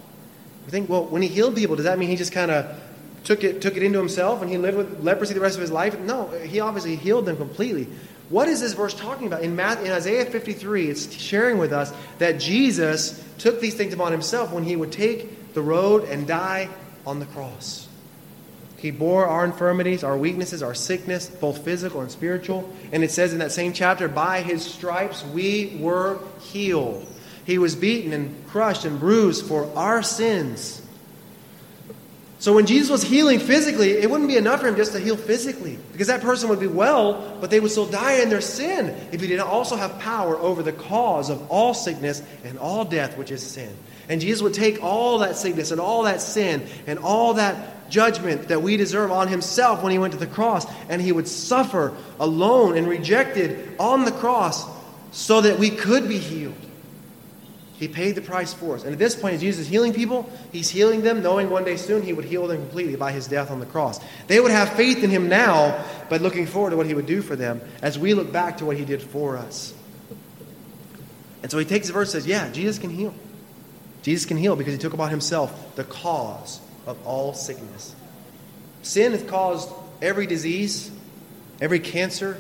We 0.66 0.72
think, 0.72 0.90
well, 0.90 1.06
when 1.06 1.22
he 1.22 1.28
healed 1.28 1.56
people, 1.56 1.76
does 1.76 1.86
that 1.86 2.00
mean 2.00 2.10
he 2.10 2.16
just 2.16 2.32
kind 2.32 2.52
of 2.52 2.80
took 3.24 3.44
it, 3.44 3.62
took 3.62 3.78
it 3.78 3.84
into 3.84 4.00
himself 4.00 4.42
and 4.42 4.50
he 4.50 4.58
lived 4.58 4.78
with 4.78 5.00
leprosy 5.04 5.34
the 5.34 5.40
rest 5.40 5.56
of 5.56 5.62
his 5.62 5.72
life? 5.72 5.98
No, 6.00 6.28
he 6.30 6.60
obviously 6.60 6.96
healed 6.96 7.26
them 7.26 7.38
completely. 7.38 7.88
What 8.30 8.50
is 8.50 8.60
this 8.60 8.74
verse 8.74 8.94
talking 8.94 9.28
about? 9.28 9.44
In, 9.44 9.56
Matthew, 9.56 9.86
in 9.86 9.92
Isaiah 9.92 10.26
53, 10.26 10.90
it's 10.90 11.14
sharing 11.14 11.58
with 11.58 11.72
us 11.72 11.94
that 12.18 12.40
Jesus 12.40 13.24
took 13.38 13.62
these 13.62 13.76
things 13.76 13.94
upon 13.94 14.12
himself 14.12 14.52
when 14.52 14.64
he 14.64 14.76
would 14.76 14.92
take 14.92 15.54
the 15.54 15.62
road 15.62 16.04
and 16.10 16.28
die 16.28 16.70
on 17.06 17.20
the 17.20 17.26
cross. 17.28 17.87
He 18.78 18.92
bore 18.92 19.26
our 19.26 19.44
infirmities, 19.44 20.04
our 20.04 20.16
weaknesses, 20.16 20.62
our 20.62 20.76
sickness, 20.76 21.28
both 21.28 21.66
physical 21.66 22.02
and 22.02 22.12
spiritual. 22.12 22.72
And 22.92 23.04
it 23.04 23.12
says 23.12 23.34
in 23.34 23.40
that 23.40 23.52
same 23.52 23.74
chapter, 23.74 24.08
by 24.08 24.42
his 24.42 24.64
stripes 24.64 25.26
we 25.26 25.78
were 25.80 26.20
healed. 26.42 27.06
He 27.44 27.58
was 27.58 27.76
beaten 27.76 28.14
and 28.14 28.48
crushed 28.48 28.86
and 28.86 29.00
bruised 29.00 29.46
for 29.46 29.66
our 29.76 30.04
sins. 30.04 30.84
So 32.40 32.54
when 32.54 32.68
Jesus 32.68 32.92
was 32.92 33.02
healing 33.02 33.40
physically, 33.40 33.94
it 33.94 34.12
wouldn't 34.12 34.30
be 34.30 34.38
enough 34.38 34.62
for 34.62 34.68
him 34.68 34.76
just 34.76 34.92
to 34.92 35.00
heal 35.00 35.18
physically, 35.18 35.80
because 35.92 36.06
that 36.06 36.22
person 36.22 36.50
would 36.50 36.60
be 36.60 36.68
well, 36.68 37.36
but 37.42 37.50
they 37.50 37.60
would 37.60 37.72
still 37.72 37.88
die 37.88 38.22
in 38.22 38.30
their 38.30 38.42
sin 38.42 38.90
if 39.12 39.22
he 39.22 39.28
did 39.28 39.38
not 39.38 39.48
also 39.48 39.76
have 39.76 39.98
power 39.98 40.38
over 40.38 40.62
the 40.62 40.72
cause 40.72 41.32
of 41.32 41.50
all 41.50 41.74
sickness 41.74 42.22
and 42.44 42.60
all 42.60 42.86
death, 42.86 43.18
which 43.18 43.32
is 43.32 43.42
sin. 43.42 43.76
And 44.08 44.22
Jesus 44.22 44.44
would 44.44 44.54
take 44.54 44.84
all 44.84 45.18
that 45.20 45.36
sickness 45.36 45.72
and 45.72 45.82
all 45.82 46.04
that 46.04 46.22
sin 46.22 46.68
and 46.86 47.00
all 47.00 47.34
that 47.36 47.77
judgment 47.90 48.48
that 48.50 48.62
we 48.62 48.78
deserve 48.78 49.12
on 49.12 49.28
himself 49.28 49.84
when 49.84 49.92
he 49.92 50.00
went 50.00 50.14
to 50.14 50.20
the 50.20 50.28
cross, 50.28 50.66
and 50.90 51.02
he 51.02 51.12
would 51.12 51.28
suffer 51.28 51.96
alone 52.20 52.78
and 52.78 52.88
rejected 52.88 53.76
on 53.80 54.06
the 54.06 54.12
cross 54.12 54.66
so 55.12 55.42
that 55.42 55.60
we 55.60 55.70
could 55.70 56.08
be 56.08 56.18
healed. 56.18 56.56
He 57.80 57.88
paid 57.88 58.16
the 58.16 58.22
price 58.22 58.54
for 58.54 58.76
us. 58.76 58.84
And 58.84 58.92
at 58.92 58.98
this 58.98 59.16
point, 59.16 59.36
as 59.36 59.42
Jesus 59.42 59.62
is 59.62 59.68
healing 59.68 59.94
people, 59.94 60.28
he's 60.52 60.68
healing 60.68 61.02
them, 61.02 61.22
knowing 61.22 61.52
one 61.52 61.64
day 61.64 61.78
soon 61.78 62.02
he 62.02 62.12
would 62.12 62.26
heal 62.26 62.48
them 62.48 62.58
completely 62.58 62.96
by 62.96 63.12
his 63.12 63.28
death 63.28 63.52
on 63.52 63.60
the 63.60 63.68
cross. 63.68 64.00
They 64.26 64.40
would 64.40 64.50
have 64.50 64.74
faith 64.74 65.04
in 65.04 65.12
him 65.12 65.30
now, 65.30 65.86
but 66.10 66.22
looking 66.22 66.48
forward 66.48 66.72
to 66.72 66.78
what 66.78 66.88
he 66.88 66.96
would 66.96 67.06
do 67.06 67.22
for 67.22 67.36
them 67.36 67.62
as 67.84 68.00
we 68.00 68.16
look 68.16 68.32
back 68.32 68.58
to 68.58 68.66
what 68.66 68.78
he 68.78 68.86
did 68.86 69.02
for 69.02 69.38
us. 69.38 69.76
And 71.44 71.52
so 71.52 71.60
he 71.60 71.66
takes 71.66 71.86
the 71.86 71.94
verse 71.94 72.14
and 72.16 72.24
says, 72.24 72.28
Yeah, 72.28 72.50
Jesus 72.52 72.80
can 72.80 72.90
heal. 72.90 73.14
Jesus 74.02 74.26
can 74.26 74.38
heal 74.38 74.56
because 74.56 74.74
he 74.74 74.80
took 74.80 74.94
upon 74.94 75.12
himself 75.12 75.76
the 75.76 75.84
cause 75.84 76.60
of 76.88 77.06
all 77.06 77.34
sickness. 77.34 77.96
Sin 78.82 79.12
has 79.12 79.24
caused 79.24 79.70
every 80.02 80.26
disease, 80.26 80.92
every 81.62 81.80
cancer, 81.80 82.40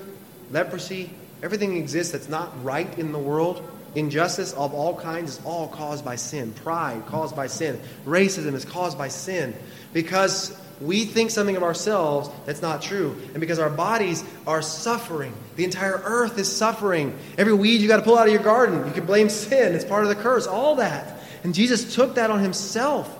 leprosy, 0.51 1.09
everything 1.43 1.77
exists 1.77 2.13
that's 2.13 2.29
not 2.29 2.63
right 2.63 2.97
in 2.97 3.11
the 3.11 3.19
world. 3.19 3.63
Injustice 3.95 4.53
of 4.53 4.73
all 4.73 4.95
kinds 4.95 5.37
is 5.37 5.45
all 5.45 5.67
caused 5.67 6.05
by 6.05 6.15
sin. 6.15 6.53
Pride 6.53 7.03
caused 7.07 7.35
by 7.35 7.47
sin. 7.47 7.79
Racism 8.05 8.53
is 8.53 8.63
caused 8.63 8.97
by 8.97 9.07
sin. 9.07 9.55
Because 9.93 10.59
we 10.79 11.05
think 11.05 11.31
something 11.31 11.55
of 11.55 11.63
ourselves 11.63 12.29
that's 12.45 12.61
not 12.61 12.81
true. 12.81 13.17
And 13.33 13.39
because 13.39 13.59
our 13.59 13.69
bodies 13.69 14.23
are 14.45 14.61
suffering. 14.61 15.33
The 15.55 15.63
entire 15.63 15.99
earth 16.03 16.37
is 16.37 16.53
suffering. 16.53 17.17
Every 17.37 17.53
weed 17.53 17.81
you 17.81 17.87
got 17.87 17.97
to 17.97 18.03
pull 18.03 18.17
out 18.17 18.27
of 18.27 18.33
your 18.33 18.43
garden, 18.43 18.85
you 18.85 18.93
can 18.93 19.05
blame 19.05 19.29
sin. 19.29 19.73
It's 19.73 19.85
part 19.85 20.03
of 20.03 20.09
the 20.09 20.15
curse. 20.15 20.45
All 20.45 20.75
that. 20.75 21.19
And 21.43 21.53
Jesus 21.55 21.95
took 21.95 22.15
that 22.15 22.29
on 22.29 22.39
himself. 22.39 23.16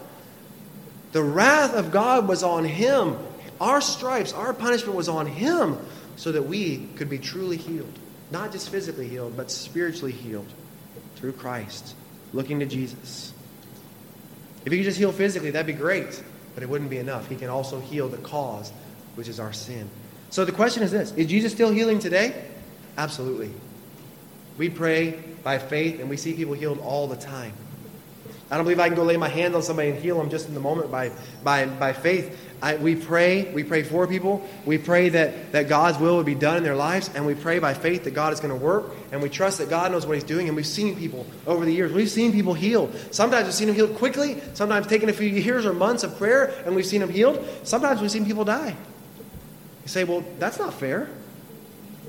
The 1.18 1.24
wrath 1.24 1.74
of 1.74 1.90
God 1.90 2.28
was 2.28 2.44
on 2.44 2.64
him. 2.64 3.18
Our 3.60 3.82
stripes, 3.82 4.34
our 4.34 4.54
punishment 4.54 4.96
was 4.96 5.10
on 5.10 5.26
him 5.26 5.80
so 6.16 6.32
that 6.32 6.44
we 6.44 6.86
could 6.96 7.10
be 7.10 7.18
truly 7.18 7.58
healed. 7.58 7.98
not 8.30 8.52
just 8.52 8.70
physically 8.70 9.08
healed, 9.08 9.36
but 9.36 9.50
spiritually 9.50 10.12
healed 10.12 10.46
through 11.16 11.32
Christ, 11.32 11.96
looking 12.34 12.60
to 12.60 12.68
Jesus. 12.68 13.34
If 14.64 14.72
he 14.72 14.78
could 14.78 14.86
just 14.86 15.00
heal 15.00 15.12
physically, 15.12 15.50
that'd 15.50 15.66
be 15.66 15.74
great, 15.74 16.22
but 16.54 16.62
it 16.62 16.70
wouldn't 16.70 16.92
be 16.92 17.00
enough. 17.00 17.28
He 17.28 17.36
can 17.36 17.50
also 17.50 17.80
heal 17.80 18.08
the 18.08 18.18
cause, 18.18 18.72
which 19.16 19.28
is 19.28 19.40
our 19.40 19.54
sin. 19.54 19.90
So 20.30 20.46
the 20.46 20.52
question 20.52 20.84
is 20.84 20.92
this 20.92 21.14
Is 21.14 21.26
Jesus 21.26 21.52
still 21.52 21.72
healing 21.72 21.98
today? 21.98 22.46
Absolutely. 22.96 23.52
We 24.60 24.70
pray 24.70 25.20
by 25.44 25.58
faith, 25.58 26.00
and 26.00 26.12
we 26.12 26.18
see 26.18 26.34
people 26.34 26.54
healed 26.54 26.78
all 26.78 27.08
the 27.08 27.18
time. 27.18 27.54
I 28.50 28.56
don't 28.56 28.64
believe 28.64 28.80
I 28.80 28.88
can 28.88 28.96
go 28.96 29.04
lay 29.04 29.18
my 29.18 29.28
hands 29.28 29.56
on 29.56 29.62
somebody 29.62 29.90
and 29.90 30.00
heal 30.00 30.18
them 30.18 30.30
just 30.30 30.48
in 30.48 30.54
the 30.54 30.62
moment 30.62 30.90
by, 30.90 31.12
by, 31.44 31.66
by 31.66 31.92
faith. 31.92 32.46
I, 32.62 32.76
we 32.78 32.96
pray, 32.96 33.52
we 33.52 33.64
pray 33.64 33.84
for 33.84 34.08
people. 34.08 34.48
We 34.66 34.78
pray 34.78 35.10
that, 35.10 35.52
that 35.52 35.68
God's 35.68 36.00
will 36.00 36.18
would 36.18 36.26
be 36.26 36.34
done 36.34 36.58
in 36.58 36.64
their 36.64 36.76
lives, 36.76 37.10
and 37.14 37.26
we 37.26 37.36
pray 37.36 37.60
by 37.60 37.74
faith 37.74 38.06
that 38.06 38.12
God 38.12 38.34
is 38.34 38.40
going 38.40 38.58
to 38.58 38.66
work, 38.66 38.92
and 39.12 39.22
we 39.22 39.30
trust 39.30 39.60
that 39.60 39.70
God 39.70 39.92
knows 39.92 40.08
what 40.08 40.16
He's 40.16 40.24
doing. 40.24 40.48
And 40.48 40.56
we've 40.56 40.66
seen 40.66 40.96
people 40.96 41.28
over 41.46 41.66
the 41.66 41.74
years, 41.74 41.92
we've 41.92 42.10
seen 42.10 42.32
people 42.32 42.54
healed. 42.54 42.96
Sometimes 43.12 43.46
we've 43.46 43.54
seen 43.54 43.68
them 43.68 43.76
healed 43.76 43.96
quickly, 43.98 44.42
sometimes 44.54 44.88
taking 44.88 45.10
a 45.10 45.14
few 45.14 45.28
years 45.28 45.66
or 45.66 45.74
months 45.74 46.04
of 46.04 46.18
prayer, 46.18 46.54
and 46.66 46.76
we've 46.76 46.86
seen 46.86 47.02
them 47.02 47.12
healed. 47.12 47.46
Sometimes 47.64 48.02
we've 48.02 48.12
seen 48.12 48.26
people 48.26 48.46
die. 48.46 48.76
You 49.84 49.88
say, 49.88 50.04
well, 50.06 50.24
that's 50.40 50.58
not 50.58 50.74
fair. 50.74 51.10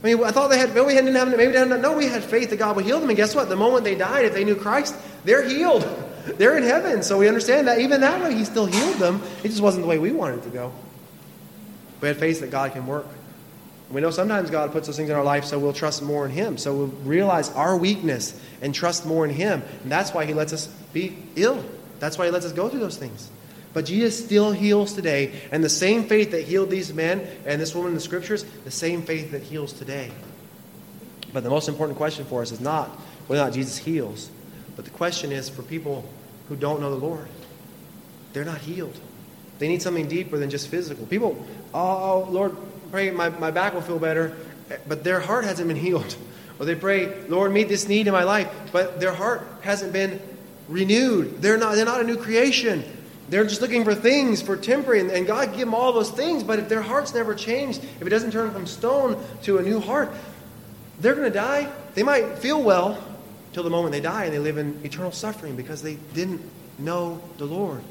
I 0.02 0.06
mean, 0.06 0.24
I 0.24 0.30
thought 0.30 0.48
they 0.48 0.58
had, 0.58 0.72
maybe 0.74 0.86
we 0.86 0.94
didn't 0.94 1.14
have, 1.14 1.28
maybe 1.28 1.46
they 1.46 1.52
didn't, 1.52 1.82
no, 1.82 1.96
we 1.96 2.06
had 2.06 2.22
faith 2.22 2.50
that 2.50 2.58
God 2.58 2.76
would 2.76 2.84
heal 2.84 3.00
them. 3.00 3.10
And 3.10 3.16
guess 3.16 3.34
what? 3.34 3.48
The 3.48 3.56
moment 3.56 3.84
they 3.84 3.96
died, 3.96 4.24
if 4.26 4.32
they 4.32 4.44
knew 4.44 4.54
Christ, 4.54 4.94
they're 5.24 5.46
healed. 5.46 5.84
They're 6.36 6.56
in 6.56 6.62
heaven. 6.62 7.02
So 7.02 7.18
we 7.18 7.28
understand 7.28 7.68
that 7.68 7.80
even 7.80 8.00
that 8.00 8.22
way, 8.22 8.34
He 8.34 8.44
still 8.44 8.66
healed 8.66 8.96
them. 8.96 9.22
It 9.42 9.48
just 9.48 9.60
wasn't 9.60 9.84
the 9.84 9.88
way 9.88 9.98
we 9.98 10.12
wanted 10.12 10.42
to 10.44 10.50
go. 10.50 10.72
We 12.00 12.08
had 12.08 12.16
faith 12.16 12.40
that 12.40 12.50
God 12.50 12.72
can 12.72 12.86
work. 12.86 13.06
We 13.90 14.02
know 14.02 14.10
sometimes 14.10 14.50
God 14.50 14.70
puts 14.72 14.86
those 14.86 14.96
things 14.96 15.08
in 15.08 15.16
our 15.16 15.24
life 15.24 15.44
so 15.44 15.58
we'll 15.58 15.72
trust 15.72 16.02
more 16.02 16.26
in 16.26 16.30
Him. 16.30 16.58
So 16.58 16.74
we'll 16.74 16.86
realize 17.04 17.50
our 17.52 17.76
weakness 17.76 18.38
and 18.60 18.74
trust 18.74 19.06
more 19.06 19.24
in 19.24 19.30
Him. 19.30 19.62
And 19.82 19.90
that's 19.90 20.12
why 20.12 20.26
He 20.26 20.34
lets 20.34 20.52
us 20.52 20.66
be 20.92 21.16
ill. 21.36 21.64
That's 21.98 22.18
why 22.18 22.26
He 22.26 22.30
lets 22.30 22.44
us 22.44 22.52
go 22.52 22.68
through 22.68 22.80
those 22.80 22.98
things. 22.98 23.30
But 23.72 23.86
Jesus 23.86 24.22
still 24.22 24.52
heals 24.52 24.92
today. 24.92 25.40
And 25.50 25.64
the 25.64 25.68
same 25.68 26.04
faith 26.04 26.32
that 26.32 26.42
healed 26.42 26.70
these 26.70 26.92
men 26.92 27.26
and 27.46 27.60
this 27.60 27.74
woman 27.74 27.90
in 27.90 27.94
the 27.94 28.00
scriptures, 28.00 28.44
the 28.64 28.70
same 28.70 29.02
faith 29.02 29.30
that 29.32 29.42
heals 29.42 29.72
today. 29.72 30.10
But 31.32 31.42
the 31.42 31.50
most 31.50 31.68
important 31.68 31.98
question 31.98 32.24
for 32.24 32.42
us 32.42 32.52
is 32.52 32.60
not 32.60 32.88
whether 33.26 33.42
or 33.42 33.46
not 33.46 33.54
Jesus 33.54 33.76
heals, 33.76 34.30
but 34.76 34.84
the 34.84 34.90
question 34.90 35.32
is 35.32 35.48
for 35.48 35.62
people 35.62 36.08
who 36.48 36.56
don't 36.56 36.80
know 36.80 36.90
the 36.90 37.04
Lord. 37.04 37.28
They're 38.32 38.44
not 38.44 38.58
healed. 38.58 38.98
They 39.58 39.68
need 39.68 39.82
something 39.82 40.08
deeper 40.08 40.38
than 40.38 40.50
just 40.50 40.68
physical. 40.68 41.06
People, 41.06 41.44
oh, 41.74 42.26
oh, 42.26 42.28
Lord, 42.30 42.56
pray 42.90 43.10
my, 43.10 43.28
my 43.28 43.50
back 43.50 43.74
will 43.74 43.82
feel 43.82 43.98
better, 43.98 44.36
but 44.86 45.04
their 45.04 45.20
heart 45.20 45.44
hasn't 45.44 45.68
been 45.68 45.76
healed. 45.76 46.16
Or 46.58 46.66
they 46.66 46.74
pray, 46.74 47.22
Lord, 47.28 47.52
meet 47.52 47.68
this 47.68 47.88
need 47.88 48.06
in 48.06 48.12
my 48.12 48.24
life, 48.24 48.52
but 48.72 49.00
their 49.00 49.12
heart 49.12 49.46
hasn't 49.60 49.92
been 49.92 50.20
renewed. 50.68 51.40
They're 51.40 51.56
not, 51.56 51.76
they're 51.76 51.84
not 51.84 52.00
a 52.00 52.04
new 52.04 52.16
creation. 52.16 52.84
They're 53.28 53.44
just 53.44 53.60
looking 53.60 53.84
for 53.84 53.94
things, 53.94 54.40
for 54.42 54.56
temporary, 54.56 55.00
and, 55.00 55.10
and 55.10 55.26
God 55.26 55.50
give 55.50 55.60
them 55.60 55.74
all 55.74 55.92
those 55.92 56.10
things, 56.10 56.42
but 56.42 56.58
if 56.58 56.68
their 56.68 56.82
heart's 56.82 57.14
never 57.14 57.34
changed, 57.34 57.84
if 58.00 58.06
it 58.06 58.10
doesn't 58.10 58.30
turn 58.30 58.50
from 58.50 58.66
stone 58.66 59.22
to 59.42 59.58
a 59.58 59.62
new 59.62 59.80
heart, 59.80 60.10
they're 61.00 61.14
going 61.14 61.30
to 61.30 61.36
die. 61.36 61.70
They 61.94 62.02
might 62.02 62.38
feel 62.38 62.62
well 62.62 63.02
till 63.58 63.64
the 63.64 63.70
moment 63.70 63.90
they 63.90 64.00
die, 64.00 64.22
and 64.22 64.32
they 64.32 64.38
live 64.38 64.56
in 64.56 64.80
eternal 64.84 65.10
suffering 65.10 65.56
because 65.56 65.82
they 65.82 65.96
didn't 66.14 66.40
know 66.78 67.20
the 67.38 67.44
Lord. 67.44 67.82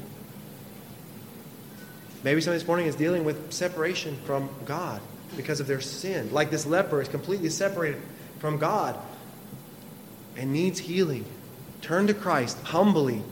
Maybe 2.24 2.40
somebody 2.40 2.60
this 2.60 2.66
morning 2.66 2.86
is 2.86 2.96
dealing 2.96 3.22
with 3.22 3.52
separation 3.52 4.16
from 4.24 4.48
God 4.64 5.02
because 5.36 5.60
of 5.60 5.66
their 5.66 5.82
sin. 5.82 6.32
Like 6.32 6.50
this 6.50 6.64
leper 6.64 7.02
is 7.02 7.08
completely 7.08 7.50
separated 7.50 8.00
from 8.38 8.56
God 8.56 8.98
and 10.38 10.54
needs 10.54 10.78
healing. 10.78 11.26
Turn 11.82 12.06
to 12.06 12.14
Christ 12.14 12.58
humbly 12.62 13.22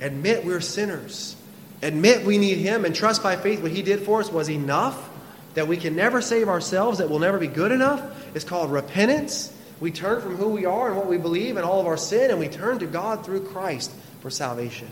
Admit 0.00 0.44
we're 0.44 0.60
sinners. 0.60 1.34
Admit 1.82 2.24
we 2.24 2.38
need 2.38 2.58
Him 2.58 2.84
and 2.84 2.94
trust 2.94 3.20
by 3.20 3.34
faith 3.34 3.62
what 3.62 3.72
He 3.72 3.82
did 3.82 4.02
for 4.02 4.20
us 4.20 4.30
was 4.30 4.48
enough, 4.48 5.10
that 5.54 5.66
we 5.66 5.76
can 5.76 5.96
never 5.96 6.22
save 6.22 6.48
ourselves, 6.48 6.98
that 6.98 7.10
we'll 7.10 7.18
never 7.18 7.40
be 7.40 7.48
good 7.48 7.72
enough. 7.72 8.00
It's 8.36 8.44
called 8.44 8.70
repentance. 8.70 9.52
We 9.80 9.90
turn 9.92 10.20
from 10.20 10.36
who 10.36 10.48
we 10.48 10.64
are 10.64 10.88
and 10.88 10.96
what 10.96 11.06
we 11.06 11.18
believe 11.18 11.56
and 11.56 11.64
all 11.64 11.80
of 11.80 11.86
our 11.86 11.96
sin, 11.96 12.30
and 12.30 12.40
we 12.40 12.48
turn 12.48 12.80
to 12.80 12.86
God 12.86 13.24
through 13.24 13.46
Christ 13.46 13.92
for 14.20 14.30
salvation. 14.30 14.90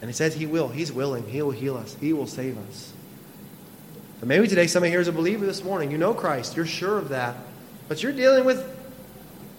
And 0.00 0.08
He 0.08 0.14
says 0.14 0.34
He 0.34 0.46
will. 0.46 0.68
He's 0.68 0.92
willing. 0.92 1.28
He 1.28 1.42
will 1.42 1.50
heal 1.50 1.76
us, 1.76 1.96
He 2.00 2.12
will 2.12 2.26
save 2.26 2.56
us. 2.68 2.92
But 4.20 4.28
maybe 4.28 4.48
today 4.48 4.66
somebody 4.66 4.90
here 4.90 5.00
is 5.00 5.08
a 5.08 5.12
believer 5.12 5.46
this 5.46 5.62
morning. 5.62 5.90
You 5.90 5.98
know 5.98 6.14
Christ, 6.14 6.56
you're 6.56 6.66
sure 6.66 6.98
of 6.98 7.10
that. 7.10 7.36
But 7.86 8.02
you're 8.02 8.12
dealing 8.12 8.44
with 8.44 8.66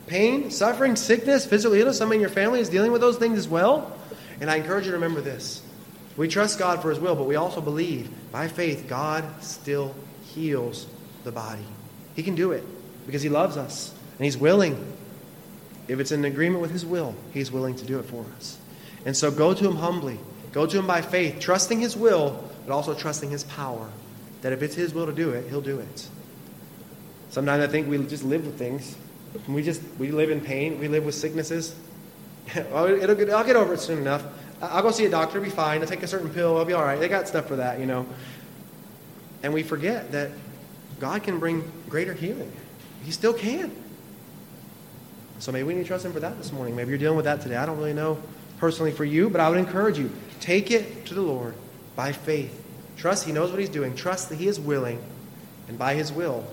pain, 0.08 0.52
suffering, 0.52 0.96
sickness, 0.96 1.46
physical 1.46 1.78
illness. 1.78 1.98
Somebody 1.98 2.18
in 2.18 2.22
your 2.22 2.30
family 2.30 2.60
is 2.60 2.70
dealing 2.70 2.92
with 2.92 3.02
those 3.02 3.18
things 3.18 3.38
as 3.38 3.48
well. 3.48 3.96
And 4.42 4.50
I 4.50 4.58
encourage 4.58 4.86
you 4.86 4.92
to 4.92 4.98
remember 4.98 5.22
this. 5.22 5.62
We 6.18 6.28
trust 6.28 6.60
God 6.60 6.82
for 6.82 6.90
His 6.90 7.00
will, 7.00 7.16
but 7.16 7.26
we 7.26 7.36
also 7.36 7.62
believe 7.62 8.10
by 8.32 8.48
faith 8.48 8.86
God 8.90 9.24
still 9.42 9.96
heals 10.24 10.88
the 11.24 11.32
body. 11.32 11.66
He 12.16 12.24
can 12.24 12.36
do 12.36 12.52
it 12.52 12.64
because 13.10 13.24
He 13.24 13.30
loves 13.30 13.58
us 13.58 13.94
and 14.18 14.26
He's 14.26 14.38
willing. 14.38 14.94
If 15.88 16.00
it's 16.00 16.12
in 16.12 16.24
agreement 16.26 16.62
with 16.62 16.72
His 16.72 16.86
will, 16.86 17.16
He's 17.34 17.52
willing 17.52 17.76
to 17.76 17.86
do 17.86 18.00
it 18.00 18.04
for 18.04 18.26
us. 18.38 18.58
And 19.06 19.18
so 19.18 19.32
go 19.32 19.54
to 19.54 19.68
Him 19.68 19.76
humbly. 19.76 20.20
Go 20.52 20.66
to 20.66 20.80
Him 20.80 20.88
by 20.88 21.02
faith, 21.02 21.40
trusting 21.40 21.80
His 21.80 21.96
will, 21.96 22.50
but 22.66 22.74
also 22.74 22.94
trusting 22.94 23.30
His 23.30 23.44
power. 23.44 23.90
That 24.42 24.54
if 24.54 24.62
it's 24.62 24.76
His 24.76 24.94
will 24.94 25.08
to 25.08 25.14
do 25.14 25.32
it, 25.32 25.50
He'll 25.50 25.62
do 25.62 25.80
it. 25.80 26.08
Sometimes 27.30 27.64
I 27.64 27.68
think 27.68 27.88
we 27.88 27.98
just 28.06 28.24
live 28.24 28.46
with 28.46 28.58
things 28.58 28.96
we 29.48 29.64
just 29.64 29.82
we 29.98 30.12
live 30.12 30.32
in 30.32 30.42
pain. 30.42 30.80
We 30.80 30.88
live 30.88 31.06
with 31.06 31.16
sicknesses. 31.16 31.76
oh, 32.72 32.88
it'll 32.88 33.16
get, 33.16 33.30
I'll 33.30 33.44
get 33.44 33.56
over 33.56 33.74
it 33.74 33.80
soon 33.80 34.00
enough. 34.00 34.26
I'll 34.62 34.82
go 34.82 34.92
see 34.92 35.06
a 35.06 35.10
doctor. 35.10 35.40
Be 35.40 35.50
fine. 35.50 35.82
I'll 35.82 35.88
take 35.88 36.04
a 36.04 36.08
certain 36.08 36.30
pill. 36.30 36.58
I'll 36.58 36.66
be 36.66 36.74
all 36.74 36.84
right. 36.84 37.00
They 37.00 37.08
got 37.08 37.28
stuff 37.28 37.48
for 37.48 37.58
that, 37.58 37.80
you 37.80 37.86
know. 37.86 38.06
And 39.44 39.54
we 39.54 39.64
forget 39.64 40.12
that 40.12 40.32
God 41.00 41.24
can 41.24 41.40
bring 41.40 41.70
greater 41.88 42.14
healing. 42.14 42.52
He 43.04 43.12
still 43.12 43.34
can. 43.34 43.72
So 45.40 45.52
maybe 45.52 45.64
we 45.64 45.74
need 45.74 45.84
to 45.84 45.88
trust 45.88 46.06
Him 46.06 46.14
for 46.14 46.20
that 46.20 46.38
this 46.38 46.52
morning. 46.52 46.76
Maybe 46.76 46.90
you're 46.90 46.98
dealing 46.98 47.16
with 47.16 47.26
that 47.26 47.42
today. 47.42 47.56
I 47.56 47.66
don't 47.66 47.78
really 47.78 47.94
know 47.94 48.22
personally 48.58 48.92
for 48.92 49.06
you, 49.06 49.30
but 49.30 49.40
I 49.40 49.50
would 49.50 49.58
encourage 49.58 49.98
you 49.98 50.12
take 50.40 50.72
it 50.72 51.06
to 51.08 51.14
the 51.14 51.22
Lord 51.22 51.56
by 51.96 52.12
faith. 52.12 52.66
Trust 52.98 53.26
He 53.26 53.32
knows 53.32 53.52
what 53.52 53.60
He's 53.60 53.70
doing. 53.70 53.96
Trust 53.96 54.30
that 54.30 54.36
He 54.36 54.48
is 54.48 54.60
willing, 54.60 55.02
and 55.68 55.78
by 55.80 55.96
His 55.96 56.12
will, 56.12 56.46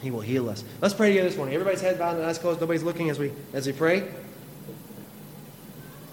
he 0.00 0.10
will 0.10 0.20
heal 0.20 0.48
us. 0.48 0.62
Let's 0.80 0.94
pray 0.94 1.08
together 1.08 1.28
this 1.28 1.36
morning. 1.36 1.54
Everybody's 1.54 1.80
head 1.80 1.98
bowed 1.98 2.16
and 2.16 2.24
eyes 2.24 2.38
closed. 2.38 2.60
Nobody's 2.60 2.82
looking 2.82 3.10
as 3.10 3.18
we 3.18 3.32
as 3.52 3.66
we 3.66 3.72
pray. 3.72 4.08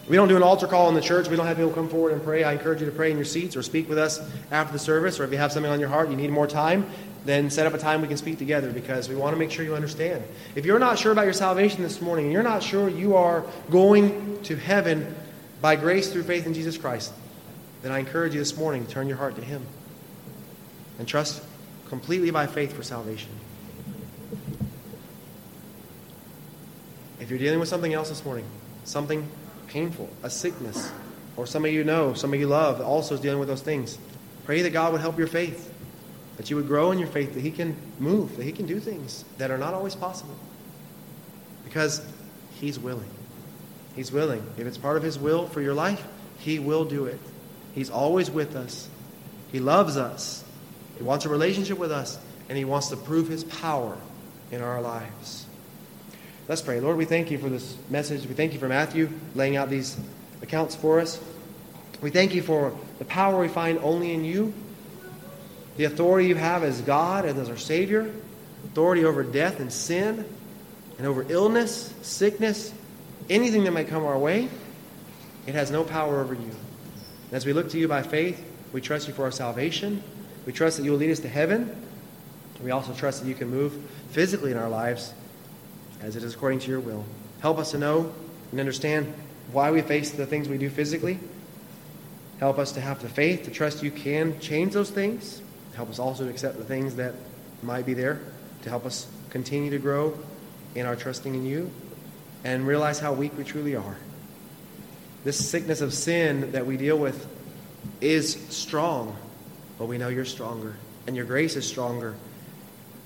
We 0.10 0.18
don't 0.18 0.28
do 0.28 0.36
an 0.36 0.44
altar 0.44 0.68
call 0.68 0.90
in 0.90 0.96
the 0.96 1.02
church. 1.02 1.30
We 1.30 1.38
don't 1.38 1.46
have 1.48 1.58
people 1.58 1.72
come 1.72 1.88
forward 1.88 2.12
and 2.12 2.22
pray. 2.24 2.44
I 2.44 2.54
encourage 2.54 2.82
you 2.82 2.86
to 2.86 2.92
pray 2.92 3.12
in 3.12 3.18
your 3.18 3.26
seats 3.26 3.56
or 3.56 3.64
speak 3.64 3.88
with 3.88 3.98
us 3.98 4.20
after 4.52 4.74
the 4.74 4.80
service. 4.80 5.20
Or 5.20 5.24
if 5.24 5.32
you 5.32 5.38
have 5.38 5.52
something 5.54 5.72
on 5.72 5.80
your 5.80 5.90
heart, 5.90 6.10
you 6.10 6.18
need 6.18 6.30
more 6.30 6.48
time, 6.48 6.90
then 7.26 7.50
set 7.50 7.66
up 7.66 7.74
a 7.74 7.78
time 7.78 8.02
we 8.02 8.08
can 8.08 8.18
speak 8.18 8.38
together 8.38 8.72
because 8.72 9.08
we 9.08 9.16
want 9.16 9.34
to 9.34 9.40
make 9.40 9.50
sure 9.50 9.64
you 9.64 9.76
understand. 9.76 10.24
If 10.56 10.66
you're 10.66 10.80
not 10.80 11.00
sure 11.00 11.12
about 11.12 11.24
your 11.24 11.34
salvation 11.34 11.82
this 11.82 12.02
morning 12.02 12.26
and 12.26 12.34
you're 12.34 12.44
not 12.44 12.62
sure 12.62 12.90
you 12.90 13.16
are 13.16 13.46
going 13.70 14.42
to 14.44 14.56
heaven 14.56 15.16
by 15.62 15.76
grace 15.76 16.12
through 16.12 16.24
faith 16.24 16.46
in 16.46 16.54
Jesus 16.54 16.78
Christ, 16.78 17.14
then 17.82 17.92
I 17.92 18.00
encourage 18.00 18.34
you 18.34 18.40
this 18.40 18.58
morning 18.58 18.86
to 18.86 18.92
turn 18.92 19.08
your 19.08 19.18
heart 19.18 19.36
to 19.36 19.42
Him 19.42 19.66
and 21.00 21.08
trust 21.08 21.42
completely 21.88 22.32
by 22.32 22.48
faith 22.48 22.74
for 22.74 22.84
salvation. 22.84 23.30
If 27.20 27.30
you're 27.30 27.40
dealing 27.40 27.60
with 27.60 27.70
something 27.70 27.94
else 27.94 28.10
this 28.10 28.26
morning, 28.26 28.46
something 28.84 29.30
painful, 29.68 30.10
a 30.24 30.30
sickness, 30.30 30.92
or 31.38 31.48
somebody 31.48 31.74
you 31.74 31.84
know, 31.84 32.14
somebody 32.14 32.42
you 32.42 32.48
love 32.48 32.82
also 32.82 33.16
is 33.16 33.22
dealing 33.22 33.40
with 33.40 33.48
those 33.48 33.62
things, 33.62 33.98
pray 34.46 34.62
that 34.62 34.72
God 34.72 34.92
would 34.92 35.02
help 35.02 35.18
your 35.18 35.28
faith, 35.28 35.73
that 36.38 36.50
you 36.50 36.56
would 36.56 36.68
grow 36.68 36.92
in 36.92 37.00
your 37.00 37.08
faith, 37.08 37.34
that 37.34 37.42
He 37.42 37.52
can 37.52 37.76
move, 38.00 38.38
that 38.38 38.44
He 38.44 38.52
can 38.52 38.66
do 38.66 38.80
things 38.80 39.24
that 39.38 39.52
are 39.52 39.58
not 39.58 39.74
always 39.74 39.96
possible. 39.96 40.36
Because 41.64 42.06
He's 42.56 42.80
willing. 42.80 43.10
He's 43.96 44.12
willing. 44.12 44.44
If 44.58 44.66
it's 44.66 44.78
part 44.78 44.98
of 44.98 45.04
His 45.04 45.20
will 45.20 45.48
for 45.48 45.62
your 45.62 45.74
life, 45.74 46.04
He 46.40 46.60
will 46.60 46.86
do 46.86 47.06
it. 47.06 47.20
He's 47.74 47.90
always 47.90 48.30
with 48.32 48.56
us. 48.56 48.90
He 49.52 49.60
loves 49.60 49.98
us. 49.98 50.44
He 50.98 51.04
wants 51.04 51.26
a 51.26 51.30
relationship 51.30 51.78
with 51.78 51.92
us, 51.92 52.18
and 52.50 52.58
He 52.58 52.66
wants 52.66 52.88
to 52.90 52.98
prove 52.98 53.28
His 53.28 53.44
power 53.44 53.98
in 54.52 54.62
our 54.62 54.82
lives. 54.82 55.46
Let's 56.48 56.62
pray. 56.62 56.80
Lord, 56.80 56.98
we 56.98 57.06
thank 57.06 57.32
you 57.32 57.38
for 57.38 57.50
this 57.50 57.78
message. 57.90 58.28
We 58.28 58.34
thank 58.34 58.54
you 58.54 58.60
for 58.60 58.68
Matthew 58.68 59.10
laying 59.34 59.56
out 59.56 59.70
these 59.70 59.98
accounts 60.42 60.76
for 60.76 61.00
us. 61.00 61.20
We 62.02 62.10
thank 62.10 62.36
you 62.36 62.42
for 62.42 62.78
the 63.00 63.06
power 63.06 63.40
we 63.40 63.48
find 63.48 63.80
only 63.80 64.12
in 64.12 64.26
you, 64.26 64.54
the 65.78 65.86
authority 65.86 66.28
you 66.28 66.36
have 66.36 66.64
as 66.64 66.82
God 66.82 67.26
and 67.26 67.40
as 67.40 67.50
our 67.50 67.58
Savior, 67.58 68.12
authority 68.66 69.06
over 69.06 69.24
death 69.24 69.60
and 69.60 69.72
sin, 69.72 70.26
and 70.98 71.08
over 71.08 71.26
illness, 71.30 71.94
sickness, 72.02 72.74
anything 73.30 73.64
that 73.64 73.72
might 73.72 73.88
come 73.88 74.06
our 74.06 74.18
way. 74.18 74.50
It 75.48 75.56
has 75.56 75.72
no 75.72 75.84
power 75.84 76.22
over 76.22 76.34
you. 76.34 76.42
And 76.42 77.34
As 77.34 77.46
we 77.46 77.54
look 77.54 77.70
to 77.70 77.80
you 77.80 77.88
by 77.88 78.04
faith, 78.04 78.44
we 78.72 78.82
trust 78.82 79.08
you 79.08 79.14
for 79.14 79.24
our 79.24 79.32
salvation. 79.32 80.04
We 80.46 80.54
trust 80.54 80.78
that 80.78 80.84
you 80.84 80.92
will 80.92 81.00
lead 81.00 81.12
us 81.12 81.20
to 81.22 81.30
heaven. 81.30 81.76
We 82.62 82.72
also 82.72 82.94
trust 82.94 83.22
that 83.22 83.28
you 83.28 83.36
can 83.36 83.50
move 83.50 83.74
physically 84.12 84.52
in 84.52 84.58
our 84.58 84.70
lives 84.70 85.14
as 86.02 86.16
it 86.16 86.24
is 86.24 86.34
according 86.34 86.60
to 86.60 86.72
your 86.72 86.80
will. 86.80 87.04
Help 87.42 87.58
us 87.58 87.72
to 87.72 87.78
know 87.78 88.14
and 88.52 88.60
understand 88.60 89.14
why 89.52 89.72
we 89.72 89.82
face 89.82 90.12
the 90.12 90.26
things 90.26 90.48
we 90.48 90.58
do 90.58 90.70
physically. 90.70 91.20
Help 92.40 92.58
us 92.58 92.72
to 92.74 92.82
have 92.82 93.02
the 93.02 93.10
faith 93.10 93.44
to 93.44 93.52
trust 93.52 93.84
you 93.84 93.92
can 93.92 94.40
change 94.40 94.74
those 94.74 94.90
things. 94.90 95.42
Help 95.76 95.90
us 95.90 96.00
also 96.00 96.24
to 96.24 96.30
accept 96.30 96.58
the 96.58 96.64
things 96.64 96.96
that 96.96 97.14
might 97.62 97.86
be 97.86 97.94
there 97.94 98.20
to 98.64 98.70
help 98.70 98.86
us 98.86 99.08
continue 99.30 99.72
to 99.72 99.80
grow 99.80 100.18
in 100.76 100.86
our 100.86 100.96
trusting 100.96 101.34
in 101.34 101.46
you 101.46 101.72
and 102.44 102.68
realize 102.68 103.00
how 103.00 103.14
weak 103.14 103.38
we 103.38 103.44
truly 103.44 103.76
are. 103.76 103.98
This 105.24 105.50
sickness 105.50 105.82
of 105.82 105.94
sin 105.94 106.52
that 106.52 106.66
we 106.66 106.78
deal 106.78 106.98
with 106.98 107.28
is 108.02 108.34
strong, 108.50 109.16
but 109.78 109.86
we 109.86 109.98
know 109.98 110.10
you're 110.10 110.26
stronger 110.26 110.76
and 111.08 111.16
your 111.16 111.26
grace 111.26 111.56
is 111.56 111.68
stronger. 111.68 112.16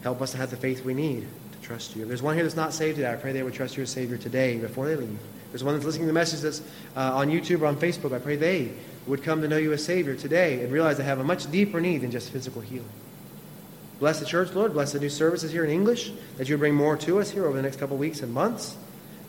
Help 0.03 0.21
us 0.21 0.31
to 0.31 0.37
have 0.37 0.49
the 0.49 0.57
faith 0.57 0.83
we 0.83 0.93
need 0.93 1.27
to 1.51 1.59
trust 1.59 1.95
you. 1.95 2.03
If 2.03 2.07
there's 2.07 2.21
one 2.21 2.35
here 2.35 2.43
that's 2.43 2.55
not 2.55 2.73
saved 2.73 2.97
today, 2.97 3.11
I 3.11 3.15
pray 3.15 3.31
they 3.31 3.43
would 3.43 3.53
trust 3.53 3.77
you 3.77 3.83
as 3.83 3.89
Savior 3.89 4.17
today 4.17 4.57
before 4.57 4.87
they 4.87 4.95
leave. 4.95 5.19
There's 5.51 5.63
one 5.63 5.73
that's 5.75 5.85
listening 5.85 6.03
to 6.03 6.07
the 6.07 6.13
message 6.13 6.41
that's 6.41 6.61
uh, 6.95 7.15
on 7.15 7.29
YouTube 7.29 7.61
or 7.61 7.67
on 7.67 7.77
Facebook, 7.77 8.13
I 8.13 8.19
pray 8.19 8.35
they 8.35 8.71
would 9.05 9.23
come 9.23 9.41
to 9.41 9.47
know 9.47 9.57
you 9.57 9.71
as 9.73 9.83
Savior 9.83 10.15
today 10.15 10.61
and 10.61 10.71
realize 10.71 10.97
they 10.97 11.03
have 11.03 11.19
a 11.19 11.23
much 11.23 11.49
deeper 11.49 11.79
need 11.79 11.99
than 11.99 12.11
just 12.11 12.29
physical 12.29 12.61
healing. 12.61 12.89
Bless 13.99 14.19
the 14.19 14.25
church, 14.25 14.53
Lord. 14.53 14.73
Bless 14.73 14.91
the 14.91 14.99
new 14.99 15.09
services 15.09 15.51
here 15.51 15.63
in 15.63 15.71
English, 15.71 16.11
that 16.37 16.47
you 16.47 16.55
would 16.55 16.59
bring 16.59 16.75
more 16.75 16.97
to 16.97 17.19
us 17.19 17.31
here 17.31 17.45
over 17.45 17.55
the 17.55 17.63
next 17.63 17.79
couple 17.79 17.97
weeks 17.97 18.21
and 18.21 18.33
months. 18.33 18.77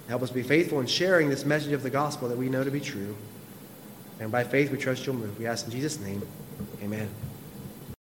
Help 0.08 0.22
us 0.22 0.30
be 0.30 0.42
faithful 0.42 0.80
in 0.80 0.86
sharing 0.86 1.28
this 1.28 1.44
message 1.44 1.72
of 1.72 1.82
the 1.82 1.90
gospel 1.90 2.28
that 2.28 2.36
we 2.36 2.48
know 2.48 2.64
to 2.64 2.70
be 2.70 2.80
true. 2.80 3.16
And 4.20 4.32
by 4.32 4.44
faith, 4.44 4.70
we 4.70 4.78
trust 4.78 5.06
you'll 5.06 5.16
move. 5.16 5.38
We 5.38 5.46
ask 5.46 5.64
in 5.66 5.70
Jesus' 5.70 6.00
name, 6.00 6.26
amen. 6.82 7.08